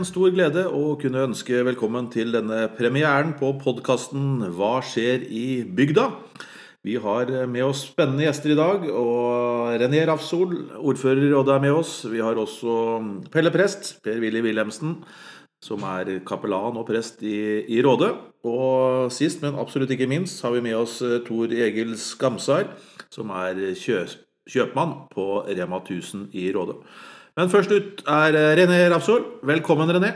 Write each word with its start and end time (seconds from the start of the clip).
en 0.00 0.06
stor 0.08 0.30
glede 0.32 0.62
å 0.64 0.94
kunne 0.96 1.26
ønske 1.26 1.58
velkommen 1.66 2.06
til 2.08 2.30
denne 2.32 2.62
premieren 2.72 3.34
på 3.36 3.50
podkasten 3.60 4.46
'Hva 4.48 4.80
skjer 4.80 5.26
i 5.28 5.60
bygda?' 5.76 6.12
Vi 6.82 6.94
har 6.96 7.28
med 7.46 7.64
oss 7.64 7.82
spennende 7.84 8.24
gjester 8.24 8.52
i 8.52 8.56
dag. 8.56 8.88
og 8.88 9.76
René 9.76 10.06
Rafsol, 10.08 10.56
ordfører 10.80 11.28
i 11.28 11.32
rådet, 11.34 11.54
er 11.54 11.60
med 11.60 11.72
oss. 11.72 12.06
Vi 12.08 12.18
har 12.18 12.34
også 12.34 13.28
Pelle 13.30 13.50
Prest, 13.50 14.00
Per-Willy 14.02 14.40
Wilhelmsen, 14.40 15.04
som 15.60 15.82
er 15.82 16.24
kapellan 16.24 16.78
og 16.78 16.86
prest 16.86 17.22
i, 17.22 17.68
i 17.68 17.82
Rådet. 17.82 18.16
Og 18.44 19.12
sist, 19.12 19.42
men 19.42 19.58
absolutt 19.60 19.90
ikke 19.90 20.08
minst, 20.08 20.40
har 20.40 20.52
vi 20.52 20.62
med 20.62 20.76
oss 20.76 21.02
Tor 21.26 21.52
Egil 21.52 21.98
Skamsar, 21.98 22.72
som 23.10 23.28
er 23.28 23.74
kjø, 23.76 24.06
kjøpmann 24.48 25.10
på 25.12 25.44
Rema 25.44 25.76
1000 25.84 26.30
i 26.32 26.50
Rådet. 26.52 26.80
Men 27.40 27.48
først 27.48 27.70
ut 27.72 28.02
er 28.04 28.36
eh, 28.36 28.50
René 28.58 28.82
Rapsol. 28.92 29.22
Velkommen, 29.48 29.88
René. 29.88 30.10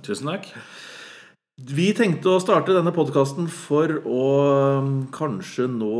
Tusen 0.00 0.30
takk. 0.30 0.46
Vi 1.60 1.90
tenkte 1.94 2.32
å 2.32 2.40
starte 2.40 2.72
denne 2.72 2.90
podkasten 2.96 3.50
for 3.52 3.92
å 4.00 4.22
mm, 4.80 4.94
kanskje 5.12 5.66
nå 5.68 5.90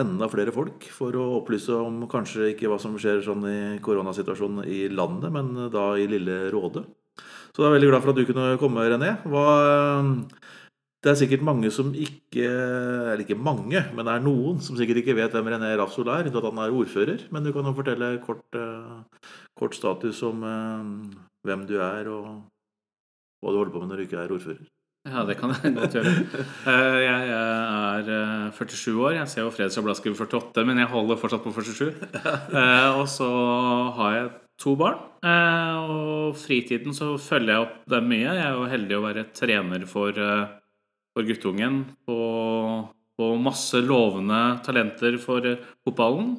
enda 0.00 0.30
flere 0.32 0.54
folk. 0.54 0.86
For 0.96 1.12
å 1.12 1.26
opplyse 1.42 1.76
om 1.76 2.06
kanskje 2.08 2.54
ikke 2.54 2.72
hva 2.72 2.80
som 2.80 2.96
skjer 2.96 3.20
sånn 3.26 3.44
i 3.52 3.58
koronasituasjonen 3.84 4.64
i 4.64 4.86
landet, 4.88 5.28
men 5.34 5.68
da 5.74 5.90
i 6.00 6.08
lille 6.08 6.46
Råde. 6.54 6.86
Så 7.52 7.66
jeg 7.66 7.68
er 7.68 7.76
veldig 7.76 7.92
glad 7.92 8.06
for 8.06 8.14
at 8.14 8.22
du 8.22 8.24
kunne 8.30 8.48
komme, 8.62 8.88
René. 8.88 9.12
Hva, 9.28 9.46
det 10.98 11.12
er 11.12 11.18
sikkert 11.20 11.44
mange 11.46 11.70
som 11.70 11.92
ikke 11.94 12.46
Eller 12.46 13.22
ikke 13.22 13.38
mange, 13.38 13.82
men 13.94 14.06
det 14.06 14.14
er 14.14 14.24
noen 14.24 14.58
som 14.64 14.78
sikkert 14.78 15.02
ikke 15.02 15.14
vet 15.18 15.34
hvem 15.34 15.50
René 15.52 15.70
Rafsol 15.78 16.10
er, 16.10 16.26
at 16.26 16.48
han 16.48 16.62
er 16.62 16.74
ordfører. 16.74 17.28
Men 17.30 17.46
du 17.46 17.52
kan 17.54 17.66
jo 17.66 17.74
fortelle 17.76 18.16
kort, 18.24 18.42
uh, 18.58 19.04
kort 19.58 19.78
status 19.78 20.22
om 20.26 20.42
uh, 20.42 21.22
hvem 21.46 21.62
du 21.70 21.78
er, 21.78 22.10
og 22.10 22.42
hva 23.38 23.54
du 23.54 23.60
holder 23.60 23.72
på 23.76 23.84
med 23.84 23.92
når 23.92 24.02
du 24.02 24.06
ikke 24.08 24.20
er 24.24 24.34
ordfører. 24.34 24.66
Ja, 25.08 25.22
det 25.24 25.38
kan 25.38 25.54
jeg 25.54 25.76
godt 25.78 25.94
gjøre. 25.94 26.16
Uh, 26.66 26.98
jeg 27.06 27.30
er 27.38 28.52
47 28.58 28.98
år. 28.98 29.14
Jeg 29.20 29.30
ser 29.30 29.46
jo 29.46 29.54
Fredsblad 29.54 30.02
skriver 30.02 30.26
48, 30.26 30.66
men 30.66 30.82
jeg 30.82 30.90
holder 30.90 31.22
fortsatt 31.22 31.46
på 31.46 31.54
47. 31.54 31.94
og 32.98 33.06
så 33.06 33.32
har 34.02 34.16
jeg 34.18 34.30
to 34.58 34.74
barn. 34.74 34.98
Og 35.22 36.34
fritiden 36.36 36.90
så 36.90 37.14
følger 37.22 37.54
jeg 37.54 37.68
opp 37.68 37.84
dem 37.94 38.10
mye. 38.10 38.26
Jeg 38.26 38.48
er 38.50 38.56
jo 38.58 38.72
heldig 38.74 38.98
å 38.98 39.04
være 39.06 39.30
trener 39.30 39.86
for 39.86 40.18
for 41.18 41.26
guttungen 41.26 41.80
på, 42.06 42.18
på, 43.18 43.32
masse 43.42 43.80
lovende 43.82 44.60
talenter 44.62 45.18
for 45.18 45.42
fotballen. 45.82 46.36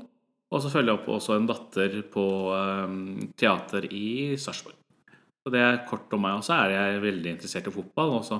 Og 0.49 0.63
så 0.63 0.71
følger 0.71 0.93
jeg 0.93 1.01
opp 1.01 1.09
også 1.13 1.35
en 1.35 1.49
datter 1.49 1.97
på 2.09 2.25
um, 2.55 3.01
teater 3.37 3.85
i 3.91 4.37
Sarpsborg. 4.39 4.77
Så 5.43 5.51
det 5.53 5.59
er 5.61 5.83
kort 5.89 6.15
om 6.15 6.23
meg. 6.23 6.39
Og 6.39 6.47
så 6.47 6.55
er 6.55 6.73
jeg 6.73 7.03
veldig 7.03 7.35
interessert 7.35 7.67
i 7.69 7.73
fotball. 7.75 8.15
Og 8.17 8.23
så 8.25 8.39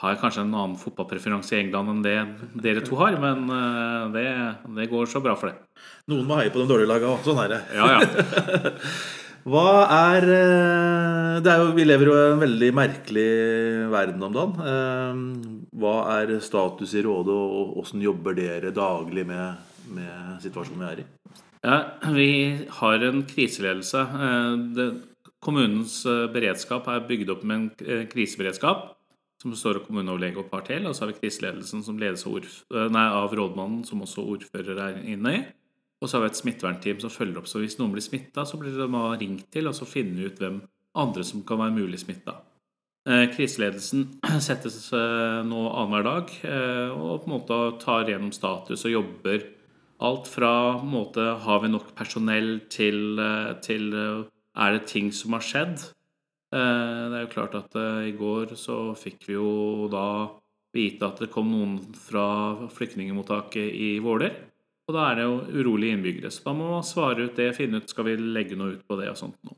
har 0.00 0.14
jeg 0.14 0.20
kanskje 0.20 0.44
en 0.44 0.52
annen 0.52 0.76
fotballpreferanse 0.80 1.56
i 1.56 1.62
England 1.64 1.94
enn 1.94 2.04
det 2.04 2.18
dere 2.64 2.84
to 2.84 2.96
har, 3.00 3.18
men 3.20 3.50
uh, 3.52 4.06
det, 4.14 4.28
det, 4.76 4.86
går 4.92 5.10
så 5.10 5.20
bra 5.24 5.34
for 5.36 5.50
det. 5.50 5.82
Noen 6.12 6.28
må 6.28 6.38
heie 6.38 6.52
på 6.52 6.62
de 6.62 6.68
dårlige 6.70 6.92
lagene 6.92 7.16
òg. 7.16 7.24
Sånn 7.26 7.42
er 7.42 7.56
det. 7.56 7.64
Ja, 7.76 7.90
ja. 7.96 8.84
Hva 9.50 9.66
eh, 9.88 9.92
er 9.96 10.24
jo, 11.44 11.72
Vi 11.76 11.84
lever 11.84 12.10
jo 12.10 12.14
i 12.16 12.26
en 12.32 12.42
veldig 12.42 12.70
merkelig 12.74 13.30
verden 13.92 14.22
om 14.26 14.34
dagen. 14.34 14.54
Eh, 14.70 15.68
hva 15.80 15.94
er 16.18 16.38
status 16.44 16.94
i 16.94 17.02
rådet, 17.06 17.34
og 17.34 17.78
åssen 17.82 18.02
jobber 18.02 18.36
dere 18.36 18.72
daglig 18.74 19.26
med, 19.26 19.60
med, 19.94 20.40
situasjonen 20.42 20.84
vi 20.84 20.88
er 20.90 21.02
i? 21.02 21.06
Ja, 21.64 21.78
Vi 22.12 22.30
har 22.80 23.04
en 23.08 23.22
kriseledelse. 23.28 24.00
Eh, 24.00 24.56
det, 24.76 24.88
kommunens 25.40 26.02
beredskap 26.34 26.88
er 26.92 27.06
bygd 27.08 27.30
opp 27.32 27.44
med 27.48 27.80
en 27.80 28.08
kriseberedskap 28.10 28.90
som 29.40 29.54
består 29.54 29.78
av 29.78 29.86
kommuneoverlege 29.86 30.42
og 30.42 30.50
par 30.50 30.66
til. 30.66 30.84
Og 30.84 30.92
så 30.94 31.06
har 31.06 31.14
vi 31.14 31.22
kriseledelsen 31.22 31.84
som 31.86 31.96
ledes 31.98 32.26
av, 32.28 32.44
nei, 32.92 33.06
av 33.08 33.32
rådmannen, 33.32 33.86
som 33.88 34.02
også 34.04 34.26
ordfører 34.34 34.82
er 34.84 35.00
inne 35.08 35.32
i. 35.38 35.40
Og 36.00 36.08
så 36.08 36.16
har 36.16 36.26
vi 36.26 36.30
et 36.32 36.40
smittevernteam 36.40 37.00
som 37.00 37.12
følger 37.12 37.40
opp. 37.40 37.48
Så 37.48 37.60
hvis 37.60 37.78
noen 37.80 37.92
blir 37.94 38.04
smitta, 38.04 38.44
så 38.48 38.60
blir 38.60 38.76
de 38.76 38.88
ringt 39.20 39.48
til, 39.52 39.68
og 39.68 39.76
så 39.76 39.88
finner 39.88 40.16
vi 40.16 40.28
ut 40.28 40.40
hvem 40.40 40.60
andre 40.98 41.24
som 41.26 41.42
kan 41.46 41.60
være 41.60 41.76
mulig 41.76 42.00
smitta. 42.02 42.40
Eh, 43.08 43.26
kriseledelsen 43.32 44.06
settes 44.46 44.90
eh, 44.92 45.40
nå 45.46 45.62
annenhver 45.70 46.04
dag 46.04 46.34
eh, 46.44 46.90
og 46.92 47.22
på 47.22 47.30
en 47.30 47.34
måte 47.36 47.58
tar 47.80 48.10
gjennom 48.10 48.32
status 48.36 48.84
og 48.84 48.92
jobber 48.92 49.46
alt 50.04 50.28
fra 50.28 50.52
på 50.80 50.88
måte, 50.88 51.24
Har 51.44 51.60
vi 51.60 51.68
nok 51.68 51.94
personell 51.96 52.62
til, 52.72 53.20
til 53.60 53.92
Er 53.92 54.72
det 54.72 54.86
ting 54.88 55.10
som 55.12 55.36
har 55.36 55.44
skjedd? 55.44 55.76
Det 56.50 57.16
er 57.18 57.26
jo 57.26 57.32
klart 57.34 57.54
at 57.54 57.76
i 58.08 58.14
går 58.16 58.56
så 58.56 58.94
fikk 58.96 59.28
vi 59.28 59.36
jo 59.36 59.88
da 59.92 60.32
vite 60.72 61.04
at 61.04 61.20
det 61.20 61.28
kom 61.30 61.52
noen 61.52 61.76
fra 61.92 62.56
flyktningmottaket 62.72 63.76
i 63.76 63.98
Våler 64.00 64.32
og 64.90 64.96
da 64.96 65.06
er 65.06 65.20
det 65.20 65.26
jo 65.28 65.34
urolige 65.60 65.94
innbyggere. 65.94 66.30
Så 66.34 66.42
da 66.48 66.54
må 66.56 66.66
man 66.72 66.86
svare 66.86 67.28
ut 67.28 67.36
det, 67.38 67.52
finne 67.54 67.78
ut 67.78 67.92
skal 67.92 68.08
vi 68.08 68.16
legge 68.18 68.58
noe 68.58 68.74
ut 68.74 68.86
på 68.88 68.98
det 68.98 69.12
og 69.12 69.18
sånt 69.20 69.38
noe. 69.46 69.54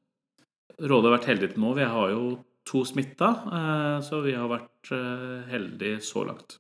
Rådet 0.83 1.09
har 1.09 1.17
vært 1.19 1.31
heldig 1.31 1.53
til 1.53 1.63
nå. 1.63 1.77
Vi 1.79 1.87
har 1.95 2.11
jo 2.11 2.25
to 2.67 2.83
smitta, 2.87 3.31
eh, 3.59 3.97
så 4.03 4.21
vi 4.25 4.35
har 4.35 4.51
vært 4.51 4.93
eh, 4.95 5.43
heldige 5.53 6.03
så 6.03 6.27
langt. 6.27 6.59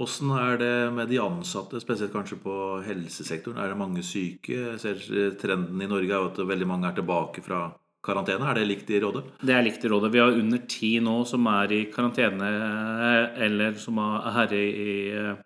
Åssen 0.00 0.30
er 0.32 0.56
det 0.60 0.74
med 0.96 1.10
de 1.12 1.18
ansatte, 1.20 1.80
spesielt 1.82 2.12
kanskje 2.12 2.38
på 2.40 2.54
helsesektoren? 2.86 3.58
Er 3.60 3.72
det 3.72 3.80
mange 3.80 4.04
syke? 4.06 4.54
Jeg 4.54 4.80
ser 4.80 5.34
Trenden 5.40 5.82
i 5.82 5.88
Norge 5.88 6.08
er 6.08 6.22
jo 6.22 6.30
at 6.30 6.40
veldig 6.52 6.68
mange 6.68 6.88
er 6.88 6.96
tilbake 6.96 7.44
fra 7.44 7.66
karantene. 8.04 8.48
Er 8.48 8.56
det 8.56 8.68
likt 8.68 8.92
i 8.92 9.00
rådet? 9.02 9.26
Det 9.44 9.52
er 9.52 9.66
likt 9.66 9.84
i 9.84 9.90
rådet. 9.92 10.12
Vi 10.14 10.22
har 10.22 10.40
under 10.40 10.64
ti 10.72 10.94
nå 11.04 11.18
som 11.28 11.48
er 11.52 11.76
i 11.76 11.82
karantene 11.92 12.48
eh, 12.48 13.44
eller 13.48 13.76
som 13.80 14.00
er 14.00 14.56
i 14.56 15.36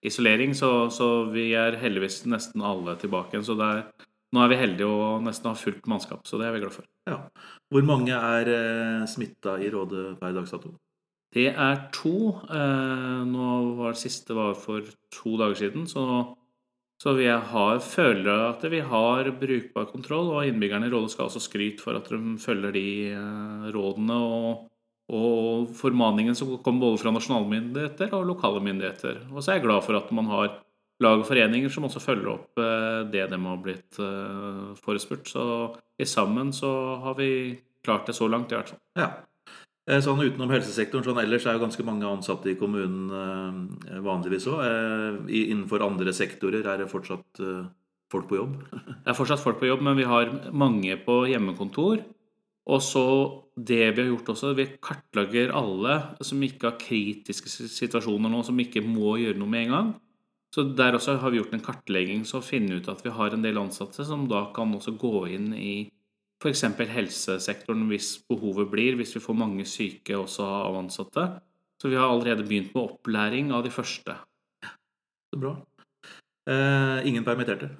isolering, 0.00 0.54
så, 0.54 0.90
så, 0.90 1.24
vi 1.32 1.50
er 1.58 1.76
heldigvis 1.80 2.22
nesten 2.30 2.62
alle 2.64 2.94
tilbake 3.00 3.34
igjen. 3.34 3.46
Så 3.46 3.56
det 3.58 3.68
er, 3.68 4.07
nå 4.34 4.42
er 4.44 4.50
vi 4.52 4.58
heldige 4.60 4.88
og 4.88 5.22
nesten 5.24 5.48
har 5.50 5.60
fullt 5.60 5.86
mannskap, 5.88 6.26
så 6.28 6.40
det 6.40 6.48
er 6.48 6.56
vi 6.56 6.62
glad 6.64 6.74
for. 6.74 6.88
Ja. 7.08 7.22
Hvor 7.72 7.86
mange 7.88 8.16
er 8.16 8.50
eh, 8.52 9.06
smitta 9.08 9.56
i 9.62 9.70
Rådet 9.72 10.18
per 10.20 10.36
dags 10.36 10.52
dato? 10.52 10.74
Det 11.34 11.48
er 11.52 11.80
to. 11.92 12.18
Eh, 12.48 13.22
nå 13.28 13.48
var 13.78 13.96
det 13.96 14.02
siste 14.02 14.36
var 14.36 14.54
for 14.60 14.84
to 15.12 15.36
dager 15.40 15.56
siden, 15.62 15.88
så, 15.88 16.04
så 17.00 17.16
vi 17.16 17.28
har, 17.28 17.80
føler 17.84 18.46
at 18.50 18.64
vi 18.68 18.80
har 18.84 19.32
brukbar 19.40 19.88
kontroll. 19.92 20.32
Og 20.36 20.48
innbyggerne 20.48 20.88
i 20.88 20.92
Rådet 20.92 21.14
skal 21.16 21.28
også 21.28 21.44
skryte 21.44 21.84
for 21.84 21.96
at 21.96 22.12
de 22.12 22.36
følger 22.42 22.76
de 22.76 22.88
eh, 23.12 23.70
rådene 23.76 24.24
og 24.24 24.66
og 25.08 25.70
formaningen 25.72 26.36
som 26.36 26.50
kommer 26.60 26.84
både 26.84 27.00
fra 27.00 27.12
nasjonale 27.14 27.48
myndigheter 27.48 28.10
og 28.12 28.26
lokale 28.28 28.60
myndigheter. 28.60 29.22
Og 29.32 29.40
så 29.40 29.52
er 29.52 29.56
jeg 29.56 29.64
glad 29.64 29.86
for 29.86 29.96
at 29.96 30.10
man 30.12 30.28
har 30.28 30.58
lag 31.04 31.20
og 31.20 31.28
foreninger 31.28 31.70
som 31.72 31.86
også 31.86 32.02
følger 32.02 32.32
opp 32.32 32.60
eh, 32.62 33.06
det 33.12 33.28
de 33.30 33.38
har 33.44 33.62
blitt 33.62 33.98
eh, 34.02 34.74
forespurt. 34.82 35.30
Så 35.30 35.42
i 35.98 36.06
sammen 36.08 36.52
så 36.54 36.70
har 37.04 37.18
vi 37.18 37.30
klart 37.86 38.08
det 38.08 38.16
så 38.18 38.28
langt, 38.30 38.52
i 38.52 38.58
hvert 38.58 38.72
fall. 38.74 38.82
Ja. 38.98 39.08
Eh, 39.88 40.02
sånn 40.04 40.20
Utenom 40.24 40.52
helsesektoren 40.52 41.06
sånn 41.06 41.22
ellers 41.22 41.46
er 41.46 41.56
jo 41.56 41.64
ganske 41.64 41.86
mange 41.86 42.08
ansatte 42.08 42.50
i 42.50 42.58
kommunen 42.58 43.08
vanligvis 44.04 44.48
òg. 44.50 45.28
Innenfor 45.30 45.86
andre 45.86 46.14
sektorer 46.16 46.66
er 46.66 46.82
det 46.82 46.90
fortsatt 46.90 47.42
folk 48.12 48.28
på 48.30 48.40
jobb? 48.40 48.60
Det 49.04 49.12
er 49.12 49.16
fortsatt 49.16 49.42
folk 49.42 49.60
på 49.62 49.70
jobb, 49.70 49.84
men 49.86 49.98
vi 49.98 50.08
har 50.08 50.32
mange 50.50 50.98
på 51.04 51.22
hjemmekontor. 51.30 52.02
Og 52.68 52.82
så 52.84 53.06
det 53.56 53.94
vi 53.96 54.02
har 54.02 54.10
gjort 54.10 54.34
også, 54.34 54.50
vi 54.58 54.66
kartlegger 54.84 55.54
alle 55.56 55.94
som 56.26 56.42
ikke 56.44 56.68
har 56.68 56.82
kritiske 56.82 57.48
situasjoner 57.48 58.28
nå, 58.28 58.42
som 58.44 58.58
ikke 58.60 58.82
må 58.84 59.16
gjøre 59.22 59.40
noe 59.40 59.50
med 59.54 59.64
en 59.64 59.72
gang. 59.72 59.88
Så 60.54 60.64
der 60.78 60.96
også 60.96 61.18
har 61.20 61.30
vi 61.30 61.40
gjort 61.42 61.52
en 61.54 61.64
kartlegging 61.64 62.24
så 62.24 62.40
finne 62.44 62.78
ut 62.78 62.88
at 62.88 63.02
vi 63.04 63.12
har 63.12 63.34
en 63.34 63.44
del 63.44 63.60
ansatte 63.60 64.04
som 64.06 64.24
da 64.30 64.46
kan 64.56 64.72
også 64.74 64.94
gå 65.00 65.26
inn 65.36 65.50
i 65.52 65.72
f.eks. 66.38 66.62
helsesektoren 66.94 67.88
hvis 67.90 68.14
behovet 68.30 68.70
blir, 68.70 68.96
hvis 68.96 69.16
vi 69.16 69.22
får 69.22 69.36
mange 69.36 69.66
syke 69.68 70.16
også 70.16 70.46
av 70.46 70.78
ansatte. 70.78 71.26
Så 71.78 71.90
vi 71.90 71.98
har 71.98 72.10
allerede 72.10 72.46
begynt 72.46 72.72
med 72.74 72.84
opplæring 72.84 73.52
av 73.54 73.64
de 73.66 73.70
første. 73.74 74.14
Så 75.28 75.38
bra. 75.38 75.52
Eh, 76.48 77.08
ingen 77.10 77.26
permitterte? 77.26 77.70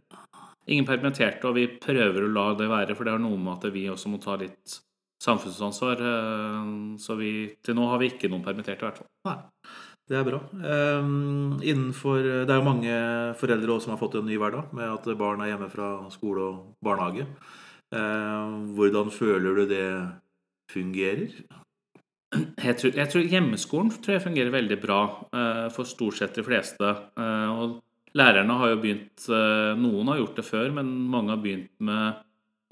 Ingen 0.68 0.86
permitterte, 0.86 1.48
og 1.48 1.56
vi 1.56 1.66
prøver 1.80 2.26
å 2.26 2.30
la 2.30 2.50
det 2.58 2.68
være, 2.70 2.94
for 2.94 3.06
det 3.06 3.14
har 3.14 3.22
noe 3.22 3.38
med 3.40 3.56
at 3.56 3.72
vi 3.74 3.86
også 3.88 4.12
må 4.12 4.20
ta 4.22 4.36
litt 4.38 4.78
samfunnsansvar. 5.24 6.02
Eh, 6.12 6.72
så 7.02 7.16
vi, 7.18 7.32
til 7.64 7.78
nå 7.78 7.88
har 7.90 8.02
vi 8.02 8.12
ikke 8.12 8.30
noen 8.30 8.44
permitterte, 8.44 8.82
i 8.82 8.88
hvert 8.88 9.00
fall. 9.00 9.10
Nei, 9.30 9.38
det 10.08 10.16
er 10.16 10.24
bra. 10.24 10.40
Um, 10.56 11.58
innenfor, 11.60 12.22
det 12.48 12.52
er 12.52 12.60
jo 12.60 12.66
mange 12.66 12.98
foreldre 13.40 13.74
også 13.74 13.88
som 13.88 13.94
har 13.94 14.00
fått 14.00 14.16
en 14.20 14.28
ny 14.28 14.38
hverdag 14.40 14.72
med 14.76 14.88
at 14.88 15.08
barn 15.20 15.44
er 15.44 15.52
hjemme 15.52 15.68
fra 15.72 15.90
skole 16.14 16.46
og 16.46 16.60
barnehage. 16.84 17.28
Uh, 17.92 18.68
hvordan 18.76 19.12
føler 19.12 19.60
du 19.60 19.64
det 19.68 19.88
fungerer? 20.72 21.32
Jeg 22.36 22.76
tror, 22.76 22.92
jeg 22.92 23.08
tror, 23.08 23.28
Hjemmeskolen 23.32 23.92
tror 24.04 24.18
jeg 24.18 24.24
fungerer 24.24 24.52
veldig 24.52 24.80
bra 24.80 25.02
uh, 25.32 25.68
for 25.72 25.88
stort 25.88 26.18
sett 26.20 26.36
de 26.36 26.44
fleste. 26.44 26.94
Uh, 27.16 27.48
og 27.52 27.76
Lærerne 28.16 28.56
har 28.60 28.72
jo 28.72 28.80
begynt 28.82 29.28
uh, 29.28 29.76
Noen 29.78 30.08
har 30.08 30.20
gjort 30.22 30.40
det 30.40 30.44
før, 30.48 30.70
men 30.76 30.90
mange 31.12 31.34
har 31.34 31.40
begynt 31.42 31.72
med 31.84 32.24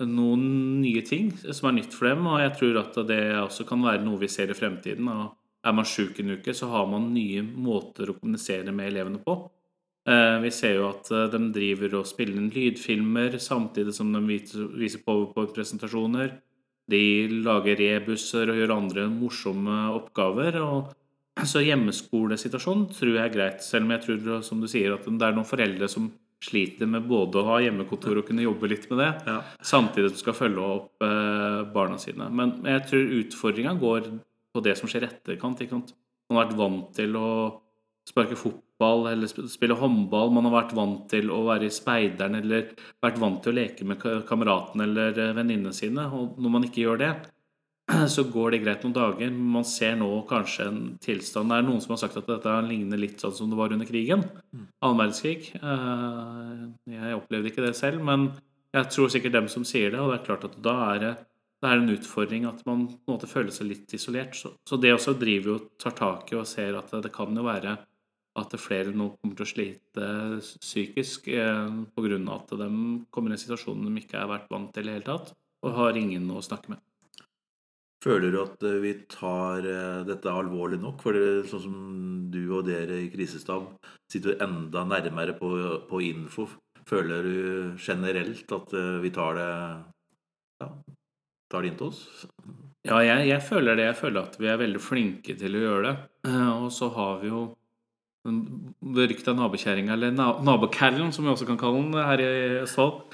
noen 0.04 0.42
nye 0.82 1.00
ting 1.04 1.30
som 1.40 1.70
er 1.70 1.78
nytt 1.78 1.96
for 1.96 2.08
dem. 2.10 2.24
Og 2.28 2.40
jeg 2.42 2.52
tror 2.58 2.80
at 2.82 3.00
det 3.08 3.20
også 3.40 3.64
kan 3.68 3.84
være 3.84 4.04
noe 4.04 4.20
vi 4.20 4.28
ser 4.32 4.52
i 4.52 4.56
fremtiden. 4.56 5.08
Og 5.08 5.36
er 5.66 5.76
man 5.76 5.88
sjuk 5.88 6.20
en 6.22 6.36
uke, 6.36 6.54
så 6.54 6.70
har 6.70 6.88
man 6.90 7.10
nye 7.14 7.42
måter 7.42 8.10
å 8.12 8.16
kommunisere 8.18 8.74
med 8.74 8.92
elevene 8.92 9.20
på. 9.22 9.36
Eh, 10.06 10.36
vi 10.44 10.52
ser 10.54 10.76
jo 10.78 10.88
at 10.92 11.10
de 11.32 11.40
driver 11.54 11.98
og 12.00 12.08
spiller 12.08 12.38
inn 12.38 12.52
lydfilmer 12.54 13.38
samtidig 13.42 13.94
som 13.96 14.12
de 14.14 14.22
viser 14.28 15.02
powerpoint-presentasjoner. 15.06 16.36
De 16.86 17.02
lager 17.42 17.80
rebusser 17.80 18.52
og 18.52 18.60
gjør 18.60 18.76
andre 18.76 19.08
morsomme 19.10 19.80
oppgaver. 19.96 20.60
og 20.62 20.94
så 21.52 21.64
hjemmeskolesituasjonen 21.66 22.86
tror 22.94 23.16
jeg 23.16 23.24
er 23.24 23.34
greit, 23.34 23.66
selv 23.66 23.88
om 23.88 23.96
jeg 23.96 24.06
tror 24.06 24.46
som 24.46 24.62
du 24.62 24.70
sier, 24.70 24.94
at 24.94 25.04
det 25.04 25.26
er 25.26 25.36
noen 25.36 25.48
foreldre 25.48 25.90
som 25.90 26.12
sliter 26.46 26.88
med 26.90 27.06
både 27.08 27.40
å 27.40 27.46
ha 27.48 27.58
hjemmekontor 27.64 28.20
og 28.20 28.26
kunne 28.28 28.44
jobbe 28.44 28.68
litt 28.70 28.84
med 28.90 29.00
det, 29.00 29.08
ja. 29.26 29.36
samtidig 29.64 30.12
som 30.12 30.20
skal 30.20 30.36
følge 30.36 30.66
opp 30.76 31.04
eh, 31.04 31.62
barna 31.72 31.96
sine. 32.00 32.28
Men 32.28 32.58
jeg 32.66 32.84
tror 32.90 33.14
utfordringa 33.20 33.72
går 33.80 34.10
på 34.56 34.64
det 34.64 34.76
som 34.78 34.90
skjer 34.90 35.08
etterkant. 35.10 35.62
Ikke 35.62 35.76
sant? 35.76 35.94
Man 36.26 36.40
har 36.40 36.48
vært 36.48 36.58
vant 36.58 36.90
til 36.96 37.16
å 37.20 37.28
sparke 38.06 38.38
fotball 38.38 39.08
eller 39.10 39.30
spille 39.50 39.76
håndball. 39.78 40.32
Man 40.34 40.46
har 40.48 40.56
vært 40.60 40.74
vant 40.78 41.06
til 41.10 41.30
å 41.34 41.42
være 41.48 41.68
i 41.68 41.74
speideren 41.74 42.38
eller 42.38 42.74
vært 43.02 43.20
vant 43.22 43.40
til 43.42 43.54
å 43.54 43.58
leke 43.60 43.86
med 43.88 44.02
kameratene 44.28 44.86
eller 44.86 45.22
eh, 45.22 45.32
venninnene 45.36 45.74
sine. 45.74 46.06
Og 46.14 46.38
når 46.42 46.54
man 46.54 46.66
ikke 46.68 46.84
gjør 46.84 47.02
det, 47.02 47.12
så 48.14 48.26
går 48.30 48.54
det 48.54 48.62
greit 48.64 48.84
noen 48.86 48.96
dager. 48.96 49.30
Men 49.30 49.54
Man 49.58 49.68
ser 49.68 49.96
nå 49.98 50.10
kanskje 50.30 50.68
en 50.70 50.82
tilstand 51.02 51.52
Det 51.52 51.60
er 51.60 51.68
noen 51.68 51.82
som 51.82 51.94
har 51.94 52.02
sagt 52.04 52.18
at 52.20 52.30
dette 52.30 52.58
ligner 52.68 53.00
litt 53.00 53.22
sånn 53.22 53.34
som 53.36 53.52
det 53.52 53.58
var 53.58 53.74
under 53.74 53.88
krigen. 53.88 54.26
Mm. 54.52 54.66
Annen 54.82 55.00
verdenskrig. 55.02 55.52
Eh, 55.60 56.66
jeg 56.96 57.18
opplevde 57.18 57.52
ikke 57.52 57.66
det 57.66 57.74
selv, 57.78 58.02
men 58.06 58.30
jeg 58.76 58.92
tror 58.92 59.10
sikkert 59.12 59.38
dem 59.38 59.50
som 59.50 59.66
sier 59.66 59.90
det. 59.94 60.02
Og 60.02 60.12
det 60.12 60.20
er 60.20 60.28
klart 60.28 60.46
at 60.46 60.60
da 60.62 60.76
er 60.92 61.02
det, 61.02 61.14
det 61.62 61.68
er 61.70 61.80
en 61.80 61.92
utfordring 61.94 62.46
at 62.48 62.62
man 62.68 62.86
på 62.90 62.98
en 63.08 63.14
måte 63.14 63.28
føler 63.30 63.54
seg 63.54 63.70
litt 63.70 63.94
isolert. 63.96 64.36
Så, 64.36 64.52
så 64.68 64.78
det 64.80 64.92
også 64.92 65.16
driver 65.18 65.54
jo 65.54 65.58
tar 65.80 65.96
tak 65.96 66.32
i 66.32 66.40
og 66.40 66.48
ser 66.48 66.76
at 66.78 66.92
det 67.02 67.12
kan 67.14 67.36
jo 67.36 67.46
være 67.46 67.78
at 68.36 68.56
flere 68.60 68.92
nå 68.92 69.14
kommer 69.16 69.38
til 69.38 69.46
å 69.46 69.48
slite 69.48 70.08
psykisk 70.44 71.30
eh, 71.32 71.78
pga. 71.96 72.18
at 72.34 72.52
de 72.60 72.68
kommer 73.10 73.32
i 73.32 73.38
en 73.38 73.40
situasjon 73.40 73.86
de 73.86 74.02
ikke 74.02 74.20
har 74.20 74.28
vært 74.28 74.52
vant 74.52 74.68
til 74.74 74.84
i 74.84 74.90
det 74.90 74.98
hele 74.98 75.08
tatt, 75.08 75.32
og 75.64 75.78
har 75.78 75.96
ingen 75.96 76.28
å 76.30 76.44
snakke 76.44 76.74
med. 76.74 76.82
Føler 78.04 78.30
du 78.30 78.38
at 78.42 78.62
eh, 78.62 78.78
vi 78.84 78.92
tar 79.10 79.66
eh, 79.66 80.04
dette 80.06 80.30
alvorlig 80.30 80.78
nok? 80.82 81.00
For 81.02 81.16
det, 81.16 81.48
sånn 81.50 81.64
som 81.64 81.78
du 82.32 82.42
og 82.44 82.68
dere 82.68 83.00
i 83.02 83.10
krisestab 83.10 83.70
sitter 84.12 84.36
enda 84.44 84.84
nærmere 84.86 85.34
på, 85.38 85.50
på, 85.88 86.02
info. 86.04 86.46
Føler 86.86 87.26
du 87.26 87.80
generelt 87.82 88.52
at 88.52 88.76
eh, 88.76 88.98
vi 89.02 89.10
tar 89.16 89.40
det 89.40 89.50
ja, 90.62 90.70
tar 91.50 91.62
det 91.64 91.72
inn 91.72 91.78
til 91.80 91.92
oss? 91.92 92.02
Ja, 92.86 93.00
jeg, 93.02 93.26
jeg, 93.28 93.42
føler 93.42 93.78
det. 93.78 93.88
Jeg 93.88 93.98
føler 93.98 94.26
at 94.26 94.36
vi 94.38 94.50
er 94.50 94.60
veldig 94.60 94.82
flinke 94.82 95.34
til 95.38 95.58
å 95.58 95.62
gjøre 95.62 95.86
det. 95.86 95.94
Og 96.62 96.68
så 96.74 96.90
har 96.94 97.22
vi 97.22 97.32
jo 97.32 97.46
den 98.26 98.74
berykta 98.82 99.34
nabokjerringa, 99.36 99.94
eller 99.94 100.14
nabokallen, 100.44 101.12
som 101.14 101.26
vi 101.26 101.32
også 101.32 101.46
kan 101.48 101.58
kalle 101.60 101.82
den 101.84 102.06
her 102.08 102.22
i 102.22 102.28
Østfold. 102.64 103.04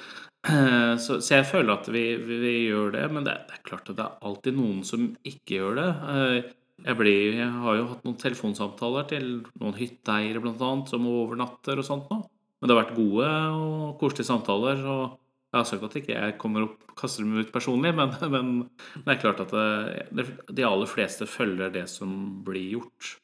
Eh, 0.42 0.94
så, 0.98 1.20
så, 1.20 1.36
jeg 1.36 1.46
føler 1.46 1.76
at 1.76 1.86
vi, 1.92 2.02
vi, 2.18 2.38
vi 2.42 2.52
gjør 2.66 2.96
det, 2.96 3.04
men 3.14 3.26
det, 3.26 3.36
det, 3.46 3.58
er 3.58 3.68
klart 3.68 3.90
at 3.92 3.98
det 3.98 4.06
er 4.06 4.26
alltid 4.26 4.58
noen 4.58 4.82
som 4.86 5.06
ikke 5.28 5.60
gjør 5.60 5.78
det. 5.78 5.88
Eh, 6.14 6.36
jeg, 6.82 6.98
ble, 6.98 7.14
jeg 7.38 7.48
har 7.62 7.78
jo 7.78 7.88
hatt 7.92 8.06
noen 8.08 8.18
telefonsamtaler 8.18 9.08
til 9.12 9.28
noen 9.60 9.76
hytteeiere 9.78 10.42
annet, 10.42 10.90
som 10.90 11.06
overnatter 11.08 11.78
og 11.78 11.86
sånt 11.86 12.10
nå. 12.10 12.22
Men 12.58 12.70
det 12.70 12.74
har 12.74 12.82
vært 12.84 12.98
gode 12.98 13.28
og 13.58 13.94
koselige 14.00 14.30
samtaler. 14.30 14.82
og 14.86 15.18
Jeg 15.52 15.60
har 15.60 15.68
sagt 15.68 15.84
at 15.84 15.96
ikke 16.00 16.14
jeg 16.16 16.36
kommer 16.40 16.64
opp 16.64 16.94
kaster 16.96 17.26
dem 17.26 17.36
ut 17.36 17.52
personlig, 17.52 17.92
men, 17.96 18.14
men, 18.34 18.52
det 19.04 19.14
er 19.14 19.20
klart 19.20 19.42
at 19.44 19.52
det, 19.52 20.06
det, 20.16 20.26
de 20.48 20.64
aller 20.64 20.88
fleste 20.88 21.28
følger 21.28 21.72
det 21.74 21.84
som 21.92 22.14
blir 22.46 22.78
gjort. 22.78 23.16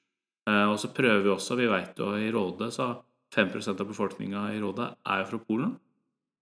Eh, 0.48 0.64
og 0.68 0.76
så 0.80 0.92
prøver 0.92 1.24
vi 1.24 1.32
også, 1.32 1.56
vi 1.56 1.68
vet 1.70 2.00
jo 2.00 2.12
i 2.16 2.30
Rådet, 2.34 2.72
så 2.76 2.92
5% 3.34 3.80
av 3.80 3.88
befolkninga 3.88 4.48
i 4.54 4.60
Rådet 4.60 4.90
er 5.08 5.22
jo 5.22 5.30
fra 5.32 5.40
Polen. 5.48 5.72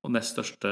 Og 0.06 0.12
nest 0.14 0.36
største 0.36 0.70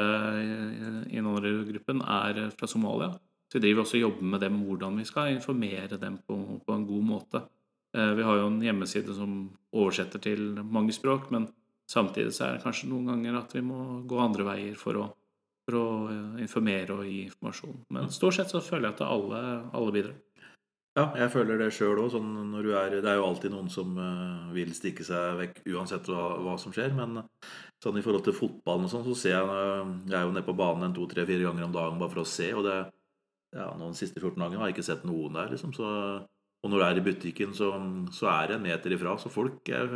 innvandrergruppen 1.11 2.05
er 2.07 2.45
fra 2.55 2.69
Somalia. 2.71 3.11
Så 3.51 3.59
vi 3.59 3.65
driver 3.65 3.83
også 3.83 3.99
og 3.99 4.05
jobber 4.05 4.31
med 4.31 4.43
dem 4.43 4.61
hvordan 4.67 5.01
vi 5.01 5.07
skal 5.09 5.33
informere 5.35 5.99
dem 5.99 6.21
på, 6.27 6.37
på, 6.67 6.75
en 6.75 6.87
god 6.87 7.05
måte. 7.07 7.43
Eh, 7.95 8.13
vi 8.19 8.27
har 8.27 8.41
jo 8.41 8.49
en 8.51 8.63
hjemmeside 8.63 9.15
som 9.15 9.37
oversetter 9.75 10.23
til 10.23 10.55
mange 10.63 10.95
språk, 10.95 11.31
men 11.35 11.49
samtidig 11.91 12.35
så 12.35 12.47
er 12.47 12.57
det 12.57 12.65
kanskje 12.65 12.91
noen 12.91 13.13
ganger 13.13 13.41
at 13.41 13.55
vi 13.57 13.63
må 13.65 13.81
gå 14.09 14.21
andre 14.21 14.47
veier 14.49 14.79
for 14.81 15.01
å, 15.01 15.09
for 15.67 15.79
å 15.81 15.87
eh, 16.13 16.43
informere 16.45 16.97
og 16.97 17.09
gi 17.09 17.25
informasjon. 17.29 17.83
Men 17.97 18.13
stort 18.15 18.39
sett 18.39 18.53
så 18.53 18.63
føler 18.65 18.91
jeg 18.91 18.97
at 18.97 19.05
alle, 19.09 19.43
alle 19.75 19.95
bidrar. 19.95 20.17
Ja, 20.95 21.09
jeg 21.19 21.33
føler 21.33 21.59
det 21.59 21.73
sjøl 21.75 21.99
òg. 21.99 22.13
Sånn 22.13 22.53
det 22.55 23.01
er 23.03 23.17
jo 23.19 23.27
alltid 23.27 23.51
noen 23.51 23.71
som 23.73 23.97
uh, 23.99 24.53
vil 24.55 24.71
stikke 24.79 25.03
seg 25.03 25.41
vekk 25.41 25.57
uansett 25.75 26.07
hva, 26.07 26.37
hva, 26.39 26.55
som 26.63 26.71
skjer. 26.75 26.95
Men 26.95 27.19
sånn 27.83 27.99
i 27.99 28.05
forhold 28.05 28.23
til 28.29 28.37
fotballen 28.37 28.87
og 28.87 28.93
sånn, 28.93 29.03
så 29.09 29.17
ser 29.19 29.35
jeg 29.35 29.89
Jeg 30.07 30.21
er 30.21 30.29
jo 30.29 30.37
nede 30.37 30.47
på 30.47 30.55
banen 30.55 30.87
en 30.87 30.95
to-tre-fire 30.95 31.49
ganger 31.49 31.67
om 31.67 31.75
dagen 31.75 31.99
bare 31.99 32.15
for 32.15 32.23
å 32.23 32.29
se. 32.31 32.53
Og 32.55 32.63
det 32.69 32.77
ja, 33.55 33.69
nå 33.79 33.91
de 33.91 33.99
siste 33.99 34.23
14 34.23 34.39
dagene 34.39 34.63
har 34.63 34.71
jeg 34.71 34.77
ikke 34.79 34.87
sett 34.87 35.05
noen 35.07 35.37
der, 35.39 35.51
liksom. 35.55 35.75
Så, 35.75 35.89
og 36.65 36.71
når 36.73 36.81
du 36.81 36.85
er 36.87 36.99
i 36.99 37.05
butikken, 37.05 37.53
så, 37.53 37.69
så, 38.17 38.29
er 38.33 38.49
det 38.49 38.57
en 38.57 38.65
meter 38.65 38.95
ifra. 38.97 39.19
Så 39.21 39.29
folk 39.33 39.69
er 39.69 39.91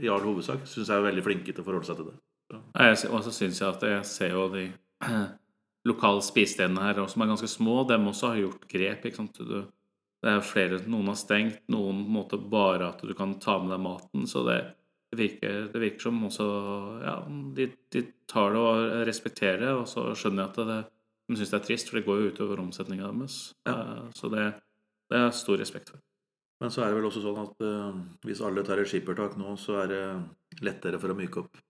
i 0.00 0.08
all 0.08 0.24
hovedsak 0.24 0.64
syns 0.64 0.88
jeg 0.88 0.96
er 0.96 1.04
veldig 1.04 1.24
flinke 1.26 1.52
til 1.52 1.60
å 1.60 1.66
forholde 1.66 1.88
seg 1.90 2.00
til 2.00 2.08
det. 2.08 2.16
Og 3.12 3.20
så 3.26 3.34
syns 3.34 3.60
jeg 3.60 3.68
at 3.68 3.84
jeg 3.84 4.06
ser 4.08 4.32
jo 4.32 4.46
de 4.54 4.70
lokale 5.90 6.24
spisestedene 6.24 6.86
her, 6.86 7.02
som 7.12 7.24
er 7.24 7.34
ganske 7.34 7.50
små, 7.52 7.82
dem 7.90 8.08
også 8.08 8.32
har 8.32 8.40
gjort 8.40 8.64
grep. 8.72 9.04
ikke 9.04 9.20
sant? 9.20 9.42
Du 9.44 9.60
det 10.18 10.32
er 10.32 10.42
flere, 10.42 10.80
Noen 10.90 11.12
har 11.12 11.18
stengt, 11.18 11.60
noen 11.70 12.02
på 12.02 12.08
en 12.08 12.16
måte 12.16 12.38
bare 12.50 12.90
at 12.90 13.02
du 13.06 13.14
kan 13.14 13.36
ta 13.42 13.58
med 13.62 13.70
deg 13.70 13.82
maten. 13.84 14.26
Så 14.26 14.42
det 14.48 14.58
virker, 15.16 15.68
det 15.72 15.82
virker 15.82 16.08
som 16.08 16.24
også 16.26 16.46
Ja, 17.04 17.18
de, 17.54 17.68
de, 17.94 18.04
tar 18.28 18.52
det 18.52 18.60
og 18.60 19.06
respekterer 19.08 19.62
det, 19.62 19.74
og 19.78 19.86
så 19.88 20.08
skjønner 20.18 20.44
jeg 20.44 20.50
at 20.50 20.58
det, 20.68 20.80
de 21.28 21.38
syns 21.38 21.52
det 21.52 21.60
er 21.60 21.68
trist, 21.68 21.90
for 21.90 22.00
det 22.00 22.08
går 22.08 22.18
jo 22.20 22.32
utover 22.32 22.64
omsetninga 22.64 23.12
deres. 23.12 23.38
Ja. 23.68 23.76
Eh, 23.76 24.02
så 24.18 24.32
det, 24.32 24.48
det 25.08 25.20
er 25.20 25.34
stor 25.36 25.60
respekt 25.60 25.92
for. 25.92 26.02
Men 26.58 26.74
så 26.74 26.82
er 26.82 26.90
det 26.90 26.98
vel 26.98 27.06
også 27.06 27.22
sånn 27.22 27.40
at 27.44 27.64
uh, 27.64 27.98
hvis 28.26 28.42
alle 28.42 28.64
tar 28.66 28.82
et 28.82 28.90
skippertak 28.90 29.36
nå, 29.38 29.54
så 29.60 29.78
er 29.84 29.90
det 29.92 30.02
lettere 30.64 30.98
for 30.98 31.14
å 31.14 31.18
myke 31.18 31.44
opp 31.44 31.60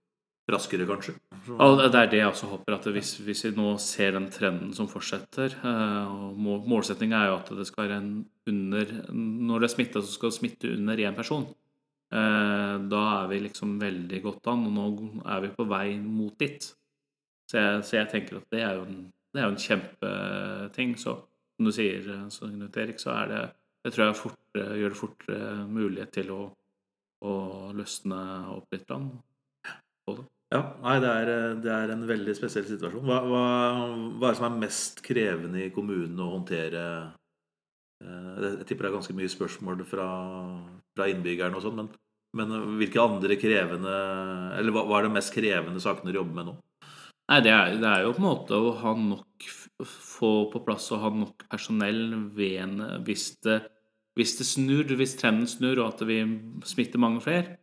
raskere, 0.49 0.87
kanskje. 0.89 1.13
Så. 1.45 1.57
det 1.93 2.01
er 2.01 2.11
det 2.11 2.21
jeg 2.23 2.31
også 2.31 2.49
håper. 2.49 2.79
at 2.79 2.87
hvis, 2.95 3.19
hvis, 3.21 3.45
vi 3.45 3.53
nå 3.57 3.75
ser 3.85 4.15
den 4.17 4.31
trenden 4.33 4.73
som 4.77 4.89
fortsetter 4.89 5.59
uh, 5.61 6.33
og 6.33 6.69
Målsettinga 6.69 7.21
er 7.21 7.31
jo 7.33 7.37
at 7.37 7.53
det 7.59 7.67
skal 7.69 7.85
være 7.85 7.99
en 8.01 8.13
under 8.49 8.93
Når 9.13 9.61
det 9.61 9.69
er 9.69 9.75
smitta, 9.75 10.01
så 10.01 10.15
skal 10.15 10.33
det 10.33 10.39
smitte 10.39 10.73
under 10.73 10.97
én 11.05 11.17
person. 11.17 11.45
Uh, 12.09 12.81
da 12.89 13.03
er 13.19 13.29
vi 13.29 13.43
liksom 13.45 13.77
veldig 13.81 14.23
godt 14.25 14.49
an, 14.49 14.65
og 14.71 14.73
nå 14.73 15.23
er 15.29 15.45
vi 15.45 15.53
på 15.53 15.69
vei 15.69 15.99
mot 16.01 16.33
dit. 16.41 16.71
Så 17.49 17.61
jeg, 17.61 17.85
så 17.85 17.97
jeg 18.01 18.13
tenker 18.13 18.41
at 18.41 18.49
det 18.53 18.65
er 18.65 18.79
jo 18.79 18.87
en, 18.89 19.03
det 19.33 19.43
er 19.43 19.51
jo 19.51 19.53
en 19.53 19.65
kjempeting. 19.67 20.97
Så 21.01 21.19
som 21.59 21.67
du 21.67 21.75
sier, 21.75 22.07
Knut 22.31 22.77
Erik, 22.79 23.01
så 23.03 23.13
er 23.17 23.33
det 23.33 23.43
Det 23.85 23.93
tror 23.95 24.05
jeg 24.07 24.19
fortere, 24.19 24.79
gjør 24.79 24.93
det 24.95 24.99
fortere 24.99 25.53
mulighet 25.71 26.11
til 26.13 26.33
å, 26.35 26.41
å 27.25 27.35
løsne 27.75 28.19
opp 28.55 28.75
litt 28.75 28.89
på 28.89 30.15
det. 30.17 30.25
Ja, 30.49 30.63
nei, 30.81 30.97
det 31.05 31.09
er, 31.13 31.31
det 31.61 31.71
er, 31.73 31.93
en 31.93 32.07
veldig 32.09 32.35
spesiell 32.37 32.65
situasjon. 32.65 33.05
Hva, 33.05 33.19
hva, 33.29 33.43
hva, 34.17 34.29
er 34.29 34.33
det 34.33 34.39
som 34.41 34.47
er 34.49 34.61
mest 34.63 35.03
krevende 35.05 35.61
i 35.67 35.73
kommunen 35.75 36.21
å 36.25 36.31
håndtere? 36.33 36.85
Eh, 38.01 38.31
jeg 38.47 38.69
tipper 38.69 38.87
det 38.87 38.91
er 38.91 38.97
ganske 38.97 39.17
mye 39.19 39.33
spørsmål 39.33 39.85
fra, 39.89 40.07
fra 40.97 41.09
innbyggerne 41.13 41.59
og 41.59 41.67
sånn, 41.67 41.83
men, 41.83 41.91
men, 42.39 42.55
hvilke 42.81 43.03
andre 43.03 43.37
krevende 43.41 43.95
Eller 44.59 44.75
hva, 44.75 44.87
hva, 44.89 44.99
er 44.99 45.09
det 45.09 45.17
mest 45.19 45.35
krevende 45.35 45.83
sakene 45.85 46.11
dere 46.11 46.23
jobber 46.23 46.41
med 46.41 46.51
nå? 46.51 46.57
Nei, 47.29 47.41
det 47.45 47.53
er, 47.53 47.75
det 47.77 47.89
er, 47.89 48.05
jo 48.07 48.13
på 48.17 48.23
en 48.23 48.29
måte 48.29 48.59
å 48.59 48.77
ha 48.83 48.95
nok 48.97 49.49
Få 49.87 50.49
på 50.51 50.59
plass 50.67 50.89
og 50.91 51.05
ha 51.05 51.09
nok 51.15 51.45
personell 51.53 52.01
ved, 52.35 52.81
hvis, 53.07 53.29
det, 53.47 53.61
hvis 54.19 54.33
det 54.41 54.47
snur, 54.49 54.91
hvis 54.99 55.13
trenden 55.21 55.47
snur 55.47 55.79
og 55.79 55.93
at 55.93 56.03
vi 56.09 56.17
smitter 56.67 56.99
mange 56.99 57.23
flere 57.23 57.59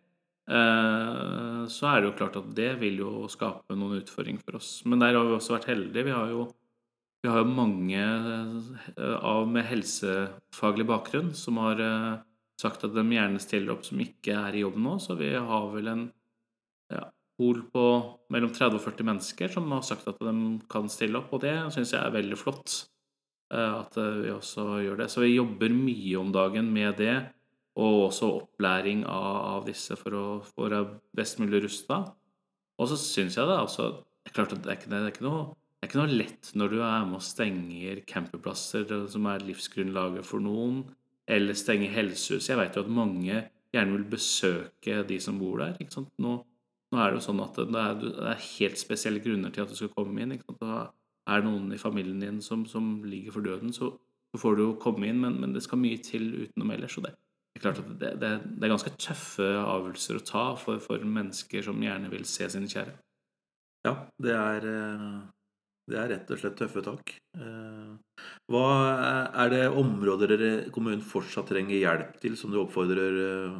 Eh, 0.45 1.61
så 1.73 1.87
er 1.89 2.01
det 2.01 2.11
jo 2.11 2.17
klart 2.19 2.37
at 2.37 2.51
det 2.57 2.75
vil 2.77 2.99
jo 3.01 3.25
skape 3.31 3.77
noen 3.77 4.03
utfordringer 4.03 4.43
for 4.45 4.59
oss. 4.59 4.77
Men 4.85 5.01
der 5.01 5.17
har 5.17 5.25
vi 5.25 5.37
også 5.37 5.55
vært 5.57 5.71
heldige. 5.71 6.05
Vi 6.05 6.13
har 6.13 6.29
jo, 6.33 6.45
vi 7.25 7.31
har 7.31 7.41
jo 7.41 7.55
mange 7.57 8.03
eh, 8.03 9.17
av 9.17 9.49
med 9.49 9.65
helsefaglig 9.69 10.87
bakgrunn 10.89 11.33
som 11.37 11.61
har 11.63 11.81
eh, 11.81 12.11
sagt 12.61 12.85
at 12.85 12.93
de 12.95 13.05
gjerne 13.17 13.41
stiller 13.41 13.73
opp 13.73 13.87
som 13.87 14.01
ikke 14.01 14.37
er 14.37 14.57
i 14.57 14.63
jobb 14.65 14.77
nå. 14.85 14.97
Så 15.01 15.17
vi 15.19 15.33
har 15.33 15.69
vel 15.73 15.91
en 15.91 16.05
ja, 16.93 17.07
pool 17.37 17.61
på 17.71 17.85
mellom 18.33 18.51
30 18.55 18.79
og 18.79 18.83
40 18.83 19.07
mennesker 19.11 19.51
som 19.51 19.71
har 19.75 19.85
sagt 19.85 20.07
at 20.11 20.19
de 20.23 20.35
kan 20.71 20.89
stille 20.91 21.19
opp. 21.19 21.33
Og 21.35 21.43
det 21.43 21.55
syns 21.75 21.93
jeg 21.95 22.01
er 22.01 22.15
veldig 22.15 22.39
flott 22.39 22.83
at 23.55 23.93
vi 23.95 24.31
også 24.33 24.79
gjør 24.81 25.03
det. 25.03 25.09
Så 25.13 25.21
vi 25.21 25.35
jobber 25.35 25.71
mye 25.71 26.15
om 26.17 26.31
dagen 26.33 26.71
med 26.73 26.97
det 26.99 27.15
og 27.75 28.05
også 28.07 28.31
opplæring 28.39 29.03
av, 29.03 29.35
av 29.59 29.67
disse 29.67 29.97
for 29.99 30.15
å 30.15 30.25
være 30.55 30.81
best 31.15 31.41
mulig 31.43 31.65
rusta. 31.65 32.01
Og 32.79 32.89
så 32.91 32.97
syns 32.99 33.37
jeg 33.37 33.47
det 33.49 33.59
også 33.59 33.91
det 34.25 34.31
er 34.31 34.37
klart 34.39 34.55
at 34.55 34.63
det 34.65 34.71
er 34.71 34.77
ikke, 34.79 34.89
det 34.89 34.97
er 34.97 35.11
ikke 35.13 35.27
noe 35.27 35.41
det 35.85 35.85
er 35.85 35.89
ikke 35.91 35.99
noe 35.99 36.17
lett 36.17 36.47
når 36.57 36.71
du 36.71 36.79
er 36.81 37.03
med 37.05 37.19
og 37.19 37.21
stenger 37.21 37.99
campingplasser 38.09 38.87
som 39.11 39.27
er 39.29 39.43
livsgrunnlaget 39.45 40.25
for 40.25 40.41
noen, 40.41 40.79
eller 41.29 41.57
stenger 41.57 41.91
helsehus. 41.93 42.47
Jeg 42.49 42.57
vet 42.57 42.73
jo 42.73 42.81
at 42.81 42.89
mange 42.89 43.43
gjerne 43.75 43.93
vil 43.93 44.07
besøke 44.15 45.03
de 45.05 45.19
som 45.21 45.37
bor 45.37 45.61
der. 45.61 45.75
ikke 45.77 45.93
sant? 45.93 46.09
Nå, 46.17 46.39
nå 46.95 47.01
er 47.03 47.11
det 47.11 47.19
jo 47.19 47.25
sånn 47.27 47.43
at 47.43 47.59
det 47.59 47.81
er, 47.81 47.99
det 47.99 48.29
er, 48.31 48.45
helt 48.45 48.79
spesielle 48.79 49.21
grunner 49.23 49.51
til 49.51 49.65
at 49.65 49.71
du 49.71 49.75
skal 49.75 49.91
komme 49.91 50.23
inn. 50.23 50.37
Da 50.61 50.87
er 51.27 51.41
det 51.41 51.49
noen 51.49 51.67
i 51.75 51.81
familien 51.81 52.23
din 52.23 52.41
som, 52.45 52.63
som 52.69 53.03
ligger 53.03 53.35
for 53.35 53.45
døden, 53.45 53.73
så, 53.75 53.91
så 54.31 54.41
får 54.41 54.57
du 54.57 54.63
jo 54.63 54.73
komme 54.81 55.09
inn, 55.09 55.19
men, 55.19 55.39
men, 55.41 55.53
det 55.55 55.65
skal 55.65 55.81
mye 55.81 55.99
til 56.05 56.31
utenom 56.45 56.71
ellers. 56.77 56.97
og 56.99 57.09
det 57.09 57.15
det 57.55 57.61
er 57.61 57.63
klart 57.69 57.77
at 57.79 57.91
det, 58.01 58.09
det, 58.19 58.29
det, 58.43 58.65
er 58.67 58.71
ganske 58.73 58.91
tøffe 58.99 59.45
avgjørelser 59.47 60.17
å 60.19 60.23
ta 60.27 60.41
for, 60.59 60.81
for, 60.83 61.03
mennesker 61.07 61.63
som 61.63 61.79
gjerne 61.79 62.09
vil 62.11 62.25
se 62.27 62.49
sine 62.51 62.67
kjære. 62.67 62.97
Ja, 63.87 63.93
det 64.19 64.33
er, 64.35 64.65
eh, 64.67 65.13
det 65.87 66.01
er 66.01 66.11
rett 66.11 66.33
og 66.35 66.41
slett 66.41 66.57
tøffe 66.59 66.83
tak. 66.83 67.13
Eh, 67.39 68.25
hva 68.51 68.65
er 69.45 69.53
det 69.53 69.61
områder 69.71 70.43
kommunen 70.75 71.05
fortsatt 71.05 71.47
trenger 71.53 71.79
hjelp 71.79 72.19
til, 72.19 72.35
som 72.35 72.51
du 72.51 72.59
oppfordrer 72.59 73.21
eh, 73.23 73.55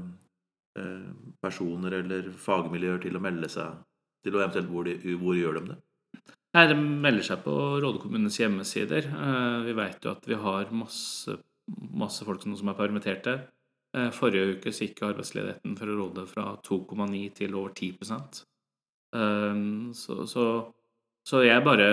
personer 1.44 1.94
eller 2.02 2.30
fagmiljøer 2.36 3.04
til 3.06 3.16
å 3.16 3.24
melde 3.24 3.48
seg 3.52 3.78
til, 4.26 4.36
og 4.36 4.42
eventuelt 4.42 4.72
hvor, 4.72 4.88
de, 4.88 5.16
hvor 5.22 5.38
gjør 5.38 5.60
de 5.60 5.70
det? 5.70 5.78
Nei, 6.56 6.66
De 6.72 6.76
melder 6.80 7.24
seg 7.28 7.44
på 7.46 7.54
Råde 7.84 8.02
kommunes 8.04 8.40
hjemmesider. 8.40 9.08
Vi 9.66 9.76
vet 9.76 10.04
jo 10.04 10.12
at 10.12 10.28
vi 10.28 10.38
har 10.40 10.72
masse, 10.76 11.36
masse 11.96 12.28
folk 12.28 12.44
som 12.44 12.72
er 12.72 12.78
permitterte. 12.80 13.38
Eh, 13.96 14.10
forrige 14.12 14.58
uke 14.58 14.74
gikk 14.76 15.04
arbeidsledigheten 15.08 15.76
for 15.80 15.92
Råde 15.96 16.26
fra 16.28 16.50
2,9 16.66 17.20
til 17.38 17.54
over 17.56 17.72
10% 17.72 18.42
ehm, 19.16 19.94
så, 19.96 20.26
så, 20.28 20.48
så 21.24 21.44
jeg 21.46 21.64
bare, 21.64 21.88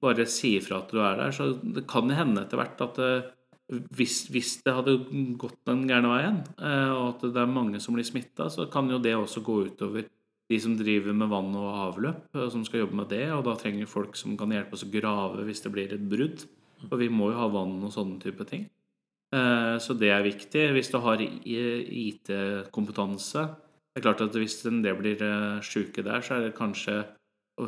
bare 0.00 0.26
sier 0.30 0.64
fra 0.64 0.78
at 0.80 0.94
du 0.94 1.02
er 1.02 1.20
der. 1.20 1.34
Så 1.36 1.50
det 1.60 1.84
kan 1.90 2.08
hende 2.16 2.46
etter 2.46 2.60
hvert 2.62 2.80
at 2.86 3.02
eh, 3.04 3.28
hvis, 3.70 4.24
hvis, 4.34 4.56
det 4.64 4.72
hadde 4.74 4.96
gått 5.38 5.58
den 5.68 5.84
gærne 5.88 6.08
veien, 6.10 6.40
eh, 6.58 6.90
og 6.90 7.14
at 7.14 7.20
det 7.34 7.40
er 7.42 7.46
mange 7.50 7.80
som 7.82 7.94
blir 7.94 8.06
smitta, 8.06 8.48
så 8.50 8.66
kan 8.72 8.90
jo 8.90 8.98
det 9.02 9.14
også 9.16 9.40
gå 9.46 9.64
utover 9.70 10.04
de 10.50 10.58
som 10.58 10.74
driver 10.74 11.14
med 11.14 11.30
vann 11.30 11.54
og 11.54 11.68
avløp, 11.86 12.24
som 12.50 12.64
skal 12.66 12.80
jobbe 12.82 12.96
med 12.98 13.08
det. 13.12 13.30
Og 13.30 13.44
da 13.46 13.54
trenger 13.58 13.86
folk 13.86 14.16
som 14.18 14.34
kan 14.38 14.50
hjelpe 14.50 14.74
oss 14.74 14.82
å 14.82 14.90
grave 14.90 15.44
hvis 15.46 15.62
det 15.62 15.70
blir 15.70 15.92
et 15.94 16.08
brudd. 16.10 16.42
For 16.88 16.96
vi 16.98 17.08
må 17.12 17.30
jo 17.30 17.38
ha 17.38 17.46
vann 17.52 17.84
og 17.86 17.92
sånne 17.94 18.18
type 18.22 18.44
ting. 18.48 18.64
Eh, 19.30 19.76
så 19.78 19.94
det 19.94 20.10
er 20.10 20.22
viktig. 20.26 20.72
Hvis 20.74 20.90
du 20.90 20.98
har 21.04 21.22
IT-kompetanse 21.22 23.42
Det 23.90 23.98
er 23.98 24.06
klart 24.06 24.20
at 24.22 24.36
hvis 24.38 24.66
en 24.70 24.82
del 24.82 24.96
blir 24.98 25.22
eh, 25.22 25.62
sjuke 25.66 26.02
der, 26.06 26.20
så 26.22 26.34
er 26.36 26.40
det 26.48 26.58
kanskje 26.58 27.04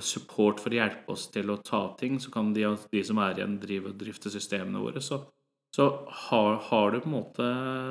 support 0.00 0.60
for 0.62 0.72
å 0.72 0.78
hjelpe 0.78 1.12
oss 1.12 1.26
til 1.30 1.50
å 1.52 1.60
ta 1.62 1.94
ting. 1.98 2.18
Så 2.22 2.30
kan 2.34 2.52
de, 2.54 2.64
de 2.90 3.02
som 3.04 3.18
er 3.22 3.38
igjen, 3.38 3.60
drive 3.62 3.90
og 3.90 3.98
drifte 4.00 4.30
systemene 4.32 4.80
våre. 4.82 5.00
Så, 5.04 5.16
så 5.72 5.86
har, 6.28 6.58
har, 6.68 6.90
du 6.90 7.00
på 7.00 7.08
en 7.08 7.14
måte 7.14 7.44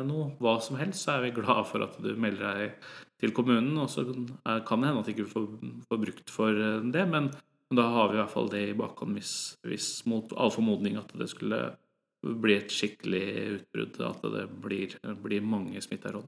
noe, 0.06 0.32
hva 0.42 0.60
som 0.62 0.78
helst, 0.78 1.02
så 1.02 1.16
er 1.16 1.24
vi 1.26 1.38
glad 1.40 1.64
for 1.70 1.82
at 1.82 1.96
du 2.04 2.12
melder 2.14 2.60
deg 2.60 2.92
til 3.22 3.34
kommunen. 3.34 3.74
Og 3.82 3.90
så 3.90 4.06
kan 4.06 4.84
det 4.84 4.92
hende 4.92 5.02
at 5.02 5.10
du 5.10 5.14
ikke 5.16 5.32
får, 5.32 5.48
får 5.90 6.02
brukt 6.04 6.34
for 6.34 6.62
eh, 6.62 6.84
det, 6.94 7.08
men, 7.10 7.32
da 7.72 7.88
har 7.88 8.12
vi 8.12 8.18
i 8.18 8.20
hvert 8.20 8.34
fall 8.34 8.50
det 8.52 8.62
i 8.68 8.76
bakhånd 8.76 9.16
hvis, 9.16 9.34
hvis 9.64 9.86
mot 10.12 10.34
all 10.36 10.52
formodning 10.52 10.98
at 11.00 11.14
det 11.16 11.30
skulle 11.32 11.62
bli 12.22 12.58
et 12.60 12.74
skikkelig 12.74 13.26
utbrudd, 13.56 14.00
at 14.06 14.26
det 14.36 14.44
blir, 14.62 14.98
blir 15.24 15.46
mange 15.48 15.82
smitteråd. 15.82 16.28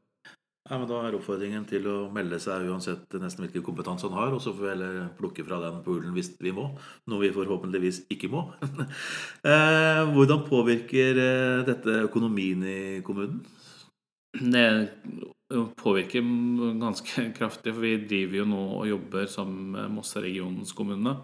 Ja, 0.69 0.77
men 0.79 0.87
Da 0.87 1.01
er 1.03 1.15
oppfordringen 1.17 1.65
til 1.67 1.87
å 1.91 1.95
melde 2.15 2.37
seg 2.39 2.69
uansett 2.71 3.17
nesten 3.19 3.43
hvilken 3.43 3.65
kompetanse 3.65 4.07
han 4.07 4.15
har, 4.15 4.31
og 4.31 4.39
så 4.39 4.53
får 4.53 4.63
vi 4.63 4.69
heller 4.71 5.09
plukke 5.17 5.43
fra 5.43 5.57
den 5.59 5.81
poolen 5.83 6.13
hvis 6.15 6.29
vi 6.39 6.53
må, 6.55 6.69
noe 7.11 7.19
vi 7.25 7.33
forhåpentligvis 7.35 8.05
ikke 8.13 8.31
må. 8.31 8.45
Eh, 9.43 9.99
hvordan 10.15 10.45
påvirker 10.47 11.17
eh, 11.19 11.65
dette 11.67 11.97
økonomien 12.05 12.63
i 12.63 13.01
kommunen? 13.03 13.41
Det 14.33 14.63
påvirker 15.83 16.23
ganske 16.79 17.25
kraftig, 17.37 17.73
for 17.73 17.83
vi 17.83 17.97
driver 18.07 18.39
jo 18.39 18.47
nå 18.53 18.63
og 18.79 18.87
jobber 18.87 19.27
sammen 19.27 19.75
med 19.75 19.91
Mosseregionens 19.97 20.71
kommune 20.77 21.17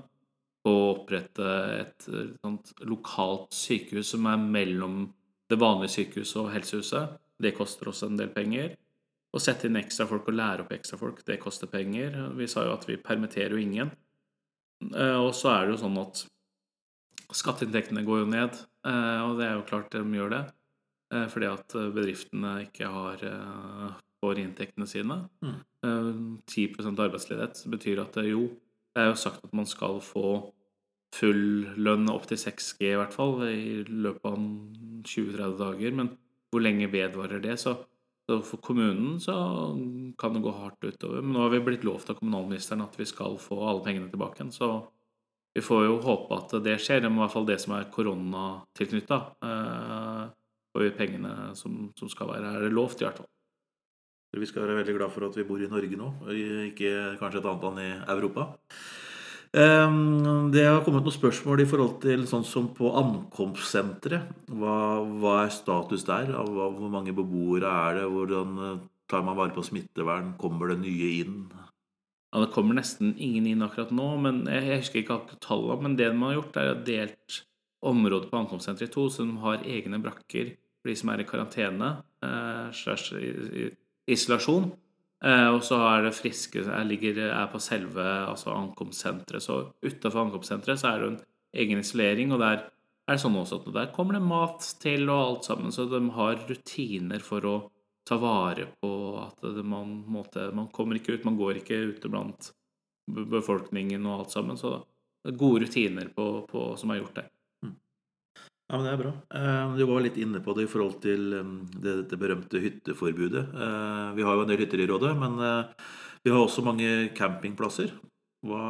å 0.68 0.76
opprette 0.92 1.48
et, 1.78 2.10
et 2.12 2.84
lokalt 2.92 3.56
sykehus 3.56 4.12
som 4.18 4.28
er 4.28 4.44
mellom 4.44 5.02
det 5.50 5.58
vanlige 5.64 5.96
sykehuset 5.96 6.44
og 6.44 6.52
helsehuset. 6.54 7.18
Det 7.40 7.56
koster 7.56 7.90
også 7.90 8.12
en 8.12 8.20
del 8.20 8.36
penger. 8.36 8.76
Å 9.30 9.42
sette 9.42 9.70
inn 9.70 9.78
ekstra 9.78 10.08
folk 10.10 10.30
og 10.32 10.38
lære 10.38 10.66
opp 10.66 10.72
ekstra 10.74 10.98
folk, 10.98 11.22
det 11.28 11.38
koster 11.42 11.70
penger. 11.70 12.16
Vi 12.38 12.48
sa 12.50 12.64
jo 12.66 12.74
at 12.74 12.88
vi 12.90 12.98
permitterer 13.02 13.54
jo 13.54 13.62
ingen. 13.62 13.92
Eh, 14.90 15.18
og 15.20 15.34
så 15.38 15.52
er 15.54 15.66
det 15.66 15.76
jo 15.76 15.82
sånn 15.84 16.00
at 16.02 16.24
skatteinntektene 17.38 18.06
går 18.08 18.24
jo 18.24 18.30
ned, 18.32 18.58
eh, 18.90 19.20
og 19.28 19.38
det 19.38 19.46
er 19.46 19.58
jo 19.58 19.68
klart 19.70 19.92
de 19.94 20.02
gjør 20.02 20.34
det. 20.34 20.44
Eh, 21.14 21.26
fordi 21.30 21.50
at 21.50 21.76
bedriftene 21.96 22.54
ikke 22.68 22.90
har 22.90 23.26
får 24.20 24.40
inntektene 24.42 24.88
sine. 24.90 25.22
Mm. 25.46 26.40
10 26.44 26.74
arbeidsledighet 27.00 27.62
betyr 27.72 28.02
at 28.04 28.18
jo, 28.28 28.50
det 28.92 29.04
er 29.04 29.14
jo 29.14 29.20
sagt 29.20 29.46
at 29.48 29.54
man 29.56 29.68
skal 29.70 30.02
få 30.04 30.52
full 31.16 31.70
lønn 31.80 32.10
opp 32.12 32.28
til 32.30 32.38
6G 32.38 32.92
i 32.92 32.98
hvert 33.00 33.16
fall 33.16 33.40
i 33.48 33.86
løpet 33.88 34.28
av 34.28 34.42
20-30 35.08 35.56
dager. 35.62 35.96
Men 35.96 36.12
hvor 36.52 36.64
lenge 36.66 36.92
vedvarer 36.92 37.42
det? 37.44 37.56
Så, 37.62 37.78
så, 38.30 38.38
for 38.46 38.62
kommunen 38.62 39.18
så 39.24 39.34
kan 40.20 40.36
det 40.36 40.44
gå 40.46 40.52
hardt 40.54 40.86
utover. 40.86 41.24
Men 41.24 41.34
nå 41.34 41.42
har 41.42 41.54
vi 41.56 41.64
blitt 41.66 41.86
lovt 41.88 42.12
av 42.14 42.20
kommunalministeren 42.20 42.86
at 42.86 42.94
vi 43.00 43.08
skal 43.10 43.40
få 43.42 43.58
alle 43.66 43.82
pengene 43.86 44.12
tilbake 44.12 44.38
igjen. 44.38 44.54
Så 44.54 44.70
vi 45.58 45.64
får 45.66 45.88
jo 45.88 45.98
håpe 46.06 46.38
at 46.38 46.54
det 46.66 46.78
skjer. 46.84 47.02
Det 47.02 47.10
må 47.10 47.24
i 47.24 47.26
hvert 47.26 47.34
fall 47.34 47.50
det 47.50 47.58
som 47.64 47.74
er 47.74 47.90
koronatilknytta. 47.96 49.20
Eh, 49.50 50.24
får 50.70 50.86
vi 50.86 50.94
pengene 51.00 51.34
som, 51.58 51.82
som 51.98 52.12
skal 52.12 52.30
være 52.36 52.54
her. 52.54 52.70
Er 52.70 52.78
lovt, 52.78 53.02
i 53.02 53.08
hvert 53.08 53.24
fall. 53.24 53.32
Vi 54.38 54.46
skal 54.46 54.68
være 54.68 54.84
veldig 54.84 54.98
glad 55.00 55.14
for 55.16 55.26
at 55.26 55.38
vi 55.40 55.48
bor 55.48 55.58
i 55.58 55.72
Norge 55.72 55.98
nå, 55.98 56.08
ikke 56.70 56.90
kanskje 57.18 57.40
et 57.42 57.48
annet 57.50 57.64
land 57.66 57.82
i 57.82 57.90
Europa. 58.14 58.46
Ehm, 59.58 60.52
det 60.54 60.66
har 60.68 60.84
kommet 60.86 61.08
noen 61.08 61.16
spørsmål 61.16 61.64
i 61.64 61.70
forhold 61.70 61.96
til 62.04 62.26
sånn 62.30 62.46
som 62.46 62.68
på 62.78 62.92
ankomstsenteret. 63.00 64.30
Hva, 64.54 64.76
hva, 65.02 65.34
er 65.46 65.54
status 65.54 66.06
der? 66.06 66.36
Hvor 66.38 66.92
mange 66.94 67.16
beboere 67.18 67.72
er 67.90 67.98
det? 67.98 68.06
Hvordan 68.14 68.60
eh, 68.68 68.84
tar 69.10 69.26
man 69.26 69.40
vare 69.40 69.56
på 69.56 69.66
smittevern? 69.66 70.36
Kommer 70.42 70.70
det 70.70 70.84
nye 70.84 71.12
inn? 71.24 71.42
Ja, 72.30 72.44
Det 72.44 72.52
kommer 72.54 72.78
nesten 72.78 73.16
ingen 73.18 73.48
inn 73.50 73.66
akkurat 73.66 73.90
nå, 73.90 74.10
men 74.22 74.44
jeg 74.46 74.84
husker 74.84 75.02
ikke 75.02 75.18
akkurat 75.18 75.46
tallene. 75.48 75.82
Men 75.88 75.98
det 75.98 76.12
man 76.14 76.30
har 76.30 76.42
gjort, 76.44 76.60
er 76.62 76.74
å 76.76 76.82
delt 76.86 77.40
området 77.90 78.30
på 78.30 78.38
ankomstsenteret 78.44 78.92
i 78.92 78.94
to, 78.94 79.08
så 79.10 79.26
de 79.26 79.40
har 79.42 79.66
egne 79.66 79.98
brakker 80.04 80.54
for 80.80 80.92
de 80.92 80.96
som 81.00 81.10
er 81.10 81.24
i 81.24 81.28
karantene. 81.28 81.90
Eh, 82.22 83.74
isolasjon. 84.14 84.70
Eh, 85.20 85.48
og 85.52 85.64
så 85.68 85.80
er 85.84 86.06
det 86.06 86.16
friske 86.16 86.64
jeg 86.64 86.88
ligger, 86.88 87.18
er 87.28 87.48
på 87.52 87.60
selve 87.64 88.04
altså 88.04 88.54
ankomstsenteret. 88.56 89.44
Så 89.44 89.62
utafor 89.84 90.28
ankomstsenteret 90.28 90.80
så 90.80 90.94
er 90.94 91.02
det 91.02 91.10
en 91.12 91.20
egen 91.64 91.82
isolering, 91.84 92.32
og 92.32 92.40
der 92.44 92.62
er 93.10 93.18
det 93.18 93.24
sånn 93.24 93.36
også 93.40 93.60
at 93.60 93.74
der 93.76 93.92
kommer 93.96 94.16
det 94.16 94.24
mat 94.24 94.70
til 94.82 95.10
og 95.10 95.20
alt 95.24 95.50
sammen. 95.50 95.74
Så 95.76 95.90
de 95.92 96.02
har 96.16 96.46
rutiner 96.50 97.26
for 97.26 97.50
å 97.50 97.58
ta 98.08 98.18
vare 98.22 98.70
på 98.80 98.92
at 99.22 99.44
man, 99.66 100.00
måte, 100.08 100.50
man 100.56 100.70
kommer 100.74 100.98
ikke 100.98 101.18
ut, 101.18 101.28
man 101.28 101.38
går 101.38 101.60
ikke 101.62 101.82
ute 101.92 102.12
blant 102.12 102.54
befolkningen 103.10 104.06
og 104.06 104.22
alt 104.22 104.38
sammen. 104.38 104.58
Så 104.58 104.78
det 105.20 105.34
er 105.34 105.42
gode 105.42 105.66
rutiner 105.66 106.14
på, 106.16 106.30
på, 106.50 106.64
som 106.80 106.94
er 106.94 107.02
gjort 107.02 107.20
der. 107.20 107.30
Ja, 108.70 108.78
men 108.78 108.86
Det 108.86 108.92
er 108.94 109.02
bra. 109.02 109.12
Eh, 109.34 109.78
du 109.80 109.86
var 109.90 110.04
litt 110.06 110.18
inne 110.22 110.44
på 110.46 110.54
det 110.54 110.68
i 110.68 110.70
forhold 110.70 111.00
til 111.02 111.34
um, 111.42 111.56
det, 111.74 112.04
dette 112.04 112.20
berømte 112.22 112.62
hytteforbudet. 112.62 113.48
Eh, 113.50 114.10
vi 114.14 114.26
har 114.26 114.36
jo 114.38 114.44
en 114.44 114.52
del 114.52 114.62
hytter 114.62 114.84
i 114.84 114.86
rådet, 114.92 115.16
men 115.18 115.40
eh, 115.42 115.88
vi 116.22 116.30
har 116.30 116.44
også 116.44 116.62
mange 116.62 117.10
campingplasser. 117.18 117.96
Hva, 118.46 118.62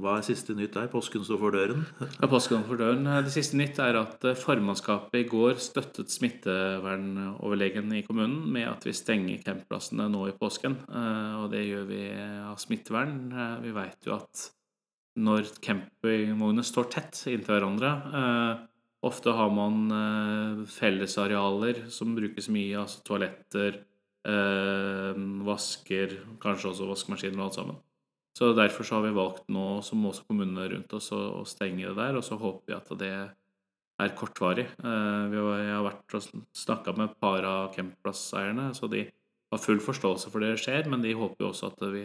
hva 0.00 0.14
er 0.16 0.24
siste 0.26 0.56
nytt 0.56 0.72
der? 0.74 0.88
Påsken 0.90 1.26
står 1.28 1.38
for 1.42 1.54
døren. 1.54 1.84
Ja, 2.16 2.30
påsken 2.32 2.64
for 2.66 2.80
døren. 2.80 3.04
Det 3.26 3.34
siste 3.34 3.58
nytt 3.60 3.76
er 3.84 3.98
at 4.00 4.24
formannskapet 4.40 5.20
i 5.20 5.28
går 5.28 5.60
støttet 5.62 6.10
smittevernoverlegen 6.10 7.92
i 7.94 8.02
kommunen 8.08 8.48
med 8.56 8.66
at 8.72 8.88
vi 8.88 8.96
stenger 8.96 9.44
campplassene 9.44 10.08
nå 10.10 10.24
i 10.32 10.34
påsken. 10.40 10.74
Og 10.88 11.46
det 11.52 11.62
gjør 11.68 11.86
vi 11.92 12.00
av 12.48 12.58
smittevern. 12.58 13.20
Vi 13.62 13.76
vet 13.76 14.08
jo 14.08 14.16
at 14.16 14.48
når 15.20 15.46
campingvognene 15.62 16.66
står 16.66 16.90
tett 16.96 17.22
inntil 17.30 17.54
hverandre 17.54 17.92
Ofte 19.06 19.30
har 19.30 19.50
man 19.54 19.92
eh, 19.94 20.62
fellesarealer 20.74 21.84
som 21.94 22.16
brukes 22.16 22.48
mye, 22.50 22.80
altså 22.80 23.04
toaletter, 23.06 23.82
eh, 24.26 25.20
vasker, 25.46 26.16
kanskje 26.42 26.72
også 26.72 26.88
vaskemaskiner 26.88 27.38
og 27.38 27.44
alt 27.46 27.58
sammen. 27.60 27.78
Så 28.38 28.52
Derfor 28.54 28.86
så 28.86 28.98
har 28.98 29.06
vi 29.06 29.14
valgt 29.14 29.48
nå, 29.50 29.66
som 29.82 30.06
også 30.06 30.26
kommunene 30.26 30.66
rundt 30.72 30.92
oss, 30.94 31.10
å, 31.14 31.42
stenge 31.46 31.86
det 31.86 31.96
der. 31.98 32.18
Og 32.18 32.26
så 32.26 32.38
håper 32.38 32.70
vi 32.70 32.76
at 32.76 32.92
det 33.00 33.12
er 33.98 34.16
kortvarig. 34.18 34.66
Eh, 34.78 35.22
vi 35.30 35.40
har, 35.42 35.62
jeg 35.62 35.76
har 35.76 35.86
vært 35.86 36.18
og 36.18 36.28
snakka 36.54 36.94
med 36.98 37.08
et 37.08 37.20
par 37.22 37.46
av 37.46 37.70
campplasseierne, 37.74 38.70
så 38.78 38.90
de 38.90 39.06
har 39.50 39.62
full 39.62 39.82
forståelse 39.82 40.30
for 40.30 40.44
det 40.44 40.56
skjer, 40.62 40.90
men 40.90 41.02
de 41.06 41.14
håper 41.18 41.46
jo 41.46 41.52
også 41.52 41.70
at 41.70 41.86
vi 41.94 42.04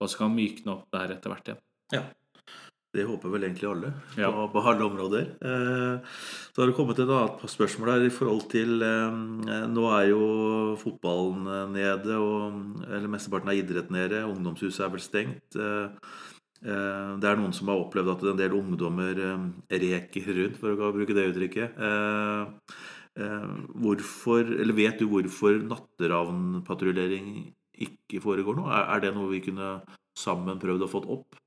også 0.00 0.24
kan 0.24 0.34
mykne 0.34 0.72
opp 0.72 0.88
der 0.92 1.14
etter 1.16 1.32
hvert 1.32 1.52
igjen. 1.52 1.62
Ja. 1.92 2.02
Det 2.90 3.04
håper 3.06 3.30
vel 3.30 3.44
egentlig 3.46 3.68
alle 3.70 3.92
Ja. 4.18 4.32
på, 4.34 4.48
på 4.50 4.62
alle 4.66 4.82
områder. 4.88 5.28
Eh, 5.46 6.16
så 6.50 6.62
har 6.62 6.66
det 6.70 6.74
kommet 6.74 6.98
et 6.98 7.12
annet 7.14 7.44
spørsmål 7.52 7.92
her 7.92 8.06
i 8.08 8.10
forhold 8.10 8.48
til 8.50 8.82
eh, 8.82 9.66
Nå 9.70 9.84
er 9.94 10.08
jo 10.10 10.24
fotballen 10.80 11.46
eh, 11.46 11.68
nede, 11.76 12.16
og, 12.18 12.82
eller 12.88 13.12
mesteparten 13.12 13.52
av 13.52 13.60
idretten 13.60 13.94
nede. 13.94 14.24
Ungdomshuset 14.26 14.82
er 14.86 14.90
vel 14.96 15.04
stengt. 15.04 15.60
Det 16.60 17.24
er 17.24 17.38
noen 17.40 17.54
som 17.56 17.70
har 17.72 17.80
opplevd 17.80 18.10
at 18.12 18.24
en 18.28 18.36
del 18.36 18.52
ungdommer 18.52 19.16
reker 19.72 20.26
rundt, 20.36 20.58
for 20.60 20.74
å 20.76 20.90
bruke 20.92 21.14
det 21.16 21.30
uttrykket. 21.30 21.78
Eh, 21.80 22.74
eh, 23.22 23.46
hvorfor, 23.80 24.50
eller 24.60 24.76
Vet 24.76 25.00
du 25.00 25.06
hvorfor 25.08 25.56
natteravnpatruljering 25.70 27.30
ikke 27.80 28.20
foregår 28.20 28.58
nå? 28.58 28.66
Er, 28.76 29.00
det 29.00 29.14
noe 29.16 29.30
vi 29.32 29.40
kunne 29.46 29.78
sammen 30.18 30.60
prøvd 30.60 30.84
å 30.84 30.90
fått 30.90 31.08
opp? 31.08 31.38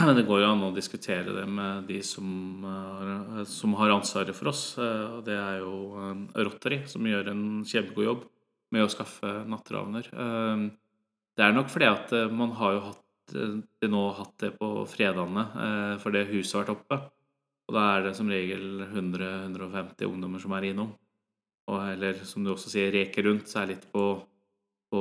Det 0.16 0.24
går 0.28 0.42
jo 0.42 0.48
an 0.50 0.62
å 0.68 0.74
diskutere 0.74 1.32
det 1.34 1.46
med 1.50 1.86
de 1.88 2.00
som, 2.06 2.26
har- 2.64 3.44
som 3.48 3.74
har 3.78 3.92
ansvaret 3.94 4.36
for 4.36 4.50
oss. 4.52 4.62
eh, 4.78 5.06
og 5.18 5.24
Det 5.26 5.36
er 5.36 5.58
jo 5.62 5.72
eh, 6.00 6.44
Rotary, 6.46 6.82
som 6.90 7.06
gjør 7.06 7.30
en 7.32 7.44
kjempegod 7.68 8.06
jobb 8.06 8.24
med 8.74 8.84
å 8.86 8.90
skaffe 8.92 9.32
natteravner. 9.50 10.08
Eh, 10.12 10.70
Det 11.38 11.44
er 11.46 11.54
nok 11.56 11.70
fordi 11.72 11.86
at 11.88 12.12
eh, 12.12 12.28
man 12.30 12.50
har 12.58 12.72
jo 12.76 12.80
hatt 12.90 13.34
eh, 13.36 13.54
til 13.80 13.90
nå 13.92 14.02
hatt 14.18 14.34
det 14.42 14.52
på 14.58 14.68
fredagene, 14.90 15.44
eh, 15.66 15.94
for 16.02 16.10
det 16.12 16.26
huset 16.32 16.54
har 16.58 16.64
vært 16.64 16.74
oppe. 16.78 16.98
Og 17.70 17.74
da 17.76 17.84
er 17.96 18.02
det 18.08 18.16
som 18.18 18.28
regel 18.28 18.82
100-150 18.90 20.08
ungdommer 20.10 20.42
som 20.42 20.52
er 20.58 20.66
innom. 20.72 20.90
Og, 21.70 21.78
eller 21.92 22.18
som 22.26 22.42
du 22.44 22.50
også 22.52 22.72
sier, 22.72 22.90
reker 22.92 23.28
rundt, 23.28 23.46
særlig 23.48 23.78
på, 23.92 24.02
på 24.90 25.00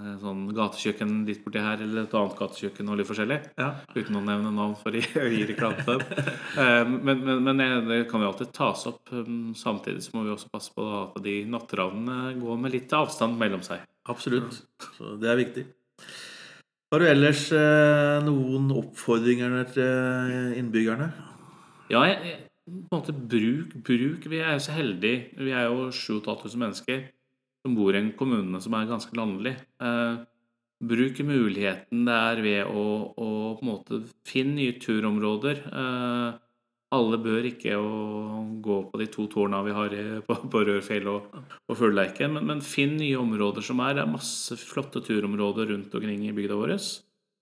eh, 0.00 0.14
sånn 0.22 0.46
gatekjøkken 0.56 1.10
litt 1.28 1.42
borti 1.44 1.60
her, 1.60 1.82
eller 1.84 2.06
et 2.06 2.14
annet 2.16 2.38
gatekjøkken 2.38 2.88
og 2.92 2.96
litt 3.00 3.08
forskjellig. 3.10 3.38
Ja. 3.60 3.68
Uten 3.94 4.16
å 4.16 4.22
nevne 4.24 4.52
navn 4.56 4.74
for 4.80 4.90
å 4.96 5.00
gi 5.02 5.24
gi 5.36 5.44
reklame 5.50 5.84
for 5.84 6.00
dem. 6.00 6.32
Eh, 6.56 6.84
Men, 6.88 7.20
men, 7.26 7.42
men 7.44 7.60
det- 7.60 7.86
det 7.90 8.00
kan 8.10 8.20
jo 8.24 8.30
alltid 8.32 8.52
tas 8.56 8.86
opp. 8.90 9.02
um, 9.12 9.52
Samtidig 9.54 10.02
så 10.02 10.14
må 10.16 10.24
vi 10.24 10.32
også 10.34 10.50
passe 10.50 10.72
på 10.74 10.86
at 11.02 11.22
de 11.22 11.44
natteravnene 11.44 12.34
går 12.40 12.58
med 12.58 12.72
litt 12.72 12.92
avstand 12.96 13.36
mellom 13.38 13.62
seg. 13.62 13.80
Absolutt. 14.08 14.62
Så 14.96 15.14
det 15.20 15.28
er 15.30 15.36
viktig. 15.44 15.66
Har 16.90 16.98
du 16.98 17.06
ellers 17.06 17.44
eh, 17.54 18.18
noen 18.26 18.70
oppfordringer 18.74 19.60
til 19.76 20.56
innbyggerne? 20.58 21.12
Ja, 21.92 22.00
jeg, 22.08 22.18
jeg, 22.24 22.40
på 22.66 22.96
en 22.96 23.00
måte 23.00 23.12
bruk, 23.14 23.76
bruk. 23.86 24.26
Vi 24.30 24.38
er 24.42 24.56
jo 24.56 24.62
så 24.64 24.74
heldige. 24.74 25.28
Vi 25.38 25.52
er 25.54 25.68
jo 25.68 25.88
7000 25.94 26.58
mennesker 26.58 27.04
som 27.62 27.76
bor 27.76 27.94
i 27.94 28.00
en 28.00 28.12
kommune 28.16 28.60
som 28.62 28.76
er 28.76 28.88
ganske 28.90 29.16
landlig. 29.16 29.54
Eh, 29.82 30.20
bruk 30.80 31.18
muligheten 31.28 32.06
det 32.08 32.20
er 32.32 32.44
ved 32.44 32.70
å, 32.70 32.84
å 33.12 33.30
på 33.58 33.64
en 33.64 33.68
måte 33.68 34.04
finne 34.28 34.56
nye 34.56 34.78
turområder. 34.80 35.66
Eh, 35.68 36.38
alle 36.90 37.20
bør 37.22 37.46
ikke 37.46 37.76
gå 38.64 38.76
på 38.90 38.98
de 38.98 39.06
to 39.12 39.28
tårna 39.30 39.60
vi 39.62 39.74
har 39.76 39.92
på, 40.26 40.36
på 40.50 40.62
Rørfjell 40.66 41.06
og, 41.12 41.36
og 41.70 41.78
Fugleleiken, 41.78 42.34
men, 42.34 42.48
men 42.48 42.64
finn 42.66 42.96
nye 42.98 43.20
områder 43.20 43.62
som 43.62 43.82
er. 43.84 43.94
Det 43.94 44.02
er 44.02 44.10
masse 44.10 44.58
flotte 44.58 45.04
turområder 45.06 45.70
rundt 45.70 45.94
omkring 45.94 46.26
i 46.26 46.34
bygda 46.34 46.58
vår. 46.58 46.74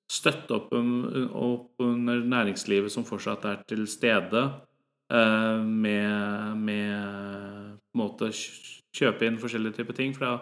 Støtte 0.08 0.56
opp, 0.56 0.72
opp 0.72 1.84
under 1.84 2.20
næringslivet 2.28 2.92
som 2.92 3.04
fortsatt 3.08 3.48
er 3.48 3.64
til 3.68 3.86
stede, 3.88 4.44
eh, 5.12 5.64
med, 5.64 6.60
med 6.68 7.67
måte 7.96 8.30
kjøpe 8.32 9.26
inn 9.26 9.40
forskjellige 9.40 9.80
typer 9.80 9.96
ting. 9.96 10.14
For 10.16 10.26
da, 10.26 10.34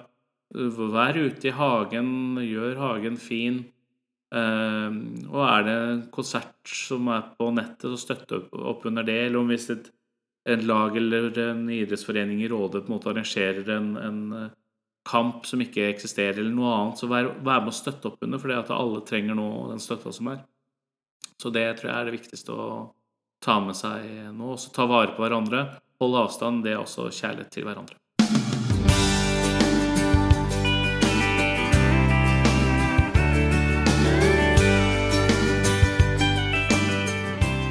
vær 0.95 1.19
ute 1.19 1.51
i 1.51 1.55
hagen, 1.57 2.11
gjør 2.43 2.79
hagen 2.83 3.19
fin. 3.21 3.65
Uh, 4.35 4.91
og 5.31 5.43
er 5.47 5.67
det 5.67 5.75
en 5.77 6.01
konsert 6.13 6.71
som 6.71 7.07
er 7.15 7.29
på 7.39 7.53
nettet, 7.55 7.87
så 7.93 8.01
støtte 8.01 8.41
opp, 8.41 8.57
opp 8.75 8.87
under 8.91 9.07
det. 9.07 9.19
Eller 9.29 9.41
om 9.41 9.53
hvis 9.53 9.69
et, 9.75 9.91
en 10.47 10.67
lag 10.67 10.97
eller 10.99 11.31
en 11.43 11.65
idrettsforening 11.71 12.43
i 12.43 12.51
Råde 12.51 12.83
på 12.83 12.91
en 12.91 12.97
måte 12.97 13.11
arrangerer 13.11 13.67
en, 13.75 13.89
en 13.99 14.21
eh, 14.39 14.51
kamp 15.07 15.47
som 15.47 15.63
ikke 15.63 15.89
eksisterer, 15.89 16.39
eller 16.39 16.55
noe 16.55 16.75
annet, 16.75 17.01
så 17.01 17.09
vær, 17.11 17.33
vær 17.47 17.65
med 17.65 17.73
å 17.73 17.75
støtte 17.75 18.11
opp 18.11 18.23
under, 18.23 18.43
for 18.43 18.53
det 18.53 18.61
at 18.61 18.71
alle 18.75 19.03
trenger 19.07 19.39
nå 19.39 19.49
den 19.73 19.83
støtta 19.83 20.13
som 20.15 20.31
er. 20.35 20.45
Så 21.43 21.51
det 21.55 21.67
tror 21.79 21.91
jeg 21.91 21.99
er 21.99 22.09
det 22.09 22.15
viktigste 22.17 22.55
å 22.55 22.69
ta 23.43 23.59
med 23.63 23.77
seg 23.79 24.07
nå. 24.35 24.55
Også 24.55 24.73
ta 24.75 24.87
vare 24.91 25.15
på 25.17 25.25
hverandre. 25.25 25.67
Hold 26.01 26.19
avstand. 26.25 26.65
Det 26.65 26.73
er 26.75 26.83
også 26.83 27.09
kjærlighet 27.11 27.53
til 27.53 27.65
hverandre. 27.69 27.97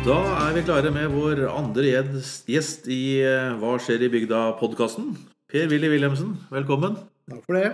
Da 0.05 0.15
er 0.45 0.51
vi 0.53 0.61
klare 0.67 0.91
med 0.93 1.09
vår 1.09 1.39
andre 1.49 1.87
gjest- 2.45 2.89
i 2.93 3.21
eh, 3.25 3.55
Hva 3.57 3.71
skjer 3.81 4.03
i 4.05 4.09
bygda-podkasten. 4.13 5.15
Per 5.49 5.65
Willy 5.71 5.89
Wilhelmsen, 5.89 6.35
velkommen. 6.53 6.99
Takk 7.31 7.41
for 7.47 7.57
det. 7.57 7.71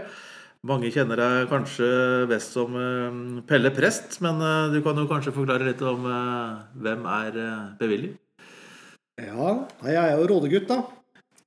Mange 0.63 0.91
kjenner 0.93 1.19
deg 1.19 1.49
kanskje 1.51 1.89
best 2.31 2.55
som 2.55 2.75
eh, 2.79 3.41
Pelle 3.49 3.73
Prest, 3.75 4.21
men 4.23 4.39
eh, 4.39 4.71
du 4.71 4.79
kan 4.85 4.95
jo 5.01 5.09
kanskje 5.11 5.33
forklare 5.35 5.67
litt 5.67 5.83
om 5.83 6.07
hvem 6.79 7.03
er 7.19 7.39
eh, 7.41 7.63
Per 7.81 7.91
Willy? 7.91 8.13
Ja, 9.21 9.51
jeg 9.85 9.99
er 9.99 10.17
jo 10.17 10.27
Rådegutt, 10.31 10.71
da. 10.71 10.79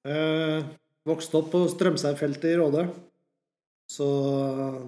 Eh, 0.07 0.67
vokste 1.09 1.41
opp 1.41 1.51
på 1.51 1.65
Strømseifeltet 1.73 2.53
i 2.53 2.59
Råde. 2.61 2.85
Så 3.91 4.07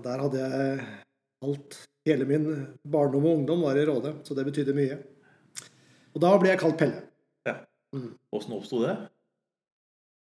der 0.05 0.23
hadde 0.23 0.45
jeg 0.45 0.87
alt. 1.45 1.79
Hele 2.07 2.29
min 2.29 2.47
barndom 2.87 3.27
og 3.27 3.41
ungdom 3.41 3.65
var 3.67 3.79
i 3.79 3.85
Råde, 3.89 4.15
så 4.23 4.37
det 4.39 4.47
betydde 4.47 4.77
mye. 4.77 5.01
Og 6.15 6.23
da 6.23 6.31
ble 6.39 6.53
jeg 6.53 6.61
kalt 6.63 6.79
Pelle. 6.79 7.03
Ja. 7.49 7.59
Åssen 8.37 8.55
oppsto 8.55 8.85
det? 8.85 8.95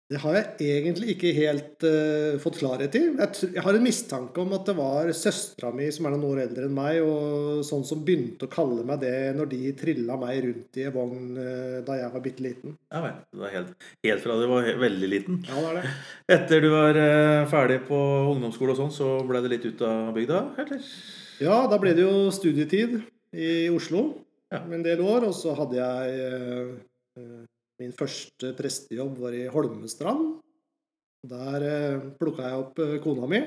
Det 0.05 0.19
har 0.21 0.35
jeg 0.37 0.67
egentlig 0.69 1.15
ikke 1.15 1.31
helt 1.33 1.81
uh, 1.81 2.35
fått 2.37 2.59
klarhet 2.59 2.93
i. 2.93 2.99
Jeg, 3.17 3.47
jeg 3.55 3.61
har 3.65 3.77
en 3.77 3.85
mistanke 3.87 4.37
om 4.43 4.51
at 4.53 4.67
det 4.69 4.75
var 4.77 5.07
søstera 5.17 5.71
mi, 5.73 5.87
som 5.89 6.05
er 6.05 6.13
noen 6.13 6.27
år 6.27 6.41
eldre 6.43 6.67
enn 6.67 6.75
meg, 6.77 6.99
og 7.01 7.63
sånn 7.65 7.81
som 7.89 8.03
begynte 8.05 8.45
å 8.45 8.51
kalle 8.53 8.85
meg 8.85 9.01
det 9.01 9.15
når 9.33 9.49
de 9.55 9.71
trilla 9.79 10.19
meg 10.21 10.43
rundt 10.45 10.77
i 10.77 10.85
en 10.85 10.93
vogn 10.93 11.23
uh, 11.39 11.79
da 11.87 11.97
jeg 11.97 12.11
var 12.13 12.25
bitte 12.27 12.45
liten. 12.45 12.75
Ja 12.93 13.01
vel. 13.07 13.17
Det 13.33 13.41
var 13.41 13.55
helt, 13.55 13.89
helt 14.05 14.25
fra 14.27 14.37
du 14.37 14.45
var 14.53 14.69
veldig 14.85 15.09
liten. 15.15 15.41
Ja, 15.49 15.57
det 15.57 15.71
er 15.71 15.79
det. 15.79 15.95
Etter 16.37 16.61
du 16.61 16.69
var 16.75 17.01
uh, 17.01 17.49
ferdig 17.55 17.79
på 17.89 18.03
ungdomsskole 18.35 18.75
og 18.77 18.81
sånn, 18.83 18.93
så 18.93 19.09
ble 19.25 19.41
det 19.41 19.53
litt 19.55 19.65
ut 19.71 19.81
av 19.89 20.13
bygda, 20.13 20.43
eller? 20.67 20.85
Ja, 21.41 21.63
da 21.71 21.81
ble 21.81 21.97
det 21.97 22.05
jo 22.05 22.29
studietid 22.29 22.99
i 23.33 23.51
Oslo 23.73 24.11
Ja. 24.53 24.61
en 24.69 24.85
del 24.85 25.01
år, 25.01 25.25
og 25.25 25.33
så 25.33 25.57
hadde 25.57 25.81
jeg 25.81 26.69
Min 27.81 27.91
første 27.91 28.53
prestejobb 28.55 29.17
var 29.19 29.35
i 29.35 29.47
Holmestrand. 29.51 30.37
Der 31.27 31.63
eh, 31.65 32.03
plukka 32.19 32.45
jeg 32.47 32.59
opp 32.61 32.77
eh, 32.79 32.99
kona 33.03 33.27
mi. 33.27 33.41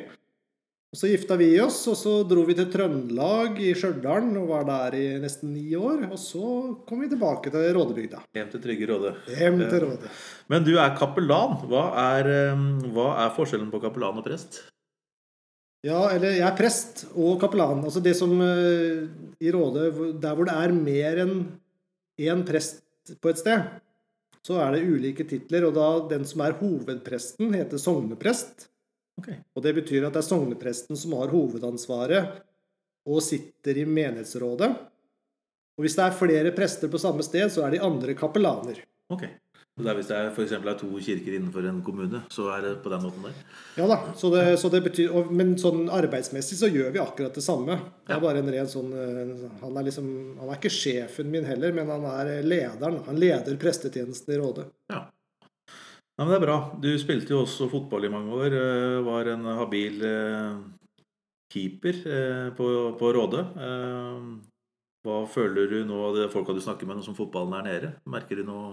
Og 0.88 0.96
Så 0.96 1.08
gifta 1.10 1.36
vi 1.36 1.50
oss, 1.60 1.78
og 1.88 1.96
så 2.00 2.12
dro 2.28 2.42
vi 2.48 2.56
til 2.56 2.68
Trøndelag 2.72 3.58
i 3.60 3.74
Stjørdal 3.76 4.30
og 4.40 4.50
var 4.50 4.66
der 4.68 4.96
i 4.96 5.06
nesten 5.20 5.52
ni 5.52 5.66
år. 5.76 6.06
Og 6.08 6.20
så 6.20 6.44
kom 6.88 7.04
vi 7.04 7.10
tilbake 7.12 7.52
til 7.52 7.66
Rådebygda. 7.76 8.22
Hjem 8.36 8.52
til 8.52 8.64
trygge 8.64 8.88
Råde. 8.88 9.14
Hjem 9.32 9.60
til 9.64 9.84
Råde. 9.84 10.12
Men 10.52 10.68
du 10.68 10.74
er 10.76 10.96
kapellan. 11.00 11.56
Hva 11.68 11.86
er, 12.04 12.32
eh, 12.34 12.66
hva 12.92 13.08
er 13.24 13.34
forskjellen 13.36 13.72
på 13.72 13.80
kapellan 13.84 14.20
og 14.20 14.28
prest? 14.28 14.62
Ja, 15.86 16.08
eller 16.10 16.36
jeg 16.36 16.44
er 16.44 16.56
prest 16.58 17.06
og 17.14 17.40
kapellan. 17.40 17.84
Altså 17.84 18.04
det 18.04 18.16
som 18.18 18.32
i 18.42 19.52
Råde 19.54 19.92
Der 20.20 20.34
hvor 20.34 20.48
det 20.48 20.56
er 20.56 20.74
mer 20.74 21.24
enn 21.24 21.36
én 22.18 22.44
prest 22.44 22.82
på 23.22 23.30
et 23.30 23.38
sted, 23.40 23.62
så 24.48 24.56
er 24.64 24.74
det 24.74 24.86
ulike 24.88 25.26
titler. 25.28 25.68
Og 25.68 25.74
da 25.76 25.88
den 26.16 26.24
som 26.28 26.42
er 26.44 26.56
hovedpresten, 26.56 27.52
heter 27.52 27.80
sogneprest. 27.80 28.68
Ok. 29.20 29.32
Og 29.54 29.64
det 29.64 29.74
betyr 29.82 30.06
at 30.06 30.14
det 30.14 30.22
er 30.22 30.30
sognepresten 30.30 30.96
som 30.96 31.16
har 31.18 31.32
hovedansvaret 31.34 32.38
og 33.08 33.20
sitter 33.24 33.82
i 33.82 33.84
menighetsrådet. 33.88 34.70
Og 35.78 35.84
hvis 35.84 35.96
det 35.98 36.06
er 36.06 36.16
flere 36.16 36.52
prester 36.56 36.90
på 36.90 37.00
samme 37.00 37.24
sted, 37.26 37.46
så 37.52 37.66
er 37.66 37.76
de 37.76 37.82
andre 37.84 38.16
kapellaner. 38.18 38.80
Ok. 39.12 39.26
Det 39.78 39.92
hvis 39.94 40.08
det 40.10 40.16
er, 40.16 40.30
for 40.34 40.42
er 40.42 40.78
to 40.78 40.88
kirker 40.98 41.34
innenfor 41.36 41.66
en 41.70 41.82
kommune, 41.86 42.20
så 42.34 42.48
er 42.50 42.64
det 42.64 42.70
på 42.82 42.90
den 42.90 43.04
måten 43.04 43.26
der? 43.28 43.36
Ja 43.78 43.86
da, 43.86 43.98
så 44.18 44.30
det, 44.32 44.42
så 44.58 44.70
det 44.72 44.80
betyr, 44.88 45.12
og, 45.14 45.30
Men 45.30 45.52
sånn 45.60 45.84
arbeidsmessig 45.94 46.58
så 46.58 46.70
gjør 46.70 46.90
vi 46.96 47.02
akkurat 47.02 47.36
det 47.38 47.44
samme. 47.46 47.76
Det 48.06 48.16
er 48.16 48.24
bare 48.24 48.42
en 48.42 48.50
ren 48.50 48.70
sånn 48.70 48.90
eh, 48.90 49.44
Han 49.62 49.78
er 49.78 49.86
liksom 49.86 50.08
Han 50.40 50.48
er 50.50 50.58
ikke 50.58 50.74
sjefen 50.74 51.30
min 51.30 51.46
heller, 51.46 51.76
men 51.76 51.92
han 51.94 52.08
er 52.10 52.42
lederen. 52.42 52.98
Han 53.06 53.22
leder 53.22 53.60
prestetjenesten 53.60 54.34
i 54.34 54.40
Rådet. 54.42 54.66
Ja. 54.90 55.04
Nei, 56.18 56.24
men 56.26 56.34
det 56.34 56.40
er 56.40 56.46
bra. 56.48 56.58
Du 56.82 56.90
spilte 56.98 57.36
jo 57.36 57.44
også 57.44 57.70
fotball 57.70 58.08
i 58.08 58.12
mange 58.12 58.34
år. 58.34 58.58
eh, 58.58 58.98
Var 59.06 59.32
en 59.36 59.48
habil 59.62 60.02
eh, 60.10 60.52
keeper 61.54 62.02
på, 62.58 62.68
på 62.98 63.14
Råde. 63.14 63.46
Hva 65.06 65.22
føler 65.30 65.70
du 65.70 65.78
nå 65.86 65.98
av 66.10 66.16
de 66.18 66.26
folka 66.28 66.52
du 66.52 66.60
snakker 66.60 66.88
med 66.88 66.98
nå 66.98 67.04
som 67.06 67.14
fotballen 67.16 67.54
er 67.60 67.68
nede? 67.68 67.90
Merker 68.10 68.42
du 68.42 68.48
noe 68.48 68.72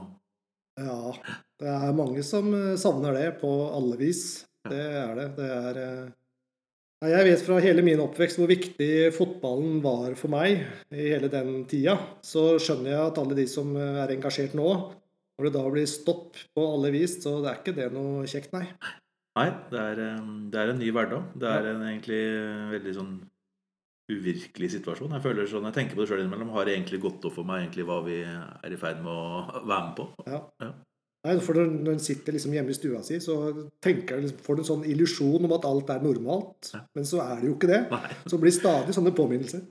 Ja, 0.75 1.13
det 1.61 1.71
er 1.71 1.95
mange 1.95 2.23
som 2.27 2.51
eh, 2.55 2.75
savner 2.79 3.15
det 3.15 3.29
på 3.39 3.49
alle 3.71 3.95
vis. 3.99 4.43
Det 4.67 4.81
er 4.81 5.13
det. 5.15 5.27
Det 5.37 5.47
er, 5.47 5.79
eh, 5.81 6.13
Jeg 7.05 7.27
vet 7.27 7.43
fra 7.45 7.59
hele 7.61 7.83
min 7.85 8.01
oppvekst 8.01 8.39
hvor 8.39 8.49
viktig 8.49 9.13
fotballen 9.15 9.79
var 9.83 10.15
for 10.19 10.31
meg 10.33 10.63
i 10.91 11.09
hele 11.13 11.29
den 11.31 11.63
tida. 11.69 11.95
Så 12.25 12.55
skjønner 12.59 12.91
jeg 12.91 13.01
at 13.11 13.19
alle 13.21 13.37
de 13.37 13.45
som 13.51 13.75
er 13.77 14.11
engasjert 14.15 14.55
nå, 14.57 14.69
når 15.35 15.47
det 15.47 15.53
da 15.55 15.63
blir 15.69 15.87
stopp 15.91 16.39
på 16.55 16.67
alle 16.73 16.91
vis, 16.95 17.19
så 17.23 17.37
det 17.43 17.51
er 17.51 17.59
ikke 17.61 17.75
det 17.77 17.89
noe 17.93 18.27
kjekt, 18.31 18.55
nei. 18.55 18.65
Nei, 19.35 19.49
det 19.71 19.79
er, 19.79 20.03
eh, 20.09 20.27
det 20.51 20.59
er 20.59 20.73
en 20.73 20.81
ny 20.81 20.91
hverdag. 20.95 21.31
Det 21.39 21.49
er 21.51 21.71
en 21.71 21.87
egentlig 21.87 22.21
veldig 22.75 22.97
sånn 22.99 23.15
uvirkelig 24.11 24.71
situasjon. 24.75 25.13
Jeg 25.17 25.23
føler 25.23 25.47
sånn, 25.49 25.65
jeg 25.69 25.77
tenker 25.79 25.97
på 25.97 26.03
det 26.03 26.09
sjøl 26.11 26.21
innimellom. 26.23 26.51
Har 26.53 26.67
det 26.67 26.75
egentlig 26.75 27.01
gått 27.03 27.25
opp 27.25 27.37
for 27.37 27.47
meg 27.47 27.63
egentlig 27.63 27.87
hva 27.87 28.01
vi 28.05 28.19
er 28.25 28.75
i 28.75 28.79
ferd 28.81 29.01
med 29.05 29.09
å 29.13 29.63
være 29.63 29.81
med 29.87 29.95
på? 29.97 30.09
Ja. 30.29 30.41
Ja. 30.61 30.73
Nei, 31.25 31.39
for 31.41 31.57
når 31.57 31.95
en 31.95 32.03
sitter 32.05 32.35
liksom 32.35 32.53
hjemme 32.53 32.69
i 32.69 32.77
stua 32.77 32.99
si, 33.01 33.17
så 33.23 33.35
tenker 33.81 34.19
liksom, 34.21 34.43
får 34.45 34.57
du 34.57 34.61
en 34.61 34.67
sånn 34.67 34.83
illusjon 34.93 35.47
om 35.47 35.55
at 35.57 35.65
alt 35.65 35.89
er 35.95 36.03
normalt. 36.05 36.69
Ja. 36.75 36.83
Men 36.93 37.07
så 37.09 37.23
er 37.23 37.39
det 37.41 37.49
jo 37.49 37.55
ikke 37.55 37.71
det. 37.71 37.81
Nei. 37.89 38.17
Så 38.29 38.37
blir 38.41 38.53
stadig 38.53 38.93
sånne 38.93 39.13
påminnelser. 39.17 39.63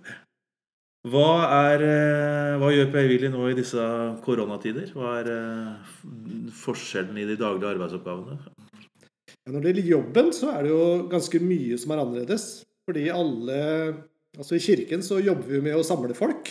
Hva, 1.05 1.29
er, 1.69 1.85
eh, 1.85 2.55
hva 2.59 2.71
gjør 2.73 2.91
Per 2.91 3.07
Willy 3.11 3.29
nå 3.31 3.47
i 3.51 3.57
disse 3.59 3.87
koronatider? 4.25 4.89
Hva 4.97 5.19
er 5.21 5.31
eh, 5.31 5.97
forskjellen 6.65 7.21
i 7.21 7.27
de 7.29 7.37
daglige 7.39 7.75
arbeidsoppgavene? 7.77 8.39
Ja, 9.45 9.53
når 9.53 9.61
det 9.61 9.75
gjelder 9.75 9.91
jobben, 9.93 10.33
så 10.35 10.55
er 10.57 10.65
det 10.65 10.73
jo 10.73 10.85
ganske 11.13 11.43
mye 11.45 11.79
som 11.79 11.93
er 11.93 12.03
annerledes. 12.03 12.49
Fordi 12.89 13.05
alle 13.13 13.59
Altså, 14.35 14.57
i 14.57 14.63
kirken 14.63 15.03
så 15.07 15.21
jobber 15.23 15.49
vi 15.53 15.63
med 15.63 15.79
å 15.79 15.87
samle 15.87 16.17
folk. 16.19 16.51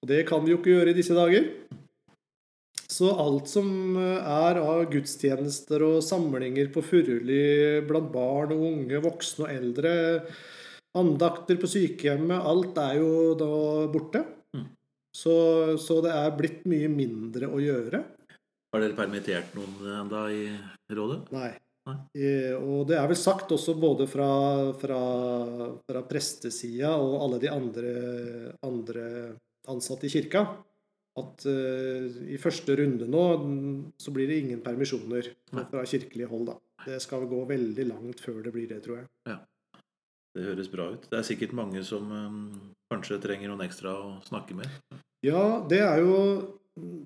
Og 0.00 0.08
det 0.08 0.24
kan 0.28 0.44
vi 0.44 0.54
jo 0.54 0.60
ikke 0.60 0.72
gjøre 0.72 0.94
i 0.94 0.96
disse 0.96 1.16
dager. 1.16 1.50
Så 2.90 3.10
alt 3.22 3.48
som 3.48 3.96
er 4.00 4.58
av 4.60 4.82
gudstjenester 4.90 5.84
og 5.86 6.00
samlinger 6.04 6.72
på 6.74 6.82
Furuli 6.84 7.80
blant 7.86 8.10
barn 8.12 8.54
og 8.56 8.64
unge, 8.66 9.00
voksne 9.04 9.46
og 9.46 9.52
eldre, 9.52 9.92
andakter 10.98 11.60
på 11.60 11.70
sykehjemmet, 11.70 12.40
alt 12.50 12.80
er 12.82 12.98
jo 12.98 13.10
da 13.38 13.50
borte. 13.92 14.24
Mm. 14.56 14.66
Så, 15.16 15.34
så 15.78 16.00
det 16.04 16.16
er 16.16 16.36
blitt 16.38 16.66
mye 16.68 16.90
mindre 16.92 17.48
å 17.52 17.62
gjøre. 17.62 18.02
Har 18.74 18.82
dere 18.82 18.98
permittert 18.98 19.54
noen 19.56 19.78
enda 20.00 20.26
i 20.34 20.44
rådet? 20.94 21.22
Nei. 21.34 21.52
Eh, 22.14 22.54
Og 22.56 22.86
det 22.88 22.96
er 22.98 23.06
vel 23.10 23.18
sagt 23.18 23.52
også 23.54 23.74
både 23.80 24.06
fra, 24.10 24.30
fra, 24.80 25.00
fra 25.86 26.02
prestesida 26.08 26.94
og 26.96 27.20
alle 27.24 27.38
de 27.42 27.52
andre, 27.52 27.94
andre 28.66 29.06
ansatte 29.70 30.08
i 30.08 30.12
kirka 30.12 30.44
at 31.18 31.44
eh, 31.50 32.06
i 32.34 32.38
første 32.40 32.76
runde 32.78 33.08
nå 33.10 33.22
så 34.00 34.12
blir 34.14 34.30
det 34.30 34.40
ingen 34.44 34.60
permisjoner 34.64 35.30
Nei. 35.56 35.64
fra 35.70 35.84
kirkelig 35.88 36.28
hold. 36.30 36.52
da. 36.52 36.56
Det 36.86 37.00
skal 37.02 37.26
gå 37.28 37.40
veldig 37.48 37.86
langt 37.90 38.22
før 38.22 38.40
det 38.44 38.52
blir 38.54 38.68
det, 38.70 38.80
tror 38.84 39.02
jeg. 39.02 39.08
Ja. 39.28 39.40
Det 40.30 40.46
høres 40.46 40.70
bra 40.70 40.92
ut. 40.94 41.08
Det 41.10 41.18
er 41.18 41.26
sikkert 41.26 41.52
mange 41.58 41.82
som 41.84 42.06
um, 42.14 42.42
kanskje 42.92 43.18
trenger 43.22 43.50
noen 43.50 43.64
ekstra 43.66 43.96
å 43.98 44.12
snakke 44.22 44.54
med. 44.54 44.70
Ja, 45.26 45.60
det 45.68 45.82
er 45.84 46.00
jo 46.04 46.14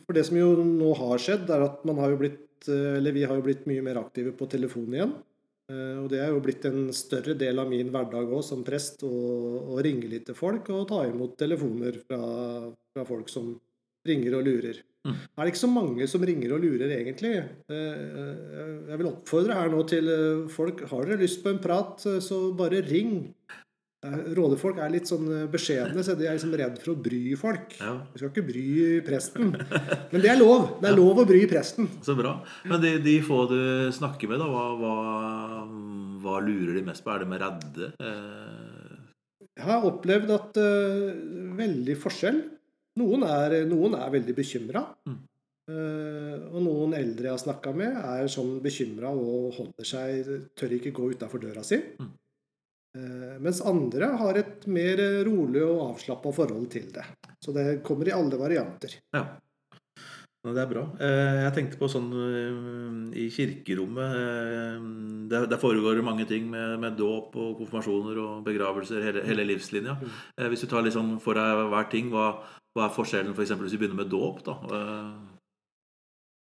For 0.04 0.14
det 0.14 0.26
som 0.28 0.36
jo 0.38 0.52
nå 0.60 0.92
har 1.00 1.18
skjedd, 1.18 1.48
er 1.50 1.64
at 1.64 1.80
man 1.88 1.98
har 1.98 2.12
jo 2.12 2.20
blitt 2.20 2.53
Eller 2.72 3.12
vi 3.12 3.24
har 3.24 3.36
jo 3.38 3.44
blitt 3.46 3.66
mye 3.70 3.84
mer 3.84 4.00
aktive 4.00 4.32
på 4.36 4.48
telefonen 4.50 4.94
igjen. 4.98 5.14
Eh, 5.72 5.98
Og 6.02 6.08
det 6.12 6.20
er 6.20 6.32
jo 6.32 6.40
blitt 6.44 6.64
en 6.68 6.88
større 6.92 7.36
del 7.40 7.58
av 7.58 7.70
min 7.70 7.90
hverdag 7.92 8.32
òg 8.32 8.42
som 8.44 8.64
prest 8.66 9.04
å, 9.06 9.12
å 9.74 9.78
ringe 9.84 10.10
litt 10.10 10.26
til 10.28 10.36
folk 10.36 10.68
og 10.74 10.88
ta 10.90 11.04
imot 11.08 11.38
telefoner 11.40 12.00
fra, 12.04 12.20
fra 12.92 13.06
folk 13.08 13.30
som 13.32 13.54
ringer 14.04 14.36
og 14.36 14.44
lurer. 14.44 14.82
Mm. 15.04 15.16
Er 15.16 15.44
det 15.44 15.52
ikke 15.52 15.60
så 15.60 15.68
mange 15.68 16.06
som 16.08 16.22
ringer 16.24 16.52
og 16.56 16.62
lurer, 16.64 16.92
egentlig? 16.96 17.34
Eh, 17.68 18.88
Jeg 18.88 19.00
vil 19.00 19.08
oppfordre 19.10 19.56
her 19.58 19.72
nå 19.72 19.82
til 19.88 20.08
eh, 20.08 20.46
folk 20.52 20.80
Har 20.88 21.04
dere 21.08 21.20
lyst 21.20 21.42
på 21.44 21.52
en 21.52 21.60
prat, 21.64 22.00
eh, 22.08 22.20
så 22.24 22.38
bare 22.56 22.80
ring. 22.84 23.34
Eh, 24.04 24.16
Rådefolk 24.36 24.78
er 24.84 24.90
litt 24.92 25.08
sånn 25.08 25.24
eh, 25.32 25.44
beskjedne, 25.50 26.02
så 26.04 26.16
de 26.18 26.26
er 26.28 26.36
liksom 26.36 26.54
redd 26.58 26.76
for 26.82 26.92
å 26.92 27.00
bry 27.00 27.22
folk. 27.40 27.76
Ja, 27.80 27.94
Vi 28.12 28.20
skal 28.20 28.32
ikke 28.32 28.46
bry 28.50 28.64
presten. 29.06 29.54
Men 30.12 30.24
det 30.24 30.30
er 30.32 30.40
lov. 30.40 30.74
Det 30.82 30.90
er 30.90 30.98
lov 30.98 31.22
å 31.22 31.26
bry 31.28 31.44
presten. 31.50 31.88
Så 32.04 32.16
bra. 32.18 32.34
Men 32.68 32.82
de, 32.84 32.96
de 33.04 33.14
få 33.24 33.44
du 33.50 33.58
snakker 33.96 34.28
med, 34.30 34.42
da, 34.42 34.48
hva, 34.50 34.64
hva, 34.80 34.96
hva 36.24 36.40
lurer 36.44 36.76
de 36.76 36.84
mest 36.86 37.04
på? 37.04 37.14
Er 37.14 37.24
de 37.24 37.38
redde? 37.44 37.92
Eh, 37.96 38.98
Jeg 39.54 39.68
har 39.70 39.86
opplevd 39.88 40.32
at 40.34 40.58
uh, 40.58 41.14
veldig 41.60 41.94
forskjell. 42.02 42.42
Noen 43.00 43.24
er, 43.26 43.62
noen 43.70 43.96
er 43.98 44.12
veldig 44.18 44.34
bekymra. 44.36 44.84
Mm. 45.08 45.22
og 46.52 46.58
noen 46.60 46.92
eldre 46.92 47.30
jeg 47.30 47.32
har 47.32 47.40
snakka 47.40 47.70
med, 47.72 47.94
er 47.96 48.26
sånn 48.28 48.58
bekymra 48.60 49.08
og 49.16 49.54
holder 49.56 49.86
seg 49.88 50.26
Tør 50.60 50.74
ikke 50.76 50.92
gå 50.92 51.06
utafor 51.14 51.40
døra 51.40 51.62
si. 51.64 51.78
Mm. 51.96 52.10
Eh, 52.94 53.38
mens 53.42 53.58
andre 53.66 54.12
har 54.20 54.36
et 54.38 54.66
mer 54.70 55.00
rolig 55.26 55.62
og 55.66 55.80
avslappa 55.90 56.30
forhold 56.34 56.68
til 56.70 56.92
det. 56.94 57.02
Så 57.42 57.54
det 57.54 57.82
kommer 57.86 58.08
i 58.08 58.14
alle 58.14 58.38
varianter. 58.40 59.00
ja. 59.14 59.24
Det 60.44 60.60
er 60.60 60.68
bra. 60.68 60.82
Eh, 61.00 61.38
Jeg 61.40 61.52
tenkte 61.56 61.78
på 61.80 61.88
sånn 61.88 62.10
eh, 62.12 63.16
i 63.16 63.30
kirkerommet 63.32 65.30
Der, 65.30 65.56
foregår 65.56 65.96
det 65.96 66.04
mange 66.04 66.26
ting 66.28 66.50
med, 66.50 66.74
med 66.82 66.98
dåp 66.98 67.32
og 67.32 67.62
konfirmasjoner 67.62 68.20
og 68.20 68.42
begravelser, 68.44 69.00
hele, 69.06 69.22
hele 69.24 69.46
livslinja. 69.48 69.96
Mm. 69.96 70.50
Hvis 70.52 70.60
du 70.60 70.68
tar 70.68 70.84
sånn 70.92 71.16
for 71.24 71.40
deg 71.40 71.62
hver 71.72 71.88
ting, 71.88 72.12
hva, 72.12 72.44
hva 72.76 72.84
er 72.84 72.92
forskjellen 72.92 73.32
for 73.32 73.46
eksempel 73.46 73.64
hvis 73.64 73.78
vi 73.78 73.86
begynner 73.86 74.02
med 74.02 74.12
dåp? 74.12 74.44
da? 74.44 74.58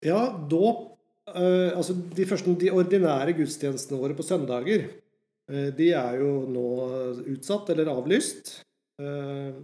Ja, 0.01 0.33
dåp 0.33 0.91
Altså, 1.25 1.95
de 2.17 2.25
første 2.29 2.53
de 2.61 2.69
ordinære 2.73 3.33
gudstjenestene 3.37 3.97
våre 4.01 4.17
på 4.17 4.25
søndager, 4.25 4.89
de 5.77 5.91
er 5.93 6.21
jo 6.23 6.31
nå 6.49 6.69
utsatt 7.35 7.69
eller 7.75 7.91
avlyst. 7.93 8.55
Eh, 9.01 9.57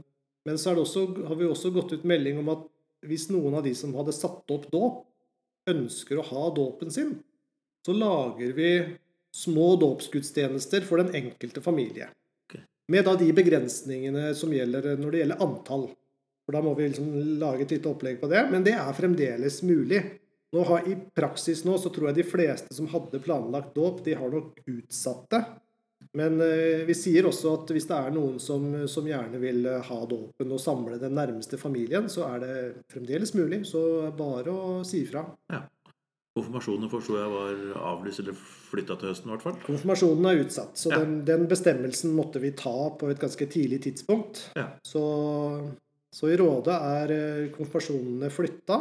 men 0.44 0.58
så 0.58 0.74
det 0.74 0.84
også, 0.84 1.06
har 1.28 1.36
vi 1.36 1.48
også 1.48 1.72
gått 1.74 1.92
ut 1.92 2.06
melding 2.08 2.40
om 2.40 2.50
at 2.52 2.66
hvis 3.06 3.28
noen 3.32 3.56
av 3.56 3.64
de 3.64 3.72
som 3.76 3.94
hadde 3.96 4.14
satt 4.16 4.52
opp 4.52 4.66
dåp, 4.72 5.04
ønsker 5.70 6.18
å 6.18 6.26
ha 6.26 6.46
dåpen 6.56 6.90
sin, 6.92 7.14
så 7.84 7.94
lager 7.96 8.52
vi 8.56 8.70
små 9.36 9.74
dåpsgudstjenester 9.80 10.84
for 10.88 11.00
den 11.00 11.14
enkelte 11.16 11.62
familie. 11.64 12.10
Med 12.90 13.04
da 13.06 13.14
de 13.14 13.28
begrensningene 13.32 14.32
som 14.34 14.50
gjelder 14.52 14.96
når 14.98 15.12
det 15.12 15.20
gjelder 15.22 15.42
antall. 15.44 15.84
For 16.42 16.56
da 16.56 16.62
må 16.64 16.72
vi 16.74 16.88
liksom 16.88 17.12
lage 17.38 17.62
et 17.62 17.76
lite 17.76 17.86
opplegg 17.92 18.18
på 18.18 18.30
det. 18.32 18.40
Men 18.50 18.64
det 18.66 18.74
er 18.74 18.96
fremdeles 18.96 19.60
mulig. 19.62 20.00
Nå 20.50 20.64
har, 20.66 20.88
I 20.90 20.96
praksis 21.14 21.62
nå 21.62 21.76
så 21.78 21.92
tror 21.94 22.10
jeg 22.10 22.18
de 22.18 22.26
fleste 22.26 22.74
som 22.74 22.88
hadde 22.90 23.22
planlagt 23.22 23.76
dåp, 23.76 24.00
de 24.02 24.16
har 24.18 24.34
nok 24.34 24.58
utsatt 24.66 25.28
det. 25.30 25.44
Men 26.18 26.40
eh, 26.42 26.82
vi 26.88 26.94
sier 26.98 27.28
også 27.28 27.52
at 27.54 27.70
hvis 27.70 27.86
det 27.86 27.94
er 27.94 28.14
noen 28.14 28.40
som, 28.42 28.64
som 28.90 29.06
gjerne 29.06 29.38
vil 29.42 29.66
eh, 29.70 29.82
ha 29.86 29.98
dåpen 30.10 30.54
og 30.56 30.62
samle 30.62 30.98
den 30.98 31.14
nærmeste 31.14 31.58
familien, 31.60 32.08
så 32.10 32.24
er 32.32 32.40
det 32.42 32.54
fremdeles 32.90 33.34
mulig. 33.38 33.60
Så 33.68 33.82
bare 34.18 34.50
å 34.50 34.80
si 34.86 35.04
ifra. 35.04 35.22
Konfirmasjonen 36.34 36.90
forsto 36.90 37.16
jeg 37.18 37.30
var 37.30 37.62
avlyst 37.92 38.22
eller 38.22 38.36
flytta 38.70 38.96
til 38.98 39.10
høsten, 39.10 39.30
i 39.30 39.34
hvert 39.34 39.44
fall. 39.46 39.56
Konfirmasjonen 39.66 40.28
er 40.30 40.42
utsatt, 40.44 40.76
så 40.78 40.92
Ja. 40.92 41.00
den, 41.02 41.24
den 41.26 41.46
bestemmelsen 41.50 42.14
måtte 42.14 42.42
vi 42.42 42.52
ta 42.58 42.74
på 42.98 43.10
et 43.10 43.18
ganske 43.22 43.46
tidlig 43.50 43.80
tidspunkt. 43.86 44.44
Ja. 44.58 44.68
Så, 44.86 45.02
så 46.14 46.30
i 46.30 46.38
Råde 46.38 46.74
er 46.74 47.14
eh, 47.16 47.50
konfirmasjonene 47.54 48.30
flytta, 48.34 48.78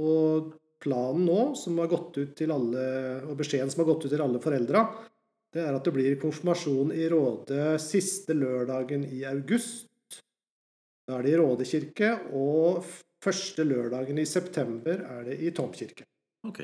og 0.00 0.54
planen 0.80 1.26
nå, 1.28 1.40
som 1.60 1.76
har 1.82 1.90
gått 1.92 2.16
ut 2.16 2.32
til 2.38 2.52
alle, 2.54 2.84
og 3.28 3.36
beskjeden 3.36 3.68
som 3.72 3.82
har 3.84 3.90
gått 3.92 4.06
ut 4.08 4.12
til 4.14 4.24
alle 4.24 4.40
foreldra, 4.40 4.86
det 5.50 5.62
er 5.66 5.74
at 5.74 5.86
det 5.86 5.92
blir 5.94 6.18
konfirmasjon 6.22 6.92
i 6.94 7.06
Råde 7.10 7.74
siste 7.82 8.36
lørdagen 8.38 9.06
i 9.10 9.24
august. 9.26 10.20
Da 11.08 11.18
er 11.18 11.26
det 11.26 11.32
i 11.32 11.38
Råde 11.40 11.66
kirke, 11.66 12.12
og 12.38 12.84
første 13.24 13.66
lørdagen 13.66 14.20
i 14.22 14.28
september 14.28 15.02
er 15.02 15.24
det 15.26 15.40
i 15.42 15.50
Tom 15.54 15.72
kirke. 15.74 16.06
Ok. 16.46 16.62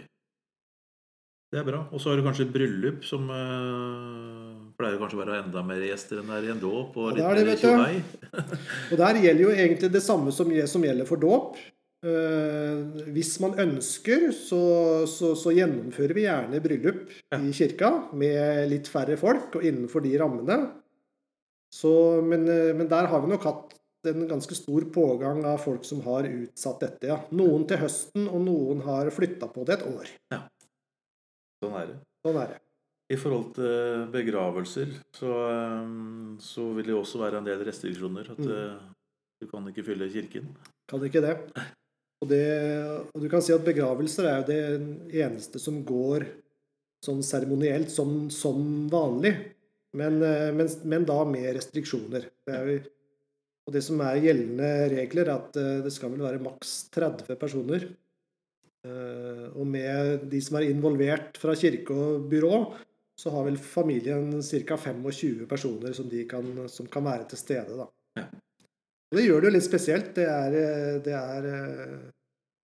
Det 1.51 1.61
er 1.61 1.67
bra. 1.67 1.85
Og 1.95 2.03
så 2.03 2.11
har 2.11 2.19
du 2.19 2.27
kanskje 2.27 2.47
et 2.47 2.55
bryllup, 2.55 3.05
som 3.07 3.27
eh, 3.31 4.55
pleier 4.79 4.99
kanskje 5.01 5.19
å 5.19 5.23
være 5.23 5.41
enda 5.45 5.63
mer 5.67 5.83
gjester 5.87 6.21
enn 6.21 6.31
det 6.31 6.39
er 6.41 6.49
i 6.49 6.53
en 6.55 6.63
dåp. 6.63 6.97
Og 6.99 7.19
Ja, 7.19 7.31
litt 7.35 7.63
det 7.63 7.71
er 7.71 7.85
det. 7.87 8.61
Og 8.93 9.01
der 9.03 9.21
gjelder 9.23 9.45
jo 9.45 9.55
egentlig 9.55 9.91
det 9.95 10.03
samme 10.05 10.35
som, 10.35 10.51
som 10.71 10.87
gjelder 10.87 11.09
for 11.09 11.23
dåp. 11.23 11.59
Eh, 12.07 13.07
hvis 13.17 13.33
man 13.43 13.57
ønsker, 13.59 14.29
så, 14.37 14.61
så, 15.11 15.33
så 15.39 15.53
gjennomfører 15.57 16.15
vi 16.15 16.27
gjerne 16.27 16.61
bryllup 16.63 17.01
Ja. 17.33 17.39
i 17.41 17.51
kirka 17.57 17.89
med 18.15 18.69
litt 18.71 18.87
færre 18.93 19.17
folk 19.19 19.57
og 19.59 19.65
innenfor 19.67 20.05
de 20.05 20.13
rammene. 20.21 20.59
Så, 21.75 21.91
men, 22.23 22.45
eh, 22.49 22.71
men 22.79 22.87
der 22.93 23.09
har 23.11 23.25
vi 23.25 23.33
nok 23.33 23.47
hatt 23.49 23.75
en 24.07 24.29
ganske 24.31 24.55
stor 24.55 24.85
pågang 24.95 25.41
av 25.51 25.59
folk 25.65 25.83
som 25.89 25.99
har 26.05 26.29
utsatt 26.31 26.85
dette. 26.85 27.09
Ja. 27.11 27.17
Noen 27.35 27.65
til 27.67 27.81
høsten, 27.83 28.29
og 28.31 28.45
noen 28.47 28.85
har 28.87 29.11
flytta 29.11 29.49
på 29.51 29.65
det 29.67 29.81
et 29.81 29.89
år. 29.89 30.13
Sånn 31.59 31.75
er 31.81 31.89
det. 31.91 31.97
Sånn 32.23 32.39
er 32.39 32.53
det. 32.53 32.61
I 33.11 33.17
forhold 33.19 33.53
til 33.55 34.07
begravelser 34.15 34.93
så, 35.15 35.33
eh, 35.51 35.91
så 36.43 36.69
vil 36.77 36.87
det 36.93 36.95
også 37.01 37.19
være 37.25 37.39
en 37.43 37.49
del 37.51 37.65
restriksjoner. 37.67 38.31
At 38.31 38.39
Mm. 38.39 38.79
du 39.41 39.47
kan 39.51 39.67
ikke 39.69 39.85
fylle 39.85 40.09
kirken. 40.13 40.55
Kan 40.89 41.01
ikke 41.03 41.21
det. 41.21 41.35
Og, 42.23 42.29
det. 42.31 42.45
og 43.13 43.23
du 43.23 43.29
kan 43.29 43.43
si 43.45 43.53
at 43.53 43.65
begravelser 43.67 44.29
er 44.31 44.39
jo 44.41 44.47
det 44.49 45.21
eneste 45.21 45.61
som 45.61 45.83
går 45.87 46.25
sånn 47.05 47.21
seremonielt 47.27 47.93
som, 47.93 48.27
som 48.33 48.89
vanlig. 48.93 49.35
Men, 49.97 50.19
eh, 50.25 50.51
men, 50.57 50.71
men 50.89 51.05
da 51.09 51.23
med 51.29 51.51
restriksjoner. 51.57 52.29
Det 52.47 52.57
jo, 52.71 52.79
og 53.67 53.75
det 53.75 53.83
som 53.83 54.01
er 54.07 54.21
gjeldende 54.23 54.73
regler, 54.93 55.27
er 55.27 55.41
at 55.41 55.57
eh, 55.61 55.79
det 55.85 55.93
skal 55.95 56.13
vel 56.15 56.25
være 56.27 56.43
maks 56.45 56.75
30 56.95 57.39
personer. 57.41 57.89
Eh, 58.87 59.47
Og 59.57 59.67
med 59.67 60.27
de 60.31 60.41
som 60.45 60.59
er 60.61 60.69
involvert 60.71 61.41
fra 61.41 61.57
kirke 61.59 61.95
og 61.95 62.29
byrå, 62.31 62.61
så 63.17 63.33
har 63.33 63.47
vel 63.47 63.57
familien 63.59 64.29
ca. 64.45 64.77
25 64.77 65.47
personer 65.49 65.97
som, 65.97 66.11
kan, 66.29 66.51
som 66.69 66.89
kan 66.93 67.07
være 67.09 67.31
til 67.33 67.41
stede. 67.41 67.79
da. 67.81 67.89
Og 69.11 69.19
det 69.19 69.25
gjør 69.27 69.43
det 69.43 69.51
jo 69.51 69.55
litt 69.55 69.67
spesielt. 69.67 70.13
Det 70.17 70.27
er, 70.27 70.59
eh, 70.61 70.95
det 71.05 71.15
er 71.17 71.49
eh, 71.53 71.97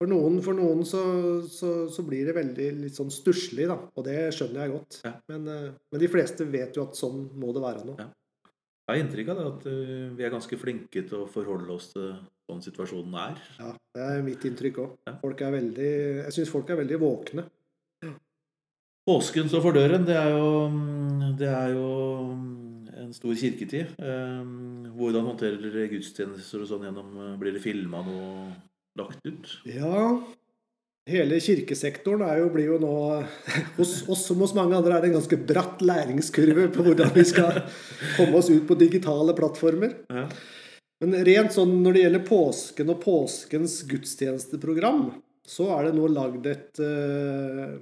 For 0.01 0.09
noen, 0.09 0.39
for 0.41 0.57
noen 0.57 0.79
så, 0.89 1.03
så, 1.45 1.91
så 1.93 2.03
blir 2.07 2.31
det 2.31 2.33
veldig 2.33 2.69
litt 2.87 2.97
sånn 2.97 3.11
stusslig, 3.13 3.67
da. 3.69 3.77
Og 3.77 4.07
det 4.07 4.31
skjønner 4.33 4.63
jeg 4.65 4.73
godt. 4.73 5.01
Ja. 5.05 5.13
Men, 5.29 5.51
eh, 5.53 5.67
men 5.93 6.01
de 6.01 6.09
fleste 6.09 6.47
vet 6.49 6.79
jo 6.79 6.87
at 6.87 6.97
sånn 6.97 7.27
må 7.37 7.53
det 7.53 7.65
være 7.67 7.85
nå. 7.85 7.99
Ja. 8.01 8.09
Jeg 8.89 8.95
har 8.95 9.05
inntrykk 9.05 9.29
av 9.31 9.39
det 9.39 9.49
at 9.51 9.67
vi 10.19 10.25
er 10.27 10.33
ganske 10.33 10.57
flinke 10.59 11.03
til 11.07 11.21
å 11.21 11.29
forholde 11.31 11.75
oss 11.77 11.93
til 11.93 12.09
sånn 12.49 12.65
situasjonen 12.65 13.13
er. 13.23 13.37
Ja, 13.61 13.75
Det 13.95 14.07
er 14.07 14.25
mitt 14.27 14.47
inntrykk 14.49 14.81
òg. 14.83 14.97
Ja. 15.07 15.15
Jeg 15.61 16.35
syns 16.35 16.51
folk 16.51 16.73
er 16.73 16.81
veldig 16.81 16.99
våkne. 16.99 17.45
Påsken 19.07 19.53
står 19.53 19.63
for 19.63 19.77
døren. 19.77 20.09
Det 20.09 20.17
er 20.17 20.33
jo, 20.35 20.51
det 21.39 21.53
er 21.53 21.77
jo 21.77 21.87
en 23.01 23.15
stor 23.17 23.35
kirketid. 23.39 23.95
Eh, 23.99 24.43
Hvordan 24.97 25.31
håndterer 25.31 25.61
dere 25.63 25.89
gudstjenester 25.93 26.65
og 26.65 26.69
sånn 26.71 26.87
gjennom 26.89 27.17
eh, 27.17 27.33
Blir 27.41 27.57
det 27.57 27.65
filma 27.65 28.03
noe 28.05 28.51
lagt 28.99 29.25
ut? 29.25 29.51
Ja, 29.69 30.21
hele 31.11 31.41
kirkesektoren 31.43 32.25
er 32.27 32.43
jo, 32.43 32.51
blir 32.55 32.75
jo 32.75 32.79
nå 32.83 32.95
Hos 33.79 34.01
oss 34.11 34.27
som 34.29 34.43
hos 34.45 34.55
mange 34.57 34.77
andre 34.77 34.97
er 34.97 35.05
det 35.05 35.13
en 35.13 35.19
ganske 35.19 35.41
bratt 35.49 35.83
læringskurve 35.85 36.69
på 36.75 36.87
hvordan 36.87 37.13
vi 37.17 37.27
skal 37.29 37.63
komme 38.19 38.41
oss 38.41 38.53
ut 38.53 38.67
på 38.69 38.79
digitale 38.81 39.37
plattformer. 39.39 39.97
Ja. 40.13 40.29
Men 41.01 41.17
rent 41.25 41.55
sånn 41.57 41.79
når 41.81 41.97
det 41.97 42.05
gjelder 42.05 42.27
påsken 42.29 42.93
og 42.93 42.99
påskens 43.01 43.79
gudstjenesteprogram, 43.89 45.07
så 45.49 45.71
er 45.79 45.89
det 45.89 45.95
nå 45.97 46.11
lagd 46.13 46.45
et, 46.51 46.81
eh, 46.85 47.79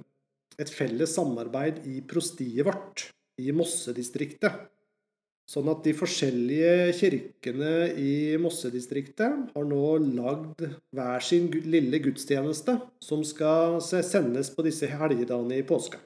et 0.59 0.71
felles 0.71 1.11
samarbeid 1.17 1.83
i 1.91 1.99
prostiet 2.07 2.63
vårt 2.65 3.09
i 3.39 3.51
Mossedistriktet. 3.55 4.69
Sånn 5.49 5.69
at 5.71 5.81
de 5.81 5.95
forskjellige 5.97 6.91
kirkene 6.93 7.71
i 7.97 8.37
Mossedistriktet 8.37 9.47
har 9.55 9.65
nå 9.65 9.85
lagd 10.03 10.61
hver 10.93 11.25
sin 11.25 11.47
lille 11.65 12.01
gudstjeneste 12.03 12.75
som 13.01 13.23
skal 13.25 13.79
sendes 13.81 14.53
på 14.53 14.67
disse 14.67 14.91
helgedagene 14.91 15.57
i 15.57 15.65
påska. 15.65 15.97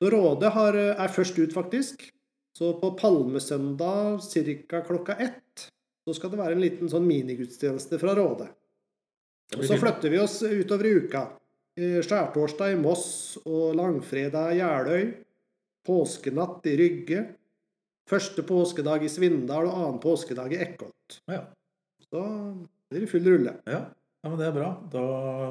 Så 0.00 0.08
Rådet 0.12 0.54
har, 0.56 0.78
er 0.96 1.12
først 1.12 1.36
ut, 1.36 1.52
faktisk. 1.52 2.08
Så 2.56 2.72
på 2.80 2.94
palmesøndag 2.96 4.24
ca. 4.24 4.80
klokka 4.80 5.18
ett 5.20 5.68
så 6.06 6.14
skal 6.16 6.32
det 6.32 6.40
være 6.40 6.56
en 6.56 6.62
liten 6.62 6.88
sånn 6.88 7.04
minigudstjeneste 7.04 7.98
fra 8.00 8.14
Rådet. 8.16 8.48
Og 9.56 9.64
så 9.66 9.76
flytter 9.78 10.12
vi 10.12 10.20
oss 10.22 10.40
utover 10.40 10.88
i 10.88 10.94
uka. 11.02 11.26
Skjærtorsdag 11.76 12.72
i 12.72 12.78
Moss 12.80 13.08
og 13.44 13.74
langfredag 13.76 14.54
i 14.54 14.62
Jeløy. 14.62 15.10
Påskenatt 15.86 16.64
i 16.70 16.76
Rygge. 16.80 17.26
Første 18.06 18.42
påskedag 18.46 19.02
i 19.02 19.10
Svindal 19.10 19.66
og 19.66 19.76
annen 19.80 20.00
påskedag 20.02 20.52
i 20.54 20.60
Eckholt. 20.62 21.20
Ja. 21.26 21.42
Så 22.06 22.22
blir 22.90 23.02
det 23.02 23.10
full 23.10 23.26
rulle. 23.26 23.56
Ja. 23.66 23.80
ja, 23.90 24.30
men 24.30 24.38
det 24.38 24.46
er 24.46 24.54
bra. 24.54 24.68
Da 24.92 25.02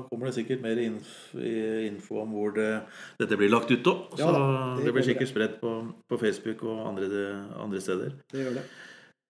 kommer 0.07 0.29
det 0.29 0.37
sikkert 0.37 0.63
mer 0.63 0.79
inf 0.79 1.09
info 1.35 2.21
om 2.23 2.31
hvor 2.31 2.55
det, 2.55 2.69
dette 3.19 3.35
blir 3.39 3.51
lagt 3.51 3.73
ut. 3.75 3.83
Så 3.83 4.23
Ja 4.23 4.31
det 4.31 4.85
det, 4.87 4.93
blir 4.95 5.07
sikkert 5.07 5.33
spredt 5.33 5.59
på, 5.59 5.73
på 6.07 6.19
Facebook 6.21 6.63
og 6.63 6.79
andre, 6.93 7.25
andre 7.59 7.83
steder. 7.83 8.15
Det 8.31 8.45
gjør 8.45 8.59
det. 8.61 8.65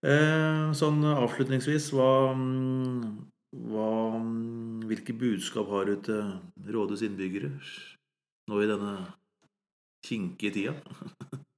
Eh, 0.05 0.69
sånn 0.77 1.01
avslutningsvis, 1.15 1.89
hva, 1.97 2.11
hva 3.71 3.89
Hvilke 4.85 5.15
budskap 5.17 5.71
har 5.73 5.89
du 5.89 5.95
til 6.05 6.75
rådets 6.75 7.01
innbyggere 7.07 7.49
nå 8.51 8.61
i 8.61 8.69
denne 8.69 8.93
kinkige 10.05 10.53
tida? 10.59 10.77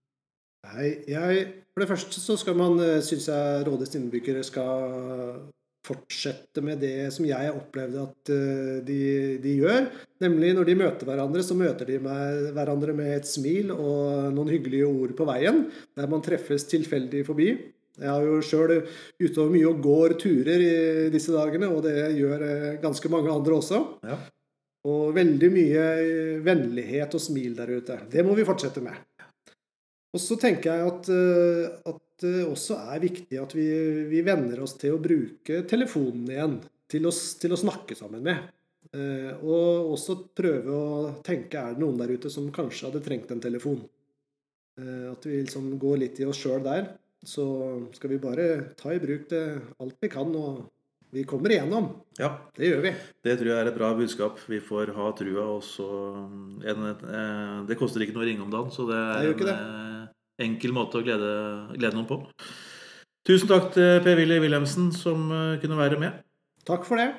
Nei, 0.67 0.87
jeg, 1.07 1.45
for 1.71 1.83
det 1.83 1.91
første 1.91 2.21
så 2.21 2.35
skal 2.39 2.57
man, 2.59 2.81
syns 3.05 3.29
jeg 3.31 3.67
rådets 3.67 3.95
innbyggere 3.99 4.43
skal 4.45 5.47
fortsette 5.87 6.63
med 6.65 6.81
det 6.83 7.09
som 7.15 7.25
jeg 7.27 7.53
opplevde 7.53 8.03
at 8.03 8.31
eh, 8.33 8.75
de, 8.87 8.99
de 9.43 9.55
gjør. 9.61 9.87
Nemlig 10.23 10.53
når 10.57 10.69
de 10.69 10.77
møter 10.81 11.09
hverandre, 11.09 11.43
så 11.45 11.57
møter 11.57 11.89
de 11.89 11.99
med 12.03 12.51
hverandre 12.57 12.95
med 12.97 13.13
et 13.15 13.29
smil 13.29 13.71
og 13.75 14.31
noen 14.35 14.51
hyggelige 14.51 14.89
ord 14.89 15.15
på 15.17 15.27
veien, 15.29 15.65
der 15.97 16.09
man 16.11 16.23
treffes 16.25 16.67
tilfeldig 16.71 17.23
forbi. 17.27 17.51
Jeg 17.97 18.11
har 18.11 18.25
jo 18.25 18.39
sjøl 18.45 18.75
utover 19.23 19.53
mye 19.53 19.69
og 19.71 19.79
går 19.81 20.17
turer 20.21 20.61
i 20.61 20.73
disse 21.13 21.33
dagene, 21.33 21.71
og 21.73 21.85
det 21.87 22.11
gjør 22.17 22.47
eh, 22.47 22.73
ganske 22.83 23.13
mange 23.13 23.33
andre 23.33 23.61
også. 23.61 23.83
Ja. 24.05 24.19
Og 24.87 25.15
veldig 25.15 25.49
mye 25.51 25.85
vennlighet 26.45 27.15
og 27.17 27.23
smil 27.23 27.57
der 27.57 27.73
ute. 27.79 27.97
Det 28.11 28.23
må 28.23 28.37
vi 28.37 28.45
fortsette 28.47 28.83
med. 28.83 28.95
Og 30.15 30.21
så 30.23 30.37
tenker 30.39 30.71
jeg 30.77 30.87
at, 30.91 31.09
eh, 31.13 31.91
at 31.91 32.03
det 32.23 32.45
også 32.47 32.77
er 32.93 33.01
viktig 33.03 33.37
at 33.41 33.51
vi, 33.53 33.67
vi 34.09 34.21
venner 34.25 34.61
oss 34.63 34.73
til 34.79 34.95
å 34.95 35.01
bruke 35.01 35.61
telefonen 35.69 36.29
igjen 36.31 36.55
til 36.89 37.05
å, 37.05 37.11
til 37.11 37.53
å 37.53 37.59
snakke 37.59 37.97
sammen 37.99 38.23
med. 38.25 38.47
Eh, 38.95 39.33
Og 39.43 39.91
også 39.97 40.15
prøve 40.37 40.71
å 40.73 41.11
tenke 41.27 41.59
er 41.59 41.75
det 41.75 41.83
noen 41.83 41.99
der 41.99 42.15
ute 42.15 42.31
som 42.33 42.47
kanskje 42.55 42.87
hadde 42.87 43.03
trengt 43.05 43.33
en 43.35 43.43
telefon. 43.43 43.83
Eh, 44.79 45.11
At 45.11 45.27
vi 45.27 45.43
liksom 45.43 45.73
går 45.81 45.99
litt 46.05 46.23
i 46.23 46.25
oss 46.29 46.39
sjøl 46.41 46.63
der. 46.65 46.93
Så 47.27 47.43
skal 47.97 48.13
vi 48.13 48.21
bare 48.23 48.47
ta 48.79 48.93
i 48.95 48.99
bruk 49.03 49.27
det 49.29 49.43
alt 49.81 49.97
vi 49.99 50.09
kan, 50.13 50.29
og 50.37 50.67
vi 51.11 51.23
kommer 51.27 51.49
igjennom. 51.51 51.87
ja, 52.19 52.29
Det 52.55 52.67
gjør 52.69 52.81
vi. 52.83 52.91
det 53.25 53.33
tror 53.39 53.49
jeg 53.51 53.57
er 53.61 53.69
et 53.71 53.77
bra 53.77 53.89
budskap. 53.97 54.39
Vi 54.47 54.59
får 54.63 54.91
ha 54.95 55.11
trua, 55.17 55.45
også. 55.57 55.87
En, 56.63 56.83
en, 56.91 57.05
en, 57.09 57.65
Det 57.67 57.77
koster 57.79 58.03
ikke 58.05 58.13
noe 58.15 58.25
å 58.25 58.29
ringe 58.29 58.43
om 58.45 58.51
dagen, 58.53 58.71
så 58.71 58.85
det 58.87 58.99
Det 59.01 59.21
er 59.21 59.27
jo 59.27 59.35
ikke 59.37 59.53
eh, 59.55 59.96
enkel 60.41 60.73
måte 60.75 60.99
å 60.99 61.05
glede, 61.05 61.31
glede 61.75 61.97
noen 61.97 62.09
på. 62.09 62.21
Tusen 63.27 63.49
takk 63.49 63.71
til 63.75 64.01
Per-Willy 64.05 64.39
Wilhelmsen 64.43 64.91
som 64.95 65.31
eh, 65.33 65.55
kunne 65.61 65.79
være 65.79 65.99
med. 65.99 66.21
Takk 66.67 66.85
for 66.87 66.99
det. 67.01 67.11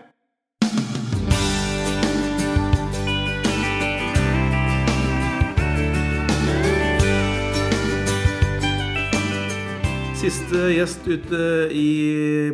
Siste 10.19 10.65
gjest 10.75 11.07
ute 11.07 11.39
i 11.73 11.85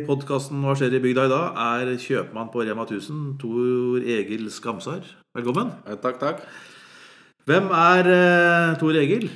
podkasten 0.05 0.61
Hva 0.63 0.75
skjer 0.77 0.93
i 0.95 1.01
bygda 1.01 1.25
i 1.25 1.31
dag? 1.31 1.57
er 1.79 1.95
kjøpmann 1.99 2.51
på 2.53 2.61
Rema 2.63 2.85
1000, 2.85 3.33
Tor 3.41 4.05
Egil 4.05 4.47
Skamsar. 4.53 5.01
Velkommen. 5.35 5.73
Takk, 6.03 6.21
takk. 6.21 6.45
Hvem 7.49 7.67
er 7.75 8.07
eh, 8.13 8.77
Tor 8.79 8.95
Egil? 9.01 9.29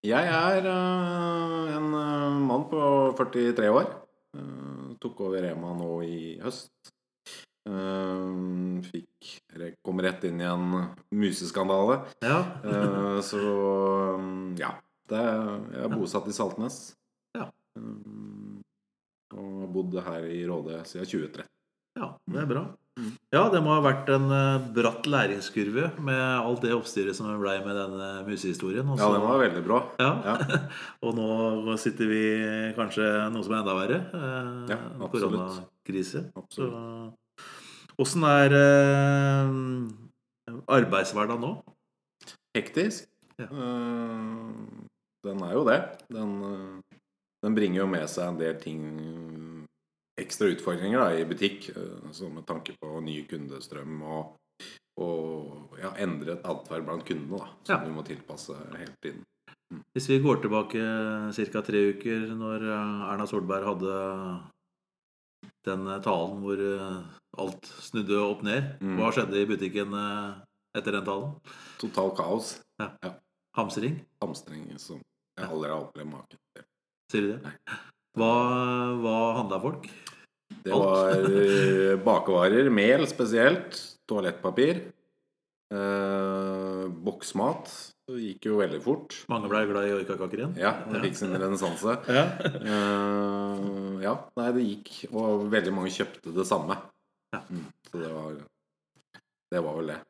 Jeg 0.00 0.28
er 0.32 0.64
uh, 0.64 1.66
en 1.76 1.90
uh, 1.92 2.36
mann 2.40 2.62
på 2.70 2.80
43 3.18 3.68
år. 3.68 3.90
Uh, 4.32 4.96
tok 5.02 5.26
over 5.26 5.44
Rema 5.44 5.74
nå 5.76 5.90
i 6.06 6.20
høst. 6.40 6.72
Fikk 8.80 9.28
Kom 9.84 10.00
rett 10.00 10.24
inn 10.24 10.40
i 10.40 10.46
en 10.48 10.72
museskandale. 11.12 11.98
Ja. 12.24 12.38
Så 13.22 13.40
um, 14.16 14.56
ja. 14.58 14.72
Det, 15.10 15.20
jeg 15.20 15.84
er 15.84 15.92
bosatt 15.92 16.28
i 16.30 16.34
Saltnes. 16.34 16.78
Ja. 17.36 17.50
Um, 17.76 18.62
og 19.36 19.48
har 19.60 19.72
bodd 19.74 19.98
her 20.06 20.26
i 20.32 20.40
Råde 20.48 20.80
siden 20.88 21.10
2013. 21.12 21.50
ja, 22.00 22.12
det 22.30 22.40
er 22.40 22.50
bra. 22.50 22.64
Ja, 23.30 23.44
det 23.46 23.60
må 23.62 23.70
ha 23.76 23.82
vært 23.84 24.08
en 24.10 24.24
eh, 24.34 24.64
bratt 24.74 25.06
læringskurve 25.06 25.92
med 26.02 26.18
alt 26.18 26.64
det 26.64 26.72
oppstyret 26.74 27.14
som 27.14 27.28
ble 27.38 27.52
med 27.62 27.76
denne 27.78 28.08
musehistorien. 28.26 28.88
Også. 28.90 29.04
Ja, 29.06 29.12
den 29.14 29.22
var 29.22 29.38
veldig 29.44 29.62
bra. 29.68 29.78
Ja. 30.02 30.08
Ja. 30.26 30.58
og 31.06 31.14
nå 31.14 31.76
sitter 31.78 32.10
vi 32.10 32.22
kanskje 32.74 33.06
noe 33.30 33.46
som 33.46 33.54
er 33.54 33.62
enda 33.62 33.76
verre. 33.78 34.00
Eh, 34.10 34.72
Ja, 34.74 34.78
absolutt. 35.06 35.36
koronakrise. 35.38 36.24
Åssen 38.02 38.26
er 38.26 38.56
eh, 38.58 39.54
arbeidshverdagen 40.80 41.46
nå? 41.46 41.52
Hektisk. 42.58 43.06
Ja. 43.38 43.46
Eh, 43.46 44.90
den 45.22 45.46
er 45.46 45.54
jo 45.54 45.62
det. 45.70 45.78
Den, 46.10 46.34
eh, 46.50 46.98
den 47.46 47.54
bringer 47.54 47.84
jo 47.84 47.88
med 47.94 48.10
seg 48.10 48.26
en 48.32 48.42
del 48.42 48.58
ting 48.58 48.82
Ekstra 50.20 50.50
utfordringer 50.52 51.00
da, 51.00 51.08
i 51.16 51.24
butikk, 51.28 51.70
eh, 51.72 52.10
så 52.12 52.28
med 52.32 52.44
tanke 52.48 52.74
på 52.80 53.00
ny 53.04 53.22
kundestrøm 53.30 54.02
og, 54.04 54.36
og 55.00 55.78
ja, 55.80 55.92
endret 56.04 56.44
atferd 56.44 56.84
blant 56.86 57.06
kundene, 57.08 57.38
da, 57.40 57.48
som 57.64 57.74
Ja. 57.76 57.84
vi 57.86 57.94
må 57.96 58.04
tilpasse 58.04 58.56
hele 58.76 58.94
tiden. 59.02 59.24
Hvis 59.94 60.08
vi 60.10 60.18
går 60.18 60.40
tilbake 60.42 60.80
ca. 61.32 61.62
tre 61.62 61.80
uker, 61.94 62.26
når 62.34 62.64
eh, 62.68 63.12
Erna 63.12 63.26
Solberg 63.30 63.64
hadde 63.70 63.94
den 65.64 65.86
eh, 65.88 66.00
talen 66.04 66.40
hvor 66.42 66.60
alt 67.38 67.64
snudde 67.86 68.18
opp 68.20 68.42
ned, 68.42 68.76
Mm. 68.82 68.96
hva 68.98 69.12
skjedde 69.14 69.38
i 69.40 69.46
butikken 69.46 69.94
etter 70.76 70.92
den 70.92 71.04
talen? 71.06 71.34
Total 71.78 72.10
kaos. 72.16 72.60
Hamstring? 73.56 74.00
Hamstring 74.22 74.66
som 74.78 75.00
Jeg 75.38 75.46
har 75.48 75.72
opplevd 75.78 76.10
maken 76.10 76.36
til. 76.54 76.64
Sier 77.10 77.22
du 77.22 77.28
det? 77.32 77.52
Hva, 78.18 78.30
hva 79.00 79.14
handla 79.38 79.60
folk? 79.62 79.86
Det 80.64 80.72
var 80.74 81.14
eh, 81.30 81.94
bakevarer, 82.04 82.68
mel 82.74 83.06
spesielt, 83.08 83.78
toalettpapir, 84.10 84.82
eh, 85.72 86.84
boksmat. 87.06 87.70
Det 88.10 88.18
gikk 88.24 88.48
jo 88.50 88.58
veldig 88.58 88.80
fort. 88.82 89.14
Mange 89.30 89.48
ble 89.50 89.62
glad 89.70 89.86
i 89.86 89.94
orkakaker 89.94 90.42
igjen? 90.42 90.54
Ja, 90.58 90.72
det 90.90 91.04
fikk 91.06 91.18
sin 91.20 91.36
renessanse. 91.38 91.96
Ja. 92.18 92.26
Eh, 92.60 93.66
ja, 94.04 94.14
nei, 94.40 94.48
det 94.56 94.66
gikk. 94.66 94.92
Og 95.14 95.46
veldig 95.52 95.74
mange 95.76 95.92
kjøpte 95.94 96.34
det 96.34 96.46
samme. 96.48 96.76
Ja. 97.34 97.44
Mm, 97.46 97.66
så 97.86 98.02
det 98.02 98.10
var 98.14 98.40
Det 99.50 99.60
var 99.62 99.76
vel 99.78 99.92
det. 99.94 100.00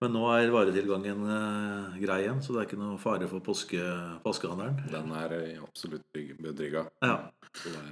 Men 0.00 0.14
nå 0.16 0.22
er 0.32 0.48
varetilgangen 0.54 1.24
eh, 1.28 1.96
grei 2.00 2.22
igjen, 2.22 2.38
så 2.40 2.54
det 2.54 2.60
er 2.62 2.68
ikke 2.70 2.78
noe 2.80 2.96
fare 3.00 3.26
for 3.28 3.42
påske, 3.44 3.80
påskehandelen? 4.24 4.78
Den 4.88 5.10
er 5.12 5.34
eh, 5.36 5.58
absolutt 5.60 6.06
trygg- 6.14 6.38
betrygga. 6.40 6.86
Ja, 7.04 7.18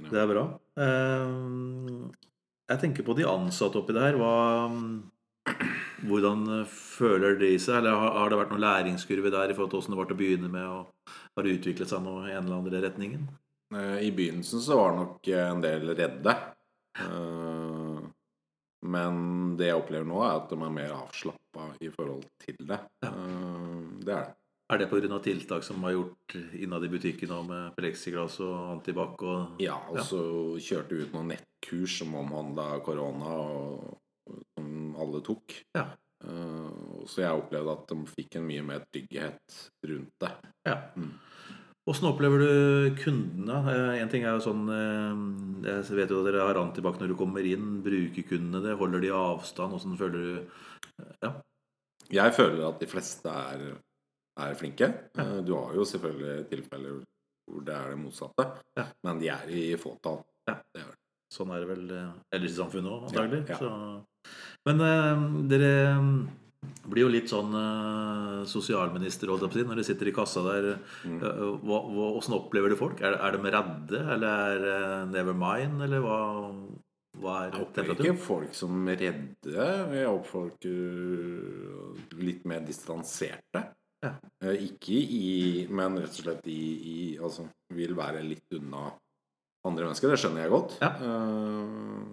det 0.09 0.17
er, 0.17 0.31
bra. 0.31 0.45
Eh, 0.81 2.07
jeg 2.71 2.81
tenker 2.81 3.05
på 3.05 3.13
de 3.19 3.27
ansatte 3.29 3.77
oppi 3.81 3.93
der. 3.93 4.17
Hva, 4.17 4.33
hvordan 6.09 6.47
føler 6.73 7.37
de 7.39 7.51
seg? 7.61 7.77
Eller 7.83 7.93
har, 8.01 8.17
har 8.23 8.33
det 8.33 8.39
vært 8.41 8.55
noen 8.55 8.63
læringskurve 8.65 9.29
der 9.33 9.53
i 9.53 9.57
forhold 9.57 9.69
til 9.75 9.79
hvordan 9.83 9.93
det 9.95 10.01
var 10.01 10.09
til 10.09 10.17
å 10.17 10.21
begynne 10.23 10.51
med? 10.53 10.65
Og 10.65 11.13
har 11.37 11.45
det 11.45 11.55
utviklet 11.59 11.93
seg 11.93 12.01
noe 12.05 12.25
i 12.25 12.33
en 12.33 12.41
eller 12.47 12.57
andre 12.63 12.81
retningen? 12.89 13.29
Eh, 13.75 13.97
I 14.07 14.11
begynnelsen 14.17 14.65
så 14.65 14.81
var 14.81 14.97
nok 14.97 15.29
en 15.43 15.61
del 15.65 15.91
redde. 15.93 16.33
Eh, 17.05 17.99
Men 18.89 19.15
det 19.59 19.69
jeg 19.69 19.77
opplever 19.79 20.07
nå, 20.09 20.19
er 20.25 20.37
at 20.39 20.49
de 20.51 20.57
er 20.65 20.73
mer 20.75 20.93
avslappa 20.95 21.69
i 21.83 21.89
forhold 21.93 22.25
til 22.45 22.59
det. 22.69 22.79
Ja. 23.05 23.11
Eh, 23.13 23.79
Det 24.05 24.13
er 24.15 24.27
det. 24.27 24.35
Er 24.69 24.77
det 24.77 24.85
pga. 24.91 25.17
tiltak 25.25 25.63
som 25.65 25.83
er 25.83 25.95
gjort 25.95 26.35
innad 26.53 26.83
i 26.85 26.89
butikken 26.93 27.29
nå 27.33 27.39
med 27.47 27.71
pleksiglass 27.75 28.39
og 28.45 28.75
antibac? 28.75 29.15
Og... 29.25 29.55
Ja, 29.59 29.79
og 29.89 29.97
så 30.05 30.19
kjørte 30.61 30.93
vi 30.93 31.07
ut 31.07 31.13
noen 31.15 31.31
nettkurs 31.33 31.95
som 32.03 32.13
omhandla 32.13 32.79
korona, 32.85 33.31
og, 33.33 33.97
som 34.53 34.95
alle 35.01 35.23
tok. 35.25 35.55
Ja. 35.73 35.87
Eh, 36.21 36.69
Så 37.09 37.23
jeg 37.23 37.31
opplevde 37.33 37.73
at 37.73 37.87
de 37.89 37.97
fikk 38.13 38.35
en 38.37 38.45
mye 38.45 38.61
mer 38.61 38.85
trygghet 38.93 39.57
rundt 39.89 40.13
det. 40.21 40.31
Ja. 40.67 40.77
Mm. 40.95 41.15
Hvordan 41.89 42.05
opplever 42.11 42.41
du 42.43 42.95
kundene? 43.01 43.59
Eh, 43.73 44.01
En 44.03 44.09
ting 44.11 44.21
er 44.23 44.35
jo 44.37 44.43
sånn 44.45 44.67
eh, 44.69 45.21
Jeg 45.65 45.97
vet 45.97 46.11
jo 46.13 46.19
at 46.21 46.27
dere 46.29 46.43
har 46.45 46.59
antibac 46.61 46.99
når 47.01 47.09
du 47.09 47.15
kommer 47.17 47.41
inn. 47.49 47.79
Bruker 47.85 48.27
kundene 48.29 48.61
det? 48.67 48.75
Holder 48.77 49.01
de 49.01 49.09
avstand? 49.17 49.73
Hvordan 49.73 49.97
føler 49.97 50.19
du 50.19 51.13
Ja. 51.25 51.31
Jeg 52.09 52.33
føler 52.33 52.63
at 52.67 52.79
de 52.81 52.87
fleste 52.89 53.29
er, 53.29 53.65
er 54.41 54.53
flinke. 54.57 54.87
Ja. 55.17 55.25
Du 55.45 55.53
har 55.57 55.73
jo 55.77 55.83
selvfølgelig 55.85 56.47
tilfeller 56.49 57.01
hvor 57.49 57.63
det 57.65 57.73
er 57.73 57.89
det 57.95 57.99
motsatte, 58.03 58.45
Ja. 58.77 58.83
men 59.03 59.19
de 59.21 59.29
er 59.33 59.49
i 59.49 59.63
fåtall. 59.81 60.19
Ja. 60.47 60.55
Det 60.73 60.81
er 60.83 60.87
det. 60.91 60.97
Sånn 61.33 61.51
er 61.53 61.61
det 61.61 61.69
vel 61.69 61.91
eh, 61.93 62.11
ellers 62.33 62.53
i 62.55 62.57
samfunnet 62.61 62.89
òg, 62.93 63.03
antagelig. 63.09 63.41
Ja, 63.49 63.57
ja. 63.61 64.31
Men 64.69 64.81
eh, 64.85 65.25
dere 65.49 65.73
blir 66.89 67.05
jo 67.05 67.11
litt 67.13 67.31
sånn 67.31 67.53
uh, 67.55 68.43
sosialminister 68.49 69.31
holdt 69.31 69.45
jeg 69.45 69.51
på 69.51 69.57
å 69.57 69.61
si, 69.61 69.65
når 69.69 69.79
de 69.79 69.87
sitter 69.87 70.11
i 70.11 70.13
kassa 70.15 70.43
der. 70.43 70.67
Mm. 71.07 71.17
Eh, 71.21 71.41
hva, 71.63 71.79
hvordan 71.87 72.37
opplever 72.39 72.73
du 72.73 72.77
folk? 72.79 73.01
Er, 73.05 73.15
er 73.15 73.37
de 73.37 73.53
redde, 73.55 74.03
eller 74.15 74.45
er 74.53 74.67
uh, 74.67 75.09
never 75.11 75.37
mind, 75.37 75.83
eller 75.85 76.03
hva, 76.03 76.19
hva 77.21 77.35
er 77.45 77.53
Jeg 77.53 77.67
opplever 77.67 78.03
ikke 78.03 78.23
folk 78.25 78.55
som 78.57 78.79
redde. 78.89 79.53
Jeg 79.55 80.07
opplever 80.09 80.31
folk 80.33 80.69
uh, 80.69 82.07
litt 82.19 82.47
mer 82.49 82.65
distanserte. 82.67 83.65
Ja. 84.03 84.15
Uh, 84.43 84.55
Ikke 84.63 84.95
i 84.95 85.67
Men 85.75 85.97
rett 85.99 86.13
og 86.13 86.21
slett 86.21 86.45
i, 86.47 86.61
i 86.87 86.99
Altså 87.19 87.43
vil 87.75 87.91
være 87.97 88.21
litt 88.23 88.55
unna 88.55 88.85
andre 89.67 89.89
mennesker. 89.89 90.11
Det 90.11 90.19
skjønner 90.21 90.45
jeg 90.45 90.53
godt. 90.53 90.77
Ja. 90.83 90.91
Eh, 91.03 92.03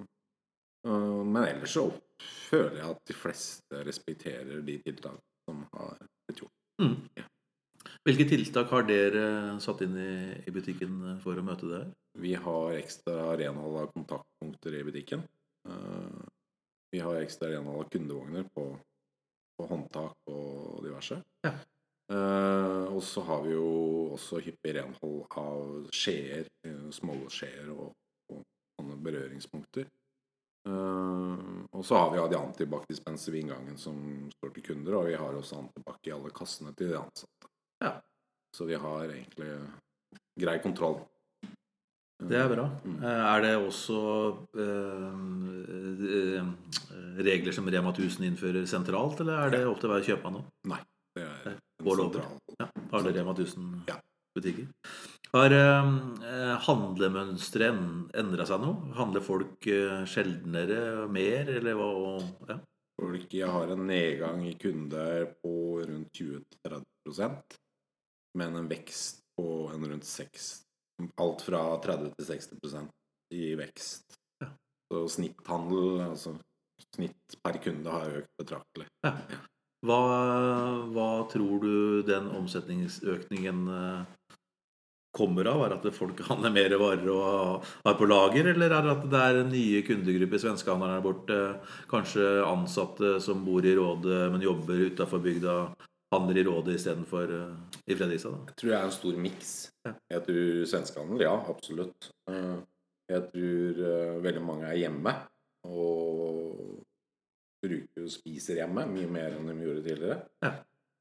eh, 0.89 1.23
men 1.23 1.43
ellers 1.45 1.77
så 1.77 1.87
føler 2.23 2.81
jeg 2.81 2.91
at 2.95 3.09
de 3.09 3.17
fleste 3.17 3.81
respekterer 3.87 4.63
de 4.67 4.77
tiltak 4.85 5.19
som 5.47 5.65
har 5.75 5.97
blitt 6.27 6.43
gjort. 6.45 6.55
Mm. 6.83 7.27
Hvilke 8.07 8.27
tiltak 8.29 8.71
har 8.71 8.87
dere 8.87 9.27
satt 9.63 9.83
inn 9.87 9.97
i, 9.99 10.15
i 10.47 10.55
butikken 10.55 11.19
for 11.23 11.39
å 11.39 11.45
møte 11.47 11.69
det 11.71 11.79
her? 11.81 11.93
Vi 12.23 12.33
har 12.39 12.79
ekstra 12.79 13.37
renhold 13.39 13.79
av 13.83 13.93
kontaktpunkter 13.95 14.79
i 14.79 14.85
butikken. 14.87 15.23
Uh, 15.69 16.25
Vi 16.95 17.01
har 17.03 17.19
ekstra 17.19 17.51
renhold 17.51 17.83
av 17.83 17.89
kundevogner 17.93 18.47
på, 18.55 18.65
på 19.59 19.67
håndtak 19.69 20.31
og 20.33 20.85
diverse. 20.85 21.19
Ja. 21.45 21.53
Uh, 22.07 22.87
og 22.95 23.03
så 23.03 23.25
har 23.27 23.43
vi 23.43 23.57
jo 23.57 23.67
også 24.15 24.39
hyppig 24.45 24.77
renhold 24.79 25.25
av 25.43 25.89
skjeer, 25.91 26.47
eh, 26.65 26.85
småskjeer 26.95 27.73
og, 27.75 27.91
og 28.31 28.45
sånne 28.79 28.99
berøringspunkter. 29.03 29.91
Eh, 30.67 31.35
og 31.73 31.85
så 31.87 31.99
har 32.01 32.13
vi 32.13 32.19
ja, 32.19 32.29
de 32.31 32.39
antibac-dispenser 32.41 33.33
ved 33.35 33.45
inngangen 33.45 33.79
som 33.79 33.99
står 34.37 34.55
til 34.57 34.69
kunder, 34.71 34.99
og 35.01 35.11
vi 35.11 35.19
har 35.19 35.37
også 35.39 35.61
antibac 35.61 36.01
i 36.09 36.15
alle 36.17 36.33
kassene 36.35 36.75
til 36.77 36.95
de 36.95 37.01
ansatte. 37.01 37.51
Ja. 37.85 37.93
Så 38.57 38.67
vi 38.67 38.79
har 38.81 39.05
egentlig 39.05 39.51
grei 40.41 40.59
kontroll. 40.65 41.03
Det 42.17 42.39
er 42.41 42.49
bra. 42.49 42.65
Mm. 42.85 42.97
Eh, 43.05 43.25
Er 43.37 43.43
det 43.45 43.53
også 43.61 43.99
eh, 44.57 45.11
eh, 46.17 46.47
regler 47.27 47.53
som 47.53 47.69
Rema 47.69 47.93
1000 47.93 48.25
innfører 48.25 48.67
sentralt, 48.67 49.21
eller 49.21 49.45
er 49.45 49.53
det 49.53 49.67
opp 49.69 49.83
til 49.83 49.93
hver 49.93 50.07
kjøpmann 50.07 50.39
nå? 50.39 50.45
Det 51.17 51.25
er 51.25 51.59
sentralt 51.85 52.17
det 52.17 52.25
Ja, 52.61 52.71
alle 52.97 53.13
Rema 53.13 53.37
1000 53.37 53.85
Ja. 53.91 54.01
Butikker. 54.37 54.71
Har 55.35 55.57
eh, 55.57 56.55
handlemønsteret 56.69 58.17
endra 58.21 58.47
seg 58.49 58.63
noe? 58.63 58.95
Handler 58.97 59.25
folk 59.25 59.69
eh, 59.73 60.07
sjeldnere, 60.09 61.05
mer, 61.13 61.53
eller 61.59 61.79
hva? 61.79 61.93
Ja. 62.53 62.61
Folk 62.97 63.35
har 63.53 63.75
en 63.75 63.87
nedgang 63.91 64.47
i 64.49 64.55
kunder 64.57 65.27
på 65.43 65.57
rundt 65.85 66.17
20-30% 66.17 67.59
men 68.37 68.57
en 68.57 68.69
vekst 68.69 69.23
på 69.37 69.71
en 69.75 69.89
rundt 69.89 70.05
6 70.05 70.63
Alt 71.21 71.43
fra 71.45 71.61
30 71.85 72.13
til 72.17 72.27
60% 72.31 72.87
i 73.37 73.51
vekst. 73.59 74.15
Ja. 74.41 74.47
Så 74.89 75.03
snitthandel, 75.13 75.99
altså 76.07 76.33
snitt 76.95 77.37
per 77.45 77.59
kunde, 77.61 77.93
har 77.93 78.15
økt 78.23 78.31
betraktelig. 78.41 78.87
Hva, 79.85 79.99
hva 80.89 81.11
tror 81.29 81.61
du 81.61 82.01
den 82.09 82.31
omsetningsøkningen 82.33 83.61
eh, 83.75 84.16
kommer 85.17 85.49
av? 85.49 85.65
Er 85.65 85.75
det 85.75 85.91
at 85.91 85.97
folk 85.97 86.21
handler 86.29 86.53
mer 86.55 86.77
varer 86.81 87.09
og 87.15 87.67
har 87.87 87.97
på 87.99 88.09
lager, 88.11 88.53
eller 88.53 88.71
er 88.77 88.87
det 88.87 88.95
at 88.95 89.05
det 89.13 89.25
er 89.25 89.41
nye 89.49 89.83
kundegrupper, 89.89 90.43
svenskehandlerne 90.45 91.01
er 91.01 91.05
borte, 91.09 91.41
kanskje 91.91 92.29
ansatte 92.47 93.17
som 93.25 93.45
bor 93.49 93.65
i 93.65 93.75
Rådet, 93.79 94.23
men 94.35 94.45
jobber 94.45 94.85
utafor 94.91 95.25
bygda, 95.25 95.57
handler 96.15 96.39
i 96.39 96.45
Rådet 96.47 96.77
istedenfor 96.79 97.33
uh, 97.33 97.81
i 97.89 97.97
Fredrikstad? 97.99 98.37
da? 98.37 98.53
Jeg 98.53 98.61
tror 98.61 98.71
det 98.71 98.79
er 98.79 98.89
en 98.91 98.97
stor 99.01 99.17
miks. 99.25 99.53
Ja. 99.87 99.93
Jeg 100.15 100.27
tror 100.29 100.67
svenskehandel, 100.73 101.25
ja, 101.27 101.35
absolutt. 101.51 102.11
Eh, 102.31 102.57
Jeg 103.07 103.23
tror 103.31 103.77
eh, 103.87 104.17
veldig 104.25 104.41
mange 104.43 104.67
er 104.67 104.81
hjemme 104.81 105.13
og 105.71 106.81
bruker 107.63 108.03
og 108.03 108.11
spiser 108.11 108.59
hjemme 108.59 108.83
mye 108.91 109.11
mer 109.11 109.37
enn 109.37 109.47
de 109.51 109.55
gjorde 109.63 109.85
tidligere. 109.85 110.17
Ja. 110.43 110.51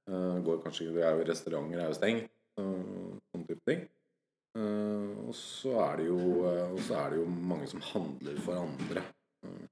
Eh, 0.09 0.35
Går 0.45 0.59
kanskje, 0.61 0.91
det 0.93 1.01
er 1.05 1.17
jo 1.17 1.25
Restauranter 1.25 1.81
er 1.81 1.89
jo 1.89 1.97
stengt, 1.97 2.29
sånn 2.59 3.47
type 3.49 3.65
ting. 3.65 3.81
Eh, 4.55 5.27
Og 5.27 5.33
så 5.35 5.73
er 5.83 5.97
det 5.99 6.05
jo, 6.07 6.17
uh, 6.45 6.91
er 6.95 7.09
det 7.11 7.17
jo 7.19 7.25
mange 7.27 7.67
som 7.67 7.81
handler 7.81 8.37
for 8.45 8.61
andre. 8.61 9.03
Uh, 9.43 9.65